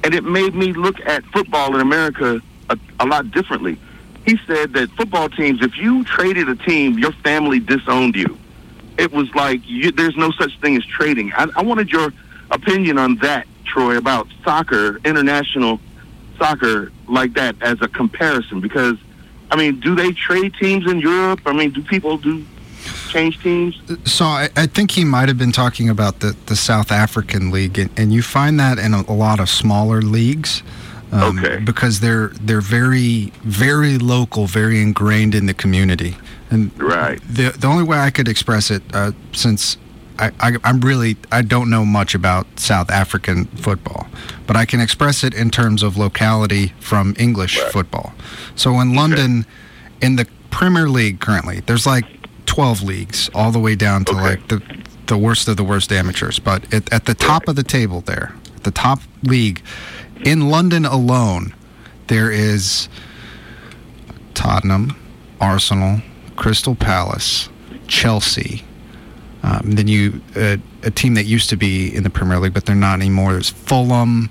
And 0.03 0.15
it 0.15 0.25
made 0.25 0.55
me 0.55 0.73
look 0.73 1.01
at 1.07 1.25
football 1.27 1.75
in 1.75 1.81
America 1.81 2.41
a, 2.69 2.79
a 3.01 3.07
lot 3.07 3.31
differently. 3.31 3.79
He 4.27 4.39
said 4.47 4.73
that 4.73 4.91
football 4.91 5.29
teams, 5.29 5.63
if 5.63 5.79
you 5.79 6.03
traded 6.05 6.49
a 6.49 6.57
team, 6.57 6.99
your 6.99 7.13
family 7.13 7.61
disowned 7.61 8.17
you. 8.17 8.37
It 8.99 9.13
was 9.13 9.33
like 9.35 9.61
you, 9.65 9.93
there's 9.93 10.17
no 10.17 10.33
such 10.33 10.59
thing 10.61 10.77
as 10.77 10.85
trading. 10.85 11.33
I, 11.35 11.47
I 11.57 11.63
wanted 11.63 11.91
your 11.93 12.13
opinion 12.51 12.99
on 12.99 13.17
that, 13.17 13.47
Troy, 13.67 13.97
about 13.97 14.29
soccer, 14.45 14.99
international 15.05 15.81
soccer 16.39 16.93
like 17.09 17.35
that 17.35 17.57
as 17.63 17.79
a 17.81 17.89
comparison. 17.89 18.61
Because, 18.61 18.97
I 19.51 19.57
mean, 19.57 19.81
do 19.81 19.95
they 19.95 20.13
trade 20.13 20.55
teams 20.55 20.91
in 20.91 21.01
Europe? 21.01 21.41
I 21.47 21.53
mean, 21.53 21.71
do 21.73 21.83
people 21.83 22.17
do 22.19 22.45
change 23.09 23.43
teams? 23.43 23.81
So 24.05 24.25
I, 24.25 24.49
I 24.57 24.67
think 24.67 24.93
he 24.93 25.05
might 25.05 25.29
have 25.29 25.39
been 25.39 25.53
talking 25.53 25.89
about 25.89 26.21
the, 26.21 26.37
the 26.47 26.57
South 26.57 26.91
African 26.93 27.51
League, 27.51 27.79
and, 27.79 27.91
and 27.99 28.13
you 28.13 28.23
find 28.23 28.59
that 28.61 28.79
in 28.79 28.95
a, 28.95 29.03
a 29.09 29.13
lot 29.15 29.41
of 29.41 29.49
smaller 29.49 30.01
leagues. 30.03 30.63
Um, 31.13 31.39
Okay. 31.39 31.59
Because 31.61 32.01
they're 32.01 32.29
they're 32.41 32.61
very 32.61 33.33
very 33.45 33.97
local, 33.97 34.47
very 34.49 34.83
ingrained 34.83 35.35
in 35.37 35.47
the 35.47 35.55
community. 35.55 36.17
And 36.51 36.73
Right. 36.81 37.21
the 37.29 37.51
the 37.57 37.69
only 37.69 37.85
way 37.85 37.99
I 37.99 38.11
could 38.11 38.27
express 38.29 38.73
it, 38.73 38.83
uh, 38.93 39.13
since 39.33 39.77
I, 40.19 40.31
I 40.41 40.57
I'm 40.65 40.81
really 40.81 41.17
I 41.31 41.43
don't 41.43 41.69
know 41.71 41.85
much 41.85 42.15
about 42.15 42.47
South 42.59 42.91
African 42.91 43.47
football, 43.47 44.07
but 44.47 44.57
I 44.57 44.65
can 44.65 44.81
express 44.81 45.23
it 45.25 45.35
in 45.35 45.51
terms 45.51 45.83
of 45.83 45.97
locality 45.97 46.73
from 46.81 47.15
English 47.19 47.59
football. 47.59 48.13
So 48.55 48.81
in 48.81 48.95
London, 48.95 49.47
in 50.01 50.17
the 50.17 50.27
Premier 50.51 50.89
League 50.89 51.21
currently, 51.21 51.61
there's 51.61 51.87
like 51.87 52.05
12 52.47 52.83
leagues 52.83 53.29
all 53.35 53.51
the 53.53 53.59
way 53.59 53.75
down 53.75 54.05
to 54.07 54.13
Okay. 54.13 54.21
like 54.23 54.49
the 54.49 54.63
the 55.07 55.19
worst 55.19 55.47
of 55.49 55.57
the 55.57 55.65
worst 55.65 55.93
amateurs. 55.93 56.39
But 56.39 56.73
at, 56.75 56.93
at 56.93 57.05
the 57.05 57.15
top 57.15 57.47
of 57.49 57.57
the 57.57 57.63
table 57.63 58.01
there, 58.01 58.35
the 58.63 58.71
top 58.71 59.01
league 59.23 59.63
in 60.25 60.49
London 60.51 60.85
alone, 60.87 61.55
there 62.09 62.31
is 62.31 62.89
Tottenham, 64.35 64.97
Arsenal, 65.41 66.01
Crystal 66.37 66.75
Palace, 66.75 67.49
Chelsea. 67.87 68.65
Um, 69.47 69.73
then 69.73 69.87
you 69.87 70.21
uh, 70.35 70.57
a 70.83 70.91
team 70.91 71.15
that 71.15 71.25
used 71.25 71.51
to 71.51 71.57
be 71.57 71.95
in 71.95 72.03
the 72.03 72.11
Premier 72.11 72.39
League, 72.41 72.53
but 72.53 72.67
they're 72.67 72.75
not 72.75 72.95
anymore. 73.01 73.33
There's 73.33 73.51
Fulham. 73.51 74.29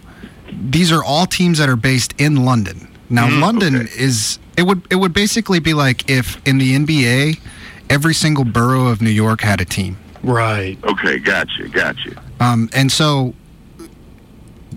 These 0.51 0.91
are 0.91 1.03
all 1.03 1.25
teams 1.25 1.57
that 1.59 1.69
are 1.69 1.77
based 1.77 2.13
in 2.19 2.43
London. 2.43 2.89
Now, 3.09 3.29
London 3.39 3.75
okay. 3.75 3.89
is 3.97 4.39
it 4.57 4.63
would 4.63 4.81
it 4.89 4.95
would 4.95 5.13
basically 5.13 5.59
be 5.59 5.73
like 5.73 6.09
if 6.09 6.45
in 6.45 6.57
the 6.57 6.75
NBA, 6.75 7.39
every 7.89 8.13
single 8.13 8.43
borough 8.43 8.87
of 8.87 9.01
New 9.01 9.09
York 9.09 9.41
had 9.41 9.61
a 9.61 9.65
team. 9.65 9.97
Right. 10.21 10.77
Okay, 10.83 11.19
gotcha, 11.19 11.69
gotcha. 11.69 12.21
Um, 12.39 12.69
and 12.73 12.91
so 12.91 13.33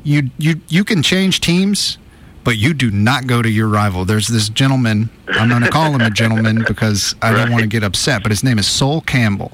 you 0.05 0.31
you 0.39 0.61
you 0.69 0.85
can 0.85 1.03
change 1.03 1.41
teams, 1.41 1.99
but 2.45 2.59
you 2.59 2.75
do 2.75 2.91
not 2.91 3.27
go 3.27 3.43
to 3.43 3.49
your 3.49 3.69
rival. 3.69 4.05
There's 4.05 4.29
this 4.29 4.49
gentleman. 4.49 5.11
I'm 5.29 5.49
going 5.49 5.63
to 5.63 5.71
call 5.71 5.93
him 5.93 6.01
a 6.01 6.11
gentleman 6.11 6.65
because 6.67 7.15
I 7.23 7.33
don't 7.33 7.51
want 7.51 7.63
to 7.63 7.69
get 7.69 7.83
upset. 7.83 8.23
But 8.23 8.31
his 8.31 8.45
name 8.45 8.59
is 8.59 8.67
Sol 8.67 9.01
Campbell, 9.01 9.53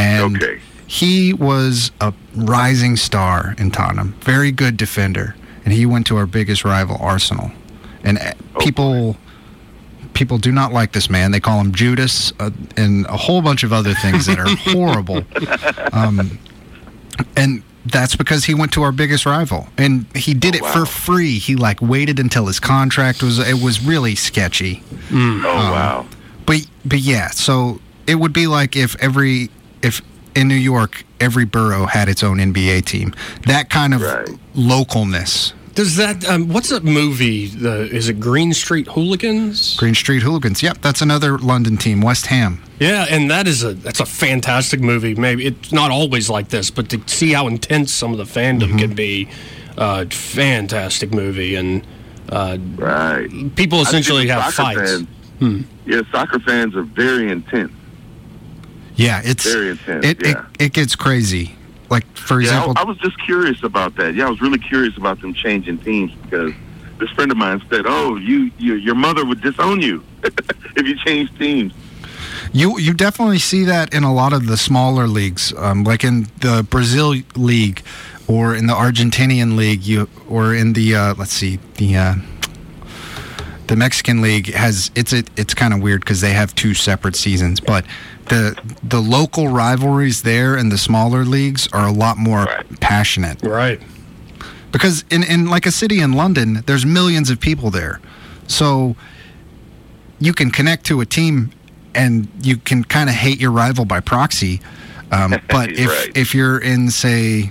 and 0.00 0.42
Okay. 0.42 0.60
he 0.86 1.32
was 1.32 1.90
a 2.00 2.12
rising 2.34 2.96
star 2.96 3.54
in 3.58 3.70
Tottenham. 3.70 4.14
Very 4.20 4.50
good 4.52 4.76
defender, 4.76 5.36
and 5.64 5.72
he 5.74 5.86
went 5.86 6.06
to 6.08 6.16
our 6.16 6.26
biggest 6.26 6.64
rival, 6.64 6.96
Arsenal. 7.00 7.50
And 8.04 8.18
uh, 8.18 8.32
people. 8.60 9.16
People 10.12 10.38
do 10.38 10.50
not 10.50 10.72
like 10.72 10.90
this 10.92 11.08
man. 11.08 11.30
They 11.30 11.38
call 11.40 11.60
him 11.60 11.72
Judas 11.72 12.32
uh, 12.40 12.50
and 12.76 13.06
a 13.06 13.16
whole 13.16 13.40
bunch 13.42 13.62
of 13.62 13.72
other 13.72 13.94
things 13.94 14.26
that 14.26 14.38
are 14.40 14.48
horrible. 14.72 15.22
Um, 15.92 16.38
and 17.36 17.62
that's 17.86 18.16
because 18.16 18.44
he 18.44 18.52
went 18.52 18.72
to 18.72 18.82
our 18.82 18.90
biggest 18.92 19.24
rival 19.24 19.68
and 19.78 20.04
he 20.16 20.34
did 20.34 20.54
it 20.56 20.64
for 20.66 20.84
free 20.84 21.38
he 21.38 21.54
like 21.56 21.80
waited 21.80 22.18
until 22.18 22.46
his 22.46 22.58
contract 22.60 23.22
was 23.22 23.38
it 23.38 23.62
was 23.62 23.80
really 23.82 24.14
sketchy 24.14 24.82
Oh, 25.12 25.40
wow. 25.44 26.06
but 26.44 26.66
but 26.84 26.98
yeah 26.98 27.28
so 27.30 27.80
it 28.06 28.16
would 28.16 28.32
be 28.34 28.46
like 28.46 28.76
if 28.76 28.96
every 29.02 29.48
if 29.82 30.00
in 30.34 30.46
new 30.48 30.54
york 30.54 31.04
every 31.20 31.44
borough 31.44 31.86
had 31.86 32.08
its 32.08 32.22
own 32.22 32.38
nba 32.38 32.84
team 32.84 33.12
that 33.46 33.68
kind 33.70 33.94
of 33.94 34.00
Right. 34.02 34.28
localness 34.54 35.52
Does 35.74 35.96
that? 35.96 36.28
Um, 36.28 36.48
what's 36.48 36.68
that 36.70 36.82
movie? 36.84 37.46
The 37.46 37.82
is 37.94 38.08
it 38.08 38.18
Green 38.20 38.52
Street 38.52 38.86
Hooligans? 38.88 39.76
green 39.76 39.94
street 39.94 40.22
hooligans 40.22 40.62
yep 40.62 40.78
that's 40.82 41.00
another 41.02 41.38
london 41.38 41.76
team 41.76 42.00
west 42.00 42.26
ham 42.26 42.62
Yeah, 42.80 43.06
and 43.08 43.30
that 43.30 43.46
is 43.46 43.62
a 43.64 43.74
that's 43.74 44.00
a 44.00 44.06
fantastic 44.06 44.80
movie. 44.80 45.14
Maybe 45.14 45.46
it's 45.46 45.70
not 45.72 45.90
always 45.90 46.28
like 46.30 46.48
this, 46.48 46.70
but 46.70 46.88
to 46.90 47.00
see 47.06 47.32
how 47.32 47.46
intense 47.46 47.92
some 47.92 48.12
of 48.12 48.18
the 48.18 48.24
fandom 48.40 48.78
can 48.78 48.94
be, 48.94 49.28
uh, 49.76 50.06
fantastic 50.10 51.12
movie. 51.12 51.56
And 51.56 51.86
uh, 52.30 52.56
Right. 52.76 53.28
people 53.54 53.82
essentially 53.82 54.28
have 54.28 54.52
soccer 54.54 54.78
fights. 54.86 55.04
fans- 55.40 55.64
Yeah, 55.86 56.00
soccer 56.10 56.38
fans 56.40 56.74
are 56.74 56.82
very 57.04 57.30
intense. 57.30 57.72
Yeah 59.00 59.22
it's 59.24 59.44
Very 59.50 59.70
intense, 59.70 60.04
it, 60.06 60.18
yeah. 60.22 60.46
it 60.58 60.66
it 60.66 60.72
gets 60.72 60.94
crazy 60.94 61.56
like 61.90 62.06
for 62.16 62.40
Yeah, 62.40 62.48
example 62.48 62.74
I, 62.76 62.82
I 62.82 62.84
was 62.84 62.98
just 62.98 63.18
curious 63.20 63.62
about 63.62 63.96
that. 63.96 64.14
Yeah, 64.14 64.26
I 64.26 64.30
was 64.30 64.40
really 64.40 64.58
curious 64.58 64.96
about 64.96 65.20
them 65.20 65.34
changing 65.34 65.78
teams 65.78 66.12
because 66.22 66.52
this 66.98 67.10
friend 67.10 67.30
of 67.30 67.36
mine 67.36 67.60
said, 67.70 67.84
"Oh, 67.86 68.16
you, 68.16 68.50
you 68.58 68.74
your 68.74 68.94
mother 68.94 69.24
would 69.24 69.40
disown 69.40 69.80
you 69.80 70.04
if 70.76 70.86
you 70.86 70.96
changed 70.96 71.36
teams." 71.38 71.72
You 72.52 72.78
you 72.78 72.94
definitely 72.94 73.38
see 73.38 73.64
that 73.64 73.92
in 73.92 74.04
a 74.04 74.14
lot 74.14 74.32
of 74.32 74.46
the 74.46 74.56
smaller 74.56 75.08
leagues, 75.08 75.52
um, 75.56 75.82
like 75.84 76.04
in 76.04 76.28
the 76.40 76.64
Brazil 76.68 77.14
league 77.34 77.82
or 78.28 78.54
in 78.54 78.66
the 78.66 78.74
Argentinian 78.74 79.56
league, 79.56 79.82
you 79.82 80.08
or 80.28 80.54
in 80.54 80.74
the 80.74 80.94
uh, 80.94 81.14
let's 81.18 81.32
see 81.32 81.58
the 81.76 81.96
uh, 81.96 82.14
the 83.66 83.76
Mexican 83.76 84.20
league 84.20 84.52
has 84.52 84.90
it's 84.94 85.12
a, 85.12 85.24
it's 85.36 85.54
kind 85.54 85.72
of 85.74 85.80
weird 85.80 86.00
because 86.00 86.20
they 86.20 86.32
have 86.32 86.54
two 86.54 86.74
separate 86.74 87.16
seasons, 87.16 87.60
but 87.60 87.84
the 88.30 88.58
the 88.82 89.00
local 89.00 89.48
rivalries 89.48 90.22
there 90.22 90.56
and 90.56 90.72
the 90.72 90.78
smaller 90.78 91.24
leagues 91.24 91.68
are 91.72 91.86
a 91.86 91.92
lot 91.92 92.16
more 92.16 92.46
passionate. 92.80 93.42
Right. 93.42 93.80
Because 94.72 95.04
in, 95.10 95.22
in 95.24 95.46
like 95.46 95.66
a 95.66 95.72
city 95.72 96.00
in 96.00 96.12
London, 96.12 96.62
there's 96.66 96.86
millions 96.86 97.28
of 97.28 97.40
people 97.40 97.70
there. 97.70 98.00
So 98.46 98.96
you 100.20 100.32
can 100.32 100.50
connect 100.50 100.86
to 100.86 101.00
a 101.00 101.06
team 101.06 101.50
and 101.94 102.28
you 102.40 102.56
can 102.56 102.84
kind 102.84 103.08
of 103.10 103.16
hate 103.16 103.40
your 103.40 103.50
rival 103.50 103.84
by 103.84 104.00
proxy. 104.00 104.60
Um, 105.10 105.34
but 105.50 105.72
if 105.72 105.88
Right. 105.88 106.12
if 106.16 106.34
you're 106.34 106.58
in 106.58 106.90
say 106.90 107.50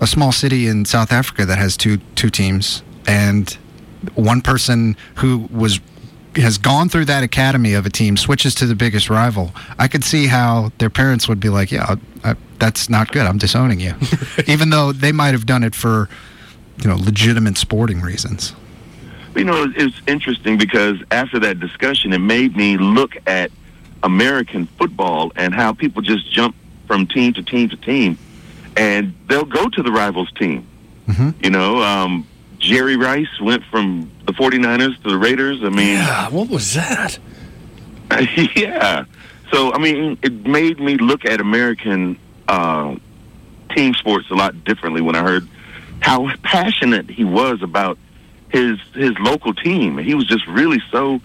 a 0.00 0.06
small 0.06 0.32
city 0.32 0.66
in 0.68 0.84
South 0.84 1.12
Africa 1.12 1.44
that 1.44 1.58
has 1.58 1.76
two 1.76 1.98
two 2.14 2.30
teams 2.30 2.82
and 3.06 3.56
one 4.14 4.40
person 4.40 4.96
who 5.16 5.48
was 5.50 5.80
has 6.36 6.58
gone 6.58 6.88
through 6.88 7.06
that 7.06 7.22
academy 7.22 7.74
of 7.74 7.86
a 7.86 7.90
team 7.90 8.16
switches 8.16 8.54
to 8.56 8.66
the 8.66 8.74
biggest 8.74 9.10
rival, 9.10 9.52
I 9.78 9.88
could 9.88 10.04
see 10.04 10.26
how 10.26 10.72
their 10.78 10.90
parents 10.90 11.28
would 11.28 11.40
be 11.40 11.48
like, 11.48 11.70
"Yeah, 11.70 11.96
I, 12.22 12.36
that's 12.58 12.88
not 12.88 13.12
good. 13.12 13.26
I'm 13.26 13.38
disowning 13.38 13.80
you," 13.80 13.94
even 14.46 14.70
though 14.70 14.92
they 14.92 15.12
might 15.12 15.32
have 15.32 15.46
done 15.46 15.62
it 15.62 15.74
for 15.74 16.08
you 16.82 16.88
know 16.88 16.96
legitimate 16.96 17.56
sporting 17.56 18.00
reasons. 18.00 18.54
You 19.36 19.44
know, 19.44 19.66
it's 19.76 20.00
interesting 20.06 20.58
because 20.58 20.98
after 21.10 21.40
that 21.40 21.58
discussion, 21.58 22.12
it 22.12 22.18
made 22.18 22.56
me 22.56 22.76
look 22.76 23.16
at 23.26 23.50
American 24.04 24.66
football 24.78 25.32
and 25.34 25.52
how 25.52 25.72
people 25.72 26.02
just 26.02 26.30
jump 26.30 26.54
from 26.86 27.06
team 27.06 27.32
to 27.34 27.42
team 27.42 27.68
to 27.70 27.76
team, 27.76 28.16
and 28.76 29.14
they'll 29.28 29.44
go 29.44 29.68
to 29.68 29.82
the 29.82 29.90
rivals 29.90 30.30
team. 30.38 30.66
You 31.42 31.50
know, 31.50 31.82
um, 31.82 32.26
Jerry 32.64 32.96
Rice 32.96 33.40
went 33.40 33.62
from 33.70 34.10
the 34.26 34.32
49ers 34.32 35.02
to 35.02 35.10
the 35.10 35.18
Raiders. 35.18 35.62
I 35.62 35.68
mean, 35.68 35.94
Yeah, 35.96 36.28
what 36.30 36.48
was 36.48 36.74
that? 36.74 37.18
yeah. 38.56 39.04
So 39.52 39.72
I 39.72 39.78
mean, 39.78 40.18
it 40.22 40.46
made 40.46 40.80
me 40.80 40.96
look 40.96 41.24
at 41.24 41.40
American 41.40 42.18
uh, 42.48 42.96
team 43.74 43.94
sports 43.94 44.30
a 44.30 44.34
lot 44.34 44.64
differently 44.64 45.00
when 45.00 45.14
I 45.14 45.22
heard 45.22 45.46
how 46.00 46.30
passionate 46.42 47.08
he 47.10 47.24
was 47.24 47.62
about 47.62 47.98
his 48.50 48.78
his 48.94 49.12
local 49.18 49.54
team. 49.54 49.98
He 49.98 50.14
was 50.14 50.26
just 50.26 50.46
really 50.46 50.82
so 50.90 51.20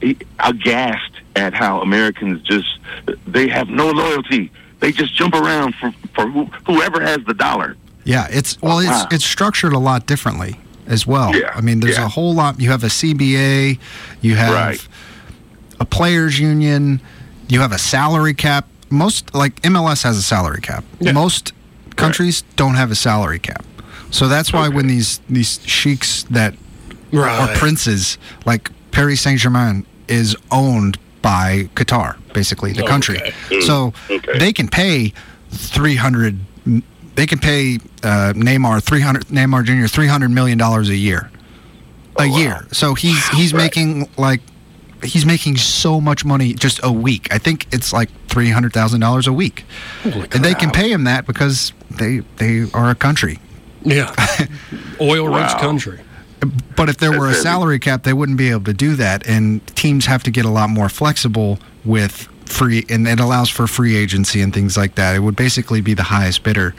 he- 0.00 0.18
aghast 0.38 1.12
at 1.36 1.54
how 1.54 1.80
Americans 1.80 2.42
just 2.42 2.78
they 3.26 3.48
have 3.48 3.68
no 3.68 3.90
loyalty. 3.90 4.50
They 4.80 4.90
just 4.92 5.14
jump 5.14 5.34
around 5.34 5.74
for 5.76 5.92
for 6.14 6.26
who, 6.28 6.44
whoever 6.66 7.00
has 7.00 7.18
the 7.26 7.34
dollar. 7.34 7.76
Yeah, 8.04 8.26
it's 8.30 8.60
well, 8.60 8.78
it's 8.80 8.88
Wow. 8.88 9.08
it's 9.12 9.24
structured 9.24 9.72
a 9.72 9.78
lot 9.78 10.06
differently 10.06 10.56
as 10.86 11.06
well. 11.06 11.34
Yeah, 11.36 11.52
I 11.54 11.60
mean, 11.60 11.80
there's 11.80 11.96
yeah. 11.98 12.04
a 12.06 12.08
whole 12.08 12.34
lot. 12.34 12.60
You 12.60 12.70
have 12.70 12.84
a 12.84 12.88
CBA, 12.88 13.78
you 14.20 14.34
have 14.36 14.54
Right. 14.54 14.88
a 15.80 15.84
players' 15.84 16.38
union, 16.38 17.00
you 17.48 17.60
have 17.60 17.72
a 17.72 17.78
salary 17.78 18.34
cap. 18.34 18.66
Most 18.90 19.34
like 19.34 19.60
MLS 19.62 20.02
has 20.02 20.16
a 20.18 20.22
salary 20.22 20.60
cap. 20.60 20.84
Most 21.00 21.52
countries 21.96 22.42
don't 22.56 22.74
have 22.74 22.90
a 22.90 22.94
salary 22.94 23.38
cap. 23.38 23.64
So 24.10 24.28
that's 24.28 24.52
why 24.52 24.68
when 24.68 24.86
these 24.86 25.20
these 25.30 25.60
sheiks 25.64 26.24
that 26.30 26.54
are 27.14 27.48
princes 27.56 28.18
like 28.44 28.70
Paris 28.90 29.20
Saint 29.22 29.38
Germain 29.40 29.86
is 30.08 30.36
owned 30.50 30.98
by 31.22 31.70
Qatar, 31.74 32.16
basically 32.34 32.72
the 32.72 32.82
country. 32.86 33.18
Okay. 33.22 33.60
So 33.62 33.94
Okay. 34.10 34.38
they 34.38 34.52
can 34.52 34.68
pay 34.68 35.12
three 35.50 35.94
hundred. 35.96 36.38
They 37.14 37.26
can 37.26 37.38
pay 37.38 37.76
uh, 38.02 38.32
Neymar 38.34 38.82
three 38.82 39.00
hundred 39.00 39.26
Neymar 39.26 39.64
Jr. 39.64 39.86
three 39.86 40.06
hundred 40.06 40.30
million 40.30 40.56
dollars 40.58 40.88
a 40.88 40.96
year, 40.96 41.30
a 42.16 42.24
year. 42.26 42.66
So 42.72 42.94
he's 42.94 43.26
he's 43.28 43.52
Right. 43.52 43.64
making 43.64 44.08
like 44.16 44.40
he's 45.02 45.26
making 45.26 45.56
so 45.58 46.00
much 46.00 46.24
money 46.24 46.54
just 46.54 46.80
a 46.82 46.90
week. 46.92 47.28
I 47.32 47.38
think 47.38 47.66
it's 47.72 47.92
like 47.92 48.08
three 48.28 48.50
hundred 48.50 48.72
thousand 48.72 49.00
dollars 49.00 49.26
a 49.26 49.32
week, 49.32 49.64
and 50.04 50.44
they 50.44 50.54
can 50.54 50.70
pay 50.70 50.90
him 50.90 51.04
that 51.04 51.26
because 51.26 51.72
they 51.90 52.20
they 52.36 52.64
are 52.72 52.88
a 52.90 52.94
country. 52.94 53.38
Yeah. 53.84 54.14
Oil 55.00 55.26
rich 55.26 55.34
Wow. 55.52 55.58
country. 55.58 56.00
But 56.76 56.88
if 56.88 56.96
there 56.96 57.16
were 57.18 57.28
a 57.28 57.34
salary 57.34 57.78
cap, 57.78 58.02
they 58.04 58.12
wouldn't 58.12 58.38
be 58.38 58.50
able 58.50 58.64
to 58.64 58.72
do 58.72 58.96
that, 58.96 59.26
and 59.28 59.64
teams 59.76 60.06
have 60.06 60.22
to 60.24 60.30
get 60.30 60.44
a 60.44 60.50
lot 60.50 60.70
more 60.70 60.88
flexible 60.88 61.58
with 61.84 62.28
free, 62.46 62.84
and 62.88 63.06
it 63.06 63.20
allows 63.20 63.48
for 63.48 63.66
free 63.66 63.96
agency 63.96 64.40
and 64.40 64.52
things 64.52 64.76
like 64.76 64.94
that. 64.96 65.14
It 65.14 65.20
would 65.20 65.36
basically 65.36 65.80
be 65.80 65.94
the 65.94 66.04
highest 66.04 66.42
bidder, 66.42 66.74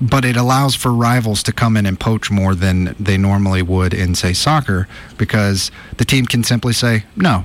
but 0.00 0.24
it 0.24 0.36
allows 0.36 0.74
for 0.74 0.92
rivals 0.92 1.42
to 1.44 1.52
come 1.52 1.76
in 1.76 1.86
and 1.86 1.98
poach 1.98 2.30
more 2.30 2.54
than 2.54 2.94
they 2.98 3.16
normally 3.16 3.62
would 3.62 3.94
in, 3.94 4.14
say, 4.14 4.32
soccer, 4.32 4.88
because 5.16 5.70
the 5.96 6.04
team 6.04 6.26
can 6.26 6.44
simply 6.44 6.72
say 6.72 7.04
no. 7.16 7.44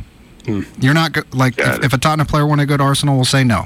You're 0.79 0.93
not 0.93 1.13
go- 1.13 1.23
like 1.31 1.59
if, 1.59 1.83
if 1.83 1.93
a 1.93 1.97
Tottenham 1.97 2.25
player 2.25 2.45
want 2.45 2.61
to 2.61 2.65
go 2.65 2.75
to 2.77 2.83
Arsenal, 2.83 3.15
we'll 3.15 3.25
say 3.25 3.43
no. 3.43 3.65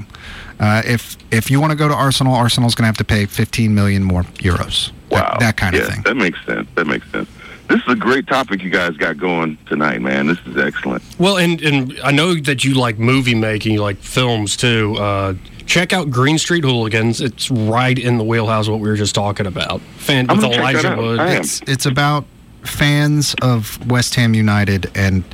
Uh, 0.60 0.82
if 0.84 1.16
if 1.30 1.50
you 1.50 1.60
want 1.60 1.70
to 1.70 1.76
go 1.76 1.88
to 1.88 1.94
Arsenal, 1.94 2.34
Arsenal's 2.34 2.74
going 2.74 2.82
to 2.82 2.86
have 2.86 2.96
to 2.98 3.04
pay 3.04 3.26
15 3.26 3.74
million 3.74 4.04
more 4.04 4.22
euros. 4.34 4.92
Wow, 5.10 5.36
that, 5.40 5.56
kind 5.56 5.74
yes, 5.74 5.88
of 5.88 5.94
thing. 5.94 6.02
That 6.02 6.16
makes 6.16 6.44
sense. 6.44 6.68
That 6.74 6.86
makes 6.86 7.10
sense. 7.10 7.28
This 7.68 7.80
is 7.82 7.88
a 7.88 7.96
great 7.96 8.26
topic 8.26 8.62
you 8.62 8.70
guys 8.70 8.96
got 8.96 9.16
going 9.16 9.56
tonight, 9.66 10.00
man. 10.02 10.26
This 10.26 10.38
is 10.46 10.56
excellent. 10.56 11.02
Well, 11.18 11.38
and 11.38 11.60
and 11.62 11.98
I 12.04 12.10
know 12.10 12.34
that 12.34 12.64
you 12.64 12.74
like 12.74 12.98
movie 12.98 13.34
making, 13.34 13.72
you 13.74 13.82
like 13.82 13.96
films 13.98 14.56
too. 14.56 14.96
Uh, 14.98 15.34
check 15.66 15.92
out 15.92 16.10
Green 16.10 16.36
Street 16.38 16.62
Hooligans. 16.64 17.20
It's 17.20 17.50
right 17.50 17.98
in 17.98 18.18
the 18.18 18.24
wheelhouse 18.24 18.66
of 18.66 18.72
what 18.72 18.80
we 18.80 18.88
were 18.88 18.96
just 18.96 19.14
talking 19.14 19.46
about. 19.46 19.80
Fan 19.96 20.26
I'm 20.28 20.36
with 20.36 20.44
gonna 20.44 20.56
check 20.56 20.62
that 20.62 20.84
Elijah 20.84 20.88
out. 20.92 20.98
Wood. 20.98 21.20
I 21.20 21.32
am. 21.34 21.40
It's 21.42 21.60
it's 21.62 21.86
about 21.86 22.26
fans 22.62 23.34
of 23.42 23.84
West 23.90 24.14
Ham 24.14 24.34
United 24.34 24.90
and 24.94 25.24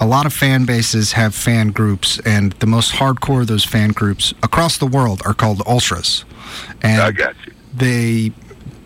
a 0.00 0.06
lot 0.06 0.26
of 0.26 0.32
fan 0.32 0.64
bases 0.64 1.12
have 1.12 1.34
fan 1.34 1.68
groups 1.68 2.18
and 2.24 2.52
the 2.54 2.66
most 2.66 2.92
hardcore 2.92 3.42
of 3.42 3.46
those 3.46 3.64
fan 3.64 3.90
groups 3.90 4.34
across 4.42 4.78
the 4.78 4.86
world 4.86 5.22
are 5.24 5.34
called 5.34 5.62
ultras. 5.66 6.24
And 6.82 7.00
I 7.00 7.10
got 7.12 7.34
you. 7.46 7.52
they 7.74 8.32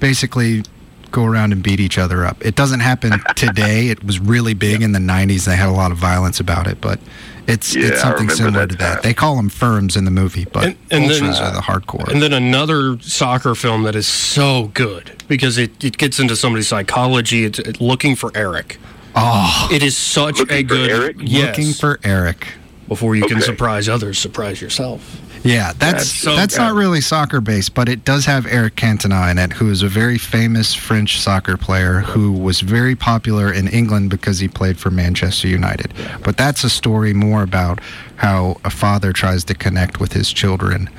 basically 0.01 0.65
go 1.11 1.25
around 1.25 1.53
and 1.53 1.63
beat 1.63 1.81
each 1.81 1.99
other 1.99 2.25
up. 2.25 2.45
It 2.45 2.55
doesn't 2.55 2.81
happen 2.81 3.13
today. 3.37 3.89
It 3.89 4.05
was 4.05 4.19
really 4.19 4.55
big 4.55 4.83
in 4.83 4.93
the 4.93 4.99
90s. 4.99 5.45
They 5.47 5.57
had 5.57 5.69
a 5.69 5.73
lot 5.73 5.91
of 5.93 5.99
violence 5.99 6.41
about 6.41 6.67
it, 6.67 6.81
but 6.81 6.99
it's 7.47 7.75
Yeah, 7.75 7.89
it's 7.89 8.01
something 8.03 8.29
similar 8.29 8.61
that 8.67 8.71
to 8.71 8.77
that. 8.77 8.93
time. 8.95 9.01
They 9.03 9.15
call 9.15 9.37
them 9.37 9.49
firms 9.49 9.97
in 9.97 10.05
the 10.05 10.11
movie, 10.11 10.45
but 10.53 10.65
And- 10.65 10.77
and 10.91 11.11
then- 11.11 11.25
are 11.25 11.53
the 11.53 11.59
uh, 11.59 11.63
hardcore. 11.63 12.09
And 12.09 12.21
then 12.23 12.33
another 12.33 12.99
soccer 13.01 13.55
film 13.55 13.83
that 13.85 13.95
is 13.97 14.07
so 14.07 14.71
good 14.75 15.23
because 15.29 15.57
it, 15.59 15.83
it 15.83 15.97
gets 15.99 16.19
into 16.21 16.37
somebody's 16.37 16.69
psychology. 16.69 17.45
It's, 17.45 17.59
it's 17.59 17.81
looking 17.81 18.15
for 18.17 18.31
Eric. 18.35 18.79
oh, 19.15 19.69
It 19.73 19.83
is 19.83 19.97
such 19.97 20.39
Looking 20.39 20.57
a 20.57 20.61
for 20.63 20.69
good 20.69 20.91
Eric? 20.91 21.17
yes. 21.21 21.57
looking 21.57 21.73
for 21.73 21.99
Eric. 22.05 22.49
before 22.87 23.17
you 23.17 23.27
can 23.27 23.41
surprise 23.41 23.89
others, 23.89 24.19
surprise 24.19 24.61
yourself. 24.61 25.21
Yeah, 25.45 25.73
that's 25.73 25.79
That's 25.79 26.09
so 26.11 26.37
that's 26.37 26.57
good. 26.57 26.63
not 26.63 26.75
really 26.75 27.01
soccer 27.01 27.41
based, 27.41 27.75
but 27.75 27.89
it 27.89 28.05
does 28.05 28.25
have 28.27 28.47
Eric 28.47 28.75
Cantona 28.77 29.31
in 29.31 29.39
it, 29.39 29.53
who 29.55 29.71
is 29.71 29.83
a 29.83 29.89
very 29.89 30.19
famous 30.19 30.75
French 30.75 31.21
soccer 31.21 31.57
player 31.57 32.01
who 32.01 32.33
was 32.33 32.61
very 32.61 32.97
popular 32.97 33.53
in 33.53 33.69
England 33.69 34.11
because 34.11 34.41
he 34.41 34.49
played 34.49 34.79
for 34.79 34.91
Manchester 34.91 35.49
United. 35.49 35.93
But 36.25 36.37
that's 36.37 36.65
a 36.65 36.71
story 36.71 37.15
more 37.15 37.43
about 37.43 37.81
how 38.17 38.57
a 38.65 38.71
father 38.71 39.13
tries 39.13 39.45
to 39.45 39.55
connect 39.55 40.01
with 40.01 40.13
his 40.13 40.33
children 40.33 40.91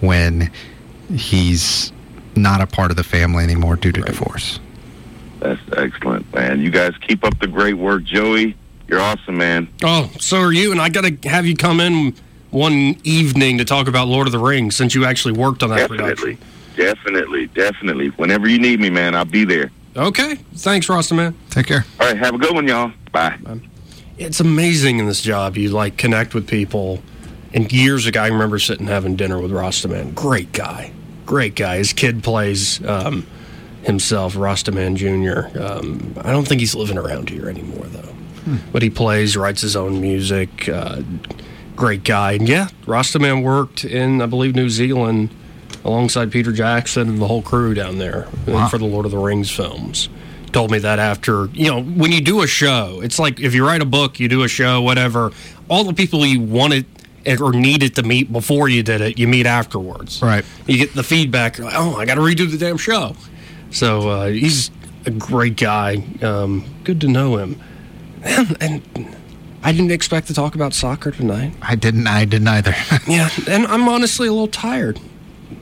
when 0.00 0.50
he's 1.12 1.92
not 2.36 2.60
a 2.60 2.66
part 2.66 2.90
of 2.90 2.96
the 2.96 3.04
family 3.04 3.42
anymore 3.42 3.76
due 3.76 3.92
to 3.92 4.00
divorce. 4.02 4.60
That's 5.40 5.60
excellent, 5.76 6.32
man. 6.34 6.60
You 6.60 6.70
guys 6.70 6.92
keep 7.06 7.24
up 7.24 7.38
the 7.40 7.46
great 7.46 7.74
work, 7.74 8.04
Joey. 8.04 8.56
You're 8.86 9.00
awesome, 9.00 9.36
man. 9.38 9.68
Oh, 9.82 10.10
so 10.18 10.38
are 10.40 10.52
you? 10.52 10.72
And 10.72 10.80
I 10.80 10.88
got 10.88 11.04
to 11.04 11.28
have 11.28 11.46
you 11.46 11.56
come 11.56 11.80
in 11.80 12.14
one 12.50 12.96
evening 13.04 13.58
to 13.58 13.64
talk 13.64 13.88
about 13.88 14.08
Lord 14.08 14.26
of 14.26 14.32
the 14.32 14.38
Rings 14.38 14.76
since 14.76 14.94
you 14.94 15.04
actually 15.04 15.32
worked 15.32 15.62
on 15.62 15.70
that 15.70 15.88
Definitely, 15.88 16.36
production. 16.36 16.38
definitely, 16.76 17.46
definitely. 17.48 18.08
Whenever 18.10 18.48
you 18.48 18.58
need 18.58 18.80
me, 18.80 18.90
man, 18.90 19.14
I'll 19.14 19.24
be 19.24 19.44
there. 19.44 19.70
Okay. 19.96 20.36
Thanks, 20.54 20.88
Rasta 20.88 21.14
man. 21.14 21.34
Take 21.50 21.66
care. 21.66 21.84
All 22.00 22.06
right, 22.06 22.16
have 22.16 22.34
a 22.34 22.38
good 22.38 22.54
one, 22.54 22.66
y'all. 22.68 22.92
Bye. 23.12 23.38
It's 24.16 24.40
amazing 24.40 24.98
in 24.98 25.06
this 25.06 25.20
job. 25.20 25.56
You 25.56 25.70
like 25.70 25.96
connect 25.96 26.34
with 26.34 26.46
people. 26.46 27.02
And 27.54 27.72
years 27.72 28.06
ago, 28.06 28.22
I 28.22 28.28
remember 28.28 28.58
sitting 28.58 28.86
having 28.86 29.16
dinner 29.16 29.40
with 29.40 29.50
Rastaman. 29.50 30.14
Great 30.14 30.52
guy. 30.52 30.92
Great 31.26 31.54
guy. 31.54 31.78
His 31.78 31.92
kid 31.92 32.22
plays 32.22 32.84
um, 32.86 33.26
himself, 33.82 34.34
Rastaman 34.34 34.96
Jr. 34.96 35.58
Um, 35.60 36.14
I 36.20 36.32
don't 36.32 36.46
think 36.46 36.60
he's 36.60 36.74
living 36.74 36.98
around 36.98 37.30
here 37.30 37.48
anymore, 37.48 37.86
though. 37.86 38.04
But 38.72 38.80
he 38.80 38.88
plays, 38.88 39.36
writes 39.36 39.60
his 39.60 39.76
own 39.76 40.00
music. 40.00 40.68
Uh, 40.68 41.02
great 41.78 42.02
guy. 42.04 42.32
And 42.32 42.48
yeah, 42.48 42.68
Rastaman 42.86 43.42
worked 43.42 43.84
in, 43.84 44.20
I 44.20 44.26
believe, 44.26 44.54
New 44.54 44.68
Zealand 44.68 45.30
alongside 45.84 46.32
Peter 46.32 46.52
Jackson 46.52 47.08
and 47.08 47.20
the 47.22 47.26
whole 47.28 47.40
crew 47.42 47.72
down 47.72 47.98
there 47.98 48.26
uh, 48.26 48.52
Wow. 48.52 48.68
for 48.68 48.78
the 48.78 48.84
Lord 48.84 49.06
of 49.06 49.12
the 49.12 49.18
Rings 49.18 49.50
films. 49.50 50.08
Told 50.52 50.70
me 50.70 50.78
that 50.80 50.98
after, 50.98 51.46
you 51.52 51.70
know, 51.70 51.80
when 51.82 52.10
you 52.10 52.20
do 52.20 52.42
a 52.42 52.46
show, 52.46 53.00
it's 53.02 53.18
like 53.18 53.38
if 53.38 53.54
you 53.54 53.64
write 53.64 53.80
a 53.80 53.86
book, 53.86 54.18
you 54.18 54.28
do 54.28 54.42
a 54.42 54.48
show, 54.48 54.82
whatever, 54.82 55.30
all 55.68 55.84
the 55.84 55.92
people 55.94 56.26
you 56.26 56.40
wanted 56.40 56.84
or 57.40 57.52
needed 57.52 57.94
to 57.94 58.02
meet 58.02 58.32
before 58.32 58.68
you 58.68 58.82
did 58.82 59.00
it, 59.00 59.18
you 59.18 59.28
meet 59.28 59.46
afterwards. 59.46 60.20
Right. 60.22 60.44
You 60.66 60.78
get 60.78 60.94
the 60.94 61.02
feedback. 61.02 61.58
Like, 61.58 61.74
oh, 61.76 61.96
I 61.96 62.06
got 62.06 62.14
to 62.14 62.22
redo 62.22 62.50
the 62.50 62.56
damn 62.58 62.78
show. 62.78 63.14
So 63.70 64.08
uh, 64.08 64.26
he's 64.28 64.70
a 65.04 65.10
great 65.10 65.56
guy. 65.56 66.02
Um, 66.22 66.64
good 66.84 67.00
to 67.02 67.08
know 67.08 67.36
him. 67.36 67.60
And, 68.22 68.56
and 68.62 69.16
I 69.62 69.72
didn't 69.72 69.90
expect 69.90 70.28
to 70.28 70.34
talk 70.34 70.54
about 70.54 70.72
soccer 70.72 71.10
tonight. 71.10 71.52
I 71.60 71.74
didn't. 71.74 72.06
I 72.06 72.24
didn't 72.24 72.48
either. 72.48 72.74
Yeah, 73.08 73.28
and 73.48 73.66
I'm 73.66 73.88
honestly 73.88 74.28
a 74.28 74.32
little 74.32 74.48
tired. 74.48 75.00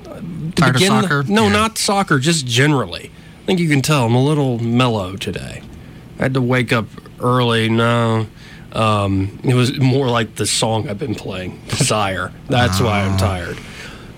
To 0.04 0.52
Tired 0.54 0.74
of 0.76 0.80
the- 0.80 0.86
soccer? 0.86 1.22
no, 1.28 1.48
not 1.48 1.78
soccer, 1.78 2.18
just 2.18 2.46
generally. 2.46 3.10
I 3.42 3.46
think 3.46 3.60
you 3.60 3.68
can 3.68 3.82
tell 3.82 4.06
I'm 4.06 4.14
a 4.14 4.22
little 4.24 4.58
mellow 4.58 5.16
today. 5.16 5.62
I 6.18 6.22
had 6.22 6.34
to 6.34 6.40
wake 6.42 6.72
up 6.72 6.86
early. 7.20 7.68
No, 7.68 8.26
um, 8.72 9.38
it 9.44 9.54
was 9.54 9.78
more 9.78 10.08
like 10.08 10.34
the 10.36 10.46
song 10.46 10.88
I've 10.88 10.98
been 10.98 11.14
playing, 11.14 11.60
Desire. 11.68 12.32
That's 12.48 12.80
why 12.80 13.02
Ah. 13.02 13.10
I'm 13.12 13.16
tired. 13.18 13.58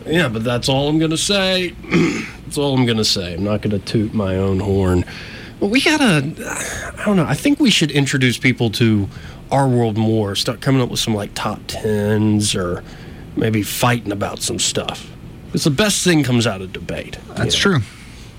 Yeah, 0.06 0.28
but 0.28 0.42
that's 0.44 0.68
all 0.68 0.88
I'm 0.88 0.98
going 0.98 1.10
to 1.10 1.18
say. 1.18 1.70
that's 2.44 2.56
all 2.56 2.74
I'm 2.76 2.86
going 2.86 2.96
to 2.98 3.04
say. 3.04 3.34
I'm 3.34 3.44
not 3.44 3.60
going 3.60 3.78
to 3.78 3.84
toot 3.84 4.14
my 4.14 4.36
own 4.36 4.58
horn. 4.60 5.04
But 5.60 5.66
we 5.66 5.80
got 5.80 5.98
to, 5.98 6.94
I 6.98 7.04
don't 7.04 7.16
know, 7.16 7.26
I 7.26 7.34
think 7.34 7.58
we 7.58 7.70
should 7.70 7.90
introduce 7.90 8.38
people 8.38 8.70
to 8.72 9.08
our 9.50 9.66
world 9.66 9.96
more, 9.96 10.34
start 10.36 10.60
coming 10.60 10.80
up 10.80 10.88
with 10.88 11.00
some 11.00 11.14
like 11.14 11.34
top 11.34 11.60
tens 11.66 12.54
or 12.54 12.84
maybe 13.36 13.62
fighting 13.62 14.12
about 14.12 14.40
some 14.40 14.58
stuff. 14.58 15.10
It's 15.54 15.64
the 15.64 15.70
best 15.70 16.04
thing 16.04 16.22
comes 16.22 16.46
out 16.46 16.60
of 16.60 16.72
debate. 16.72 17.18
That's 17.34 17.56
true. 17.56 17.80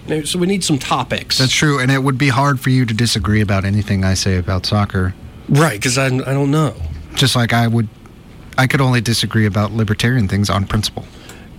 true. 0.07 0.25
So 0.25 0.39
we 0.39 0.47
need 0.47 0.63
some 0.63 0.79
topics. 0.79 1.37
That's 1.37 1.53
true, 1.53 1.79
and 1.79 1.91
it 1.91 1.99
would 1.99 2.17
be 2.17 2.29
hard 2.29 2.59
for 2.59 2.69
you 2.69 2.85
to 2.85 2.93
disagree 2.93 3.41
about 3.41 3.65
anything 3.65 4.03
I 4.03 4.15
say 4.15 4.37
about 4.37 4.65
soccer. 4.65 5.13
Right, 5.47 5.79
because 5.79 5.97
I, 5.97 6.07
I 6.07 6.33
don't 6.33 6.51
know. 6.51 6.75
Just 7.15 7.35
like 7.35 7.53
I 7.53 7.67
would, 7.67 7.87
I 8.57 8.65
could 8.65 8.81
only 8.81 9.01
disagree 9.01 9.45
about 9.45 9.71
libertarian 9.71 10.27
things 10.27 10.49
on 10.49 10.65
principle. 10.65 11.05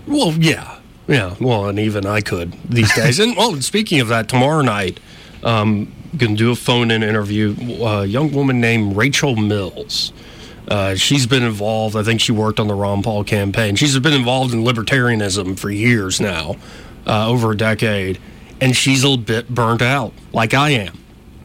Well, 0.07 0.33
yeah. 0.33 0.79
Yeah, 1.07 1.35
well, 1.41 1.67
and 1.67 1.79
even 1.79 2.07
I 2.07 2.21
could 2.21 2.53
these 2.69 2.93
days. 2.95 3.19
and, 3.21 3.37
well, 3.37 3.61
speaking 3.61 4.01
of 4.01 4.09
that, 4.09 4.29
tomorrow 4.29 4.63
night, 4.63 5.01
um, 5.43 5.93
going 6.17 6.37
to 6.37 6.39
do 6.39 6.51
a 6.51 6.57
phone 6.57 6.91
in 6.91 7.03
interview. 7.03 7.55
A 7.83 8.05
young 8.05 8.33
woman 8.33 8.61
named 8.61 8.97
Rachel 8.97 9.37
Mills. 9.37 10.13
Uh, 10.69 10.95
she's 10.95 11.27
been 11.27 11.43
involved, 11.43 11.97
I 11.97 12.03
think 12.03 12.21
she 12.21 12.33
worked 12.33 12.61
on 12.61 12.69
the 12.69 12.75
Ron 12.75 13.03
Paul 13.03 13.25
campaign. 13.25 13.75
She's 13.75 13.99
been 13.99 14.13
involved 14.13 14.55
in 14.55 14.63
libertarianism 14.63 15.59
for 15.59 15.69
years 15.71 16.21
now, 16.21 16.57
uh, 17.07 17.29
over 17.29 17.51
a 17.51 17.57
decade. 17.57 18.21
And 18.61 18.77
she's 18.77 19.03
a 19.03 19.17
bit 19.17 19.49
burnt 19.49 19.83
out, 19.83 20.13
like 20.33 20.55
I 20.55 20.71
am. 20.71 20.99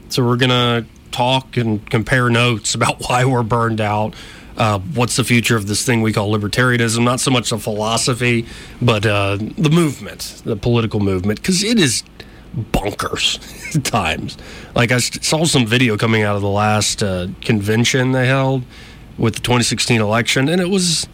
So 0.10 0.24
we're 0.24 0.38
going 0.38 0.50
to 0.50 0.86
talk 1.12 1.58
and 1.58 1.90
compare 1.90 2.30
notes 2.30 2.76
about 2.76 3.02
why 3.08 3.26
we're 3.26 3.44
burned 3.44 3.82
out. 3.82 4.14
Uh, 4.58 4.80
what's 4.80 5.16
the 5.16 5.24
future 5.24 5.58
of 5.58 5.68
this 5.68 5.84
thing 5.86 6.02
we 6.02 6.14
call 6.14 6.32
libertarianism? 6.32 7.04
Not 7.04 7.20
so 7.20 7.32
much 7.32 7.52
a 7.52 7.58
philosophy, 7.58 8.46
but 8.82 9.06
uh, 9.06 9.38
the 9.38 9.70
movement, 9.70 10.42
the 10.46 10.56
political 10.56 11.00
movement, 11.00 11.42
because 11.42 11.64
it 11.64 11.80
is 11.80 12.04
bonkers 12.56 13.84
times. 13.92 14.38
Like 14.76 14.92
I 14.92 14.98
saw 15.00 15.46
some 15.46 15.66
video 15.66 15.98
coming 15.98 16.24
out 16.24 16.36
of 16.36 16.42
the 16.42 16.50
last 16.50 17.04
uh, 17.04 17.28
convention 17.42 18.12
they 18.12 18.28
held 18.28 18.64
with 19.18 19.36
the 19.36 19.42
2016 19.42 20.02
election, 20.02 20.50
and 20.50 20.62
it 20.62 20.70
was 20.70 21.08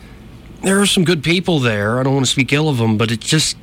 there 0.63 0.79
are 0.79 0.85
some 0.85 1.03
good 1.03 1.23
people 1.23 1.59
there. 1.59 1.99
I 1.99 2.03
don't 2.03 2.13
want 2.13 2.25
to 2.25 2.31
speak 2.31 2.53
ill 2.53 2.69
of 2.69 2.77
them, 2.77 2.97
but 2.97 3.11
it's 3.11 3.25
just 3.25 3.57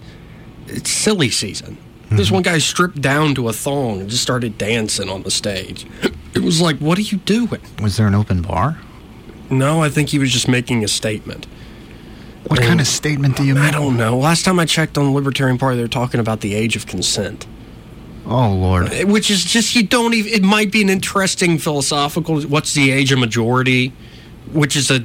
it's 0.66 0.90
silly 0.90 1.30
season. 1.30 1.78
This 2.10 2.30
one 2.30 2.42
guy 2.42 2.56
stripped 2.56 3.02
down 3.02 3.34
to 3.34 3.48
a 3.48 3.52
thong 3.52 4.00
and 4.00 4.08
just 4.08 4.22
started 4.22 4.56
dancing 4.56 5.10
on 5.10 5.22
the 5.22 5.30
stage. 5.30 5.86
It 6.34 6.44
was 6.44 6.60
like, 6.60 6.76
what 6.76 6.98
are 6.98 7.02
you 7.02 7.18
doing? 7.18 7.60
Was 7.82 7.96
there 7.96 8.06
an 8.06 8.14
open 8.14 8.42
bar? 8.42 8.78
No, 9.50 9.82
I 9.82 9.88
think 9.88 10.10
he 10.10 10.18
was 10.18 10.30
just 10.30 10.46
making 10.46 10.84
a 10.84 10.88
statement. 10.88 11.46
What 12.46 12.60
kind 12.60 12.80
of 12.80 12.86
statement 12.86 13.36
do 13.36 13.44
you 13.44 13.54
make? 13.54 13.64
I 13.64 13.70
don't 13.70 13.96
know. 13.96 14.16
Last 14.16 14.44
time 14.44 14.60
I 14.60 14.66
checked 14.66 14.96
on 14.98 15.06
the 15.06 15.10
Libertarian 15.10 15.58
Party, 15.58 15.76
they 15.76 15.82
were 15.82 15.88
talking 15.88 16.20
about 16.20 16.40
the 16.40 16.54
age 16.54 16.76
of 16.76 16.86
consent. 16.86 17.46
Oh 18.30 18.52
Lord. 18.52 18.92
Which 19.04 19.30
is 19.30 19.42
just, 19.42 19.74
you 19.74 19.82
don't 19.84 20.12
even, 20.14 20.30
it 20.32 20.42
might 20.42 20.70
be 20.70 20.82
an 20.82 20.90
interesting 20.90 21.56
philosophical, 21.58 22.42
what's 22.42 22.74
the 22.74 22.90
age 22.90 23.10
of 23.10 23.18
majority? 23.18 23.92
Which 24.52 24.76
is 24.76 24.90
a, 24.90 24.98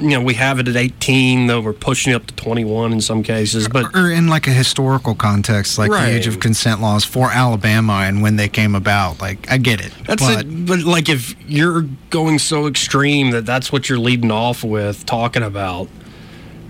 you 0.00 0.10
know, 0.10 0.20
we 0.22 0.34
have 0.34 0.60
it 0.60 0.68
at 0.68 0.76
18, 0.76 1.48
though 1.48 1.60
we're 1.60 1.72
pushing 1.72 2.12
it 2.12 2.16
up 2.16 2.26
to 2.28 2.34
21 2.36 2.92
in 2.92 3.00
some 3.00 3.24
cases. 3.24 3.66
But 3.68 3.96
or 3.96 4.12
in 4.12 4.28
like 4.28 4.46
a 4.46 4.52
historical 4.52 5.16
context, 5.16 5.76
like 5.76 5.90
Right. 5.90 6.10
the 6.12 6.16
age 6.18 6.28
of 6.28 6.38
consent 6.38 6.80
laws 6.80 7.04
for 7.04 7.32
Alabama 7.32 8.04
and 8.06 8.22
when 8.22 8.36
they 8.36 8.48
came 8.48 8.76
about. 8.76 9.20
Like 9.20 9.50
I 9.50 9.58
get 9.58 9.80
it. 9.84 9.92
That's 10.06 10.22
but 10.24 10.44
it. 10.46 10.66
But 10.66 10.78
like, 10.84 11.08
if 11.08 11.34
you're 11.50 11.82
going 12.10 12.38
so 12.38 12.68
extreme 12.68 13.32
that 13.32 13.44
that's 13.44 13.72
what 13.72 13.88
you're 13.88 13.98
leading 13.98 14.30
off 14.30 14.62
with 14.62 15.04
talking 15.04 15.42
about, 15.42 15.88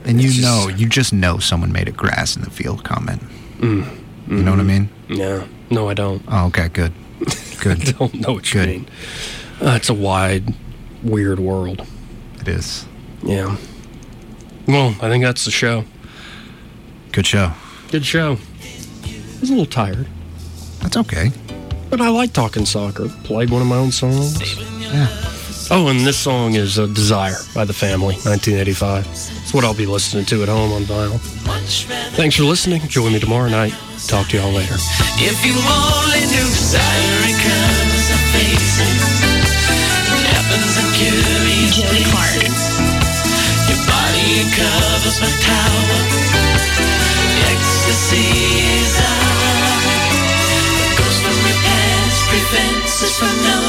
and 0.06 0.22
you 0.22 0.28
just- 0.30 0.40
know, 0.40 0.68
you 0.74 0.88
just 0.88 1.12
know 1.12 1.36
someone 1.38 1.70
made 1.70 1.88
a 1.88 1.92
grass 1.92 2.34
in 2.34 2.40
the 2.40 2.50
field 2.50 2.82
comment. 2.82 3.20
Mm. 3.60 3.86
You 4.28 4.42
know 4.42 4.52
what 4.52 4.60
I 4.60 4.62
mean? 4.62 4.88
yeah, 5.10 5.44
no, 5.70 5.88
I 5.88 5.94
don't. 5.94 6.22
Oh, 6.28 6.46
okay, 6.48 6.68
good, 6.68 6.92
good. 7.60 7.80
I 7.88 7.92
don't 7.92 8.14
know 8.14 8.32
what 8.34 8.52
you 8.54 8.60
Good. 8.60 8.68
mean. 8.68 8.88
Uh, 9.60 9.70
it's 9.76 9.88
a 9.88 9.94
wide, 9.94 10.54
weird 11.02 11.38
world. 11.40 11.86
It 12.40 12.48
is. 12.48 12.86
Yeah. 13.22 13.56
Well, 14.66 14.88
I 15.02 15.08
think 15.08 15.24
that's 15.24 15.44
the 15.44 15.50
show. 15.50 15.84
Good 17.12 17.26
show. 17.26 17.52
Good 17.90 18.04
show. 18.04 18.36
I 19.04 19.40
was 19.40 19.50
a 19.50 19.52
little 19.54 19.66
tired, 19.66 20.06
That's 20.80 20.96
okay. 20.96 21.30
but 21.90 22.00
I 22.00 22.08
like 22.08 22.32
talking 22.32 22.66
soccer. 22.66 23.08
Played 23.24 23.50
one 23.50 23.62
of 23.62 23.68
my 23.68 23.76
own 23.76 23.92
songs. 23.92 24.40
Yeah. 24.80 25.06
Oh, 25.70 25.88
and 25.88 26.00
this 26.00 26.16
song 26.16 26.54
is 26.54 26.78
uh, 26.78 26.86
Desire 26.86 27.36
by 27.52 27.66
The 27.66 27.76
Family, 27.76 28.16
1985. 28.24 29.04
It's 29.04 29.52
what 29.52 29.64
I'll 29.64 29.76
be 29.76 29.84
listening 29.84 30.24
to 30.32 30.42
at 30.42 30.48
home 30.48 30.72
on 30.72 30.88
vinyl. 30.88 31.20
Thanks 32.16 32.36
for 32.36 32.44
listening. 32.44 32.80
Join 32.88 33.12
me 33.12 33.20
tomorrow 33.20 33.52
night. 33.52 33.76
Talk 34.08 34.28
to 34.32 34.40
y'all 34.40 34.48
later. 34.48 34.80
If 35.20 35.44
you 35.44 35.52
only 35.52 36.24
knew 36.32 36.48
siren 36.56 37.36
colors 37.36 38.06
of 38.16 38.22
faces, 38.32 39.04
weapons 40.08 40.72
and 40.80 40.88
curious 40.96 41.76
Joey 41.76 42.00
Clark. 42.16 42.48
Your 43.68 43.80
body 43.84 44.48
covers 44.56 45.20
my 45.20 45.28
tower. 45.44 46.00
Ecstasy 47.44 48.24
is 48.72 48.96
out. 49.04 49.84
The 50.80 50.88
ghost 50.96 51.20
from 51.28 51.36
your 51.44 51.60
past 51.60 52.18
prevents 52.32 53.04
us 53.04 53.14
from 53.20 53.36
knowing 53.44 53.67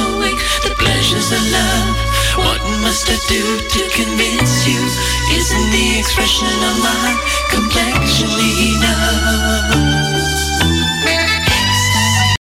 the 0.63 0.75
pleasures 0.75 1.31
of 1.31 1.41
love. 1.51 1.95
What 2.37 2.61
must 2.81 3.09
I 3.09 3.17
do 3.27 3.59
to 3.59 3.89
convince 3.89 4.67
you? 4.67 4.79
Isn't 5.31 5.71
the 5.71 5.99
expression 5.99 6.47
of 6.47 6.79
my 6.79 7.17
complexion 7.49 8.29
enough? 8.29 10.28